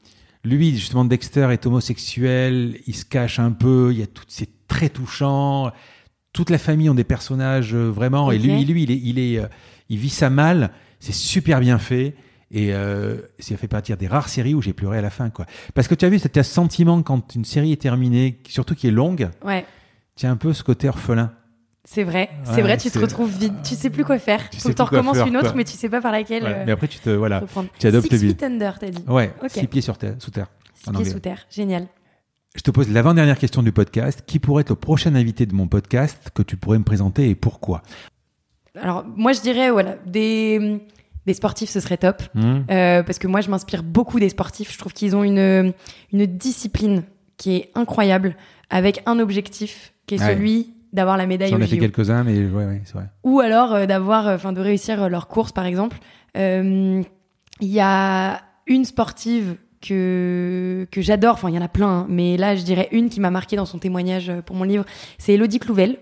[0.44, 4.50] Lui, justement, Dexter est homosexuel, il se cache un peu, il y a tout, c'est
[4.68, 5.72] très touchant.
[6.34, 9.40] Toute la famille ont des personnages euh, vraiment, et lui, lui, il est, il est,
[9.40, 9.48] euh,
[9.90, 10.72] il vit ça mal.
[11.00, 12.16] C'est super bien fait.
[12.52, 15.46] Et euh, ça fait partie des rares séries où j'ai pleuré à la fin, quoi.
[15.76, 18.88] Parce que tu as vu, c'était un sentiment quand une série est terminée, surtout qui
[18.88, 19.66] est longue, Ouais.
[20.16, 21.32] tu as un peu ce côté orphelin.
[21.92, 24.48] C'est vrai, Ouais, c'est vrai, tu te retrouves vide, tu sais plus quoi faire.
[24.52, 25.56] Tu Faut que t'en recommences faire, une autre, quoi.
[25.58, 27.42] mais tu sais pas par laquelle euh, Mais après, tu te, voilà,
[27.80, 29.04] tu adoptes Six le Feet Under, t'as dit.
[29.08, 29.50] Ouais, Ok.
[29.50, 30.52] six pieds sur terre, sous terre.
[30.76, 31.88] Six pieds sous terre, génial.
[32.56, 34.22] Je te pose l'avant-dernière question du podcast.
[34.28, 37.34] Qui pourrait être le prochain invité de mon podcast que tu pourrais me présenter et
[37.36, 37.82] pourquoi?
[38.80, 40.80] Alors moi je dirais voilà des
[41.26, 44.72] des sportifs ce serait top Hmm Euh, parce que moi je m'inspire beaucoup des sportifs.
[44.74, 45.74] Je trouve qu'ils ont une
[46.14, 47.04] une discipline
[47.38, 48.36] qui est incroyable
[48.70, 50.36] avec un objectif qui est Ouais.
[50.36, 53.06] celui d'avoir la médaille J'en ai fait quelques-uns, mais ouais, ouais, c'est vrai.
[53.24, 55.98] ou alors euh, d'avoir, euh, enfin, de réussir euh, leur course, par exemple.
[56.36, 61.34] Il y a une sportive que que j'adore.
[61.36, 63.56] Enfin, il y en a plein, hein, mais là, je dirais une qui m'a marqué
[63.56, 64.86] dans son témoignage pour mon livre.
[65.18, 65.98] C'est Elodie Clouvel,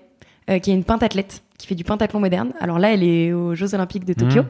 [0.50, 2.54] euh, qui est une pentathlète qui fait du pentathlon moderne.
[2.60, 4.44] Alors là, elle est aux Jeux Olympiques de Tokyo.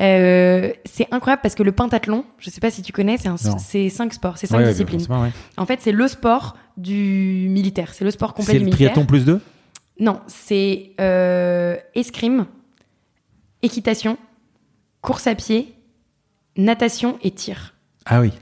[0.00, 3.36] Euh, c'est incroyable parce que le pentathlon, je sais pas si tu connais, c'est un-
[3.36, 5.00] c'est cinq sports, c'est cinq Ouais, disciplines.
[5.08, 5.30] ouais.
[5.56, 7.94] En fait, c'est le sport du militaire.
[7.94, 8.88] C'est le sport complet C'est du le militaire.
[8.92, 9.40] triathlon plus 2
[10.00, 12.46] Non, c'est euh, escrime,
[13.62, 14.16] équitation,
[15.02, 15.74] course à pied,
[16.56, 17.74] natation et tir.
[18.06, 18.32] Ah oui.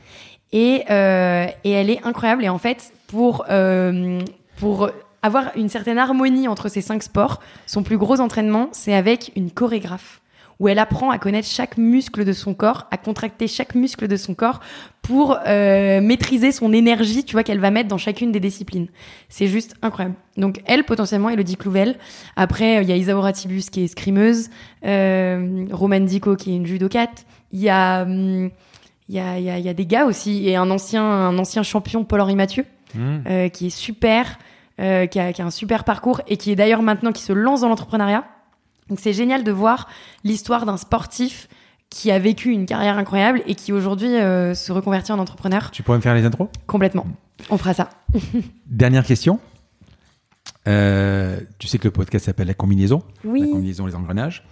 [0.52, 2.44] Et, euh, et elle est incroyable.
[2.44, 4.20] Et en fait, pour, euh,
[4.56, 4.88] pour
[5.22, 9.50] avoir une certaine harmonie entre ces cinq sports, son plus gros entraînement, c'est avec une
[9.50, 10.20] chorégraphe
[10.60, 14.16] où elle apprend à connaître chaque muscle de son corps, à contracter chaque muscle de
[14.16, 14.60] son corps
[15.02, 18.88] pour euh, maîtriser son énergie, tu vois, qu'elle va mettre dans chacune des disciplines.
[19.28, 20.16] C'est juste incroyable.
[20.36, 21.96] Donc elle, potentiellement, Elodie Clouvel.
[22.36, 24.50] Après, euh, il y a Isaura Tibus qui est scrimeuse,
[24.84, 27.24] euh, Roman Dico qui est une judokate.
[27.52, 28.02] Il y a...
[28.02, 28.50] hum,
[29.10, 31.38] il y a, il y, a, y a des gars aussi, et un ancien, un
[31.38, 33.18] ancien champion, Paul-Henri Mathieu, Hmm.
[33.26, 34.38] euh, qui est super,
[34.80, 37.34] euh, qui, a, qui a un super parcours, et qui est d'ailleurs maintenant qui se
[37.34, 38.24] lance dans l'entrepreneuriat.
[38.88, 39.88] Donc c'est génial de voir
[40.24, 41.48] l'histoire d'un sportif
[41.90, 45.82] qui a vécu une carrière incroyable et qui aujourd'hui euh, se reconvertit en entrepreneur Tu
[45.82, 46.48] pourrais me faire les intros?
[46.66, 47.06] Complètement.
[47.50, 47.90] On fera ça.
[48.66, 49.40] Dernière question.
[50.66, 53.02] Euh, tu sais que le podcast s'appelle La combinaison.
[53.24, 53.50] La Oui.
[53.50, 54.44] combinaison, les engrenages.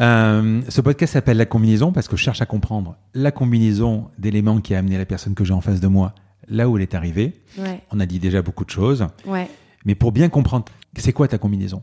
[0.00, 4.60] Euh, ce podcast s'appelle La combinaison parce que je cherche à comprendre la combinaison d'éléments
[4.60, 6.14] qui a amené la personne que j'ai en face de moi
[6.48, 7.32] là où elle est arrivée.
[7.58, 9.48] Ouais, On a dit déjà beaucoup de choses, ouais.
[9.86, 10.66] mais pour bien comprendre,
[10.96, 11.82] c'est quoi ta combinaison?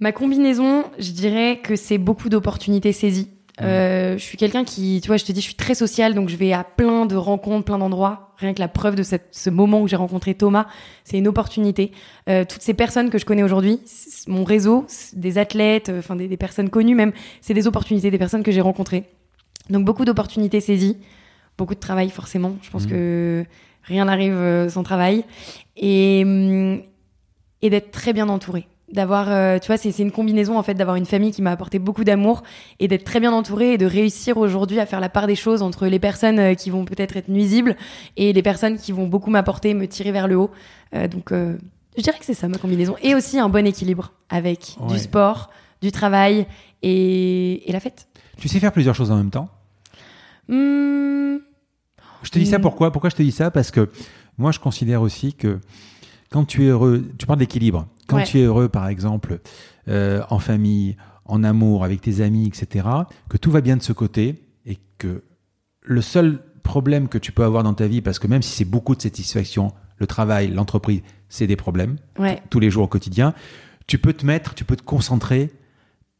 [0.00, 3.30] Ma combinaison, je dirais que c'est beaucoup d'opportunités saisies.
[3.62, 6.28] Euh, je suis quelqu'un qui, tu vois, je te dis, je suis très sociale, donc
[6.28, 8.34] je vais à plein de rencontres, plein d'endroits.
[8.38, 10.66] Rien que la preuve de cette, ce moment où j'ai rencontré Thomas,
[11.04, 11.92] c'est une opportunité.
[12.28, 13.78] Euh, toutes ces personnes que je connais aujourd'hui,
[14.26, 18.18] mon réseau, des athlètes, euh, enfin des, des personnes connues même, c'est des opportunités, des
[18.18, 19.04] personnes que j'ai rencontrées.
[19.70, 20.98] Donc beaucoup d'opportunités saisies,
[21.56, 22.56] beaucoup de travail forcément.
[22.62, 22.90] Je pense Mhm.
[22.90, 23.44] que
[23.84, 25.24] rien n'arrive sans travail
[25.76, 26.82] et hum,
[27.62, 30.74] et d'être très bien entouré d'avoir euh, tu vois c'est c'est une combinaison en fait
[30.74, 32.42] d'avoir une famille qui m'a apporté beaucoup d'amour
[32.80, 35.60] et d'être très bien entouré et de réussir aujourd'hui à faire la part des choses
[35.62, 37.76] entre les personnes euh, qui vont peut-être être nuisibles
[38.16, 40.50] et les personnes qui vont beaucoup m'apporter me tirer vers le haut.
[40.94, 41.58] Euh, donc euh,
[41.98, 42.96] je dirais que c'est ça ma combinaison.
[43.02, 44.94] Et aussi un bon équilibre avec Ouais.
[44.94, 45.50] du sport
[45.82, 46.46] du travail
[46.82, 48.08] et, et la fête.
[48.38, 49.48] Tu sais faire plusieurs choses en même temps?
[50.48, 51.38] Hmm,
[52.22, 52.62] Je te dis ça Mm.
[52.62, 52.90] pourquoi?
[52.90, 53.50] Pourquoi je te dis ça?
[53.50, 53.90] Parce que
[54.38, 55.60] moi, je considère aussi que
[56.34, 57.86] quand tu es heureux, tu parles d'équilibre.
[58.08, 58.24] Quand Ouais.
[58.24, 59.38] tu es heureux, par exemple,
[59.86, 60.96] euh, en famille,
[61.26, 62.88] en amour, avec tes amis, etc.,
[63.28, 65.22] que tout va bien de ce côté et que
[65.82, 68.64] le seul problème que tu peux avoir dans ta vie, parce que même si c'est
[68.64, 72.42] beaucoup de satisfaction, le travail, l'entreprise, c'est des problèmes Ouais.
[72.50, 73.32] tous les jours au quotidien,
[73.86, 75.52] tu peux te mettre, tu peux te concentrer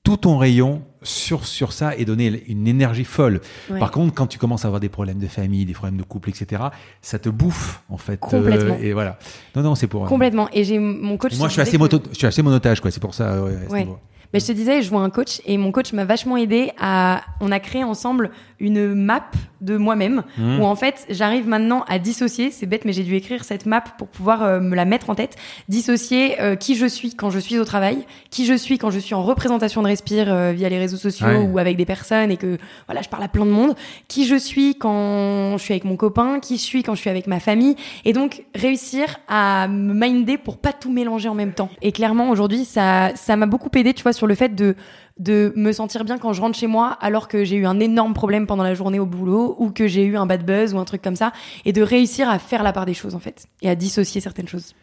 [0.05, 3.40] tout ton rayon sur, sur ça et donner une énergie folle.
[3.70, 3.78] Ouais.
[3.78, 6.28] Par contre, quand tu commences à avoir des problèmes de famille, des problèmes de couple,
[6.28, 6.62] etc.,
[7.02, 8.18] ça te bouffe, en fait.
[8.18, 8.74] Complètement.
[8.74, 9.18] Euh, et voilà.
[9.56, 10.05] Non, non, c'est pour.
[10.06, 10.48] Complètement.
[10.52, 11.36] Et j'ai mon coach.
[11.39, 12.90] Moi, je suis, assez que- moto, je suis assez monotage, quoi.
[12.90, 13.43] C'est pour ça.
[13.43, 13.86] ouais.
[14.32, 17.22] Mais je te disais, je vois un coach et mon coach m'a vachement aidé à.
[17.40, 19.24] On a créé ensemble une map
[19.60, 20.60] de moi-même Mhm.
[20.60, 22.51] où en fait j'arrive maintenant à dissocier.
[22.51, 25.14] C'est bête, mais j'ai dû écrire cette map pour pouvoir euh, me la mettre en
[25.14, 25.36] tête.
[25.68, 28.98] Dissocier euh, qui je suis quand je suis au travail, qui je suis quand je
[28.98, 31.36] suis en représentation de Respire euh, via les réseaux sociaux Ouais.
[31.51, 33.74] ou avec des personnes et que voilà je parle à plein de monde.
[34.09, 37.10] Qui je suis quand je suis avec mon copain, qui je suis quand je suis
[37.10, 37.76] avec ma famille.
[38.05, 41.70] Et donc réussir à me minder pour pas tout mélanger en même temps.
[41.82, 44.76] Et clairement aujourd'hui ça ça m'a beaucoup aidé, tu vois, sur le fait de
[45.19, 48.15] de me sentir bien quand je rentre chez moi alors que j'ai eu un énorme
[48.15, 50.85] problème pendant la journée au boulot ou que j'ai eu un bad buzz ou un
[50.85, 51.32] truc comme ça
[51.65, 54.49] et de réussir à faire la part des choses en fait et à dissocier certaines
[54.49, 54.74] choses.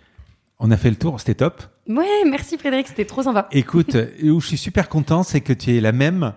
[0.59, 1.63] On a fait le tour, c'était top.
[1.89, 3.47] Ouais, merci Frédéric, c'était trop sympa.
[3.51, 6.33] Écoute, où je suis super content, c'est que tu es la même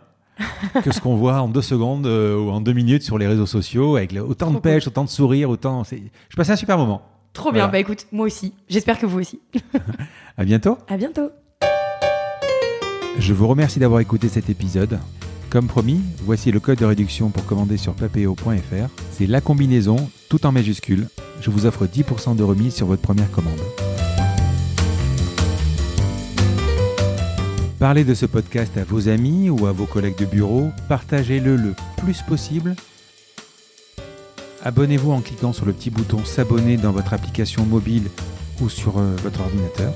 [0.83, 3.47] que ce qu'on voit en deux secondes euh, ou en deux minutes sur les réseaux
[3.47, 5.85] sociaux, avec le- autant de pêche, autant de sourire, autant.
[5.85, 7.03] Je passais un super moment.
[7.33, 7.69] Trop bien.
[7.69, 8.53] Bah écoute, moi aussi.
[8.69, 9.41] J'espère que vous aussi.
[10.37, 10.79] À bientôt.
[10.89, 11.31] À bientôt.
[13.25, 14.99] Je vous remercie d'avoir écouté cet épisode.
[15.49, 18.91] Comme promis, voici le code de réduction pour commander sur papéo.fr.
[19.13, 19.97] C'est la combinaison,
[20.29, 21.09] tout en majuscule.
[21.41, 23.59] Je vous offre 10% de remise sur votre première commande.
[27.79, 30.69] Parlez de ce podcast à vos amis ou à vos collègues de bureau.
[30.91, 32.77] Partagez-le le plus possible.
[34.63, 38.11] Abonnez-vous en cliquant sur le petit bouton s'abonner dans votre application mobile
[38.61, 39.95] ou sur euh, votre ordinateur.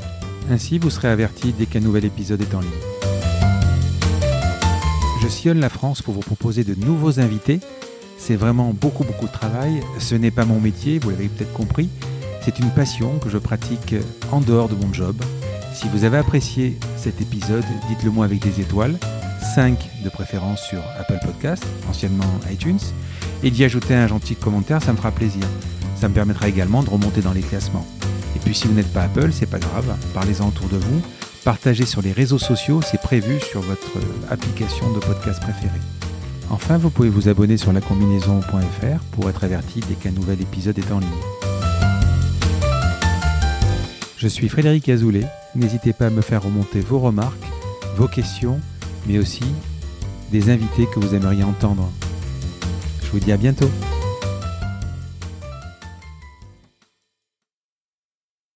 [0.50, 2.70] Ainsi, vous serez averti dès qu'un nouvel épisode est en ligne.
[5.22, 7.60] Je sillonne la France pour vous proposer de nouveaux invités.
[8.16, 9.80] C'est vraiment beaucoup beaucoup de travail.
[9.98, 11.90] Ce n'est pas mon métier, vous l'avez peut-être compris.
[12.40, 13.94] C'est une passion que je pratique
[14.32, 15.16] en dehors de mon job.
[15.74, 18.98] Si vous avez apprécié cet épisode, dites-le moi avec des étoiles,
[19.54, 22.80] 5 de préférence sur Apple Podcast, anciennement iTunes,
[23.42, 25.44] et d'y ajouter un gentil commentaire, ça me fera plaisir.
[25.94, 27.86] Ça me permettra également de remonter dans les classements.
[28.48, 31.02] Puis si vous n'êtes pas Apple, c'est pas grave, parlez-en autour de vous,
[31.44, 35.82] partagez sur les réseaux sociaux, c'est prévu sur votre euh, application de podcast préférée.
[36.48, 40.90] Enfin, vous pouvez vous abonner sur lacombinaison.fr pour être averti dès qu'un nouvel épisode est
[40.90, 41.10] en ligne.
[44.16, 47.44] Je suis Frédéric Azoulay, n'hésitez pas à me faire remonter vos remarques,
[47.96, 48.60] vos questions,
[49.06, 49.44] mais aussi
[50.32, 51.92] des invités que vous aimeriez entendre.
[53.04, 53.68] Je vous dis à bientôt.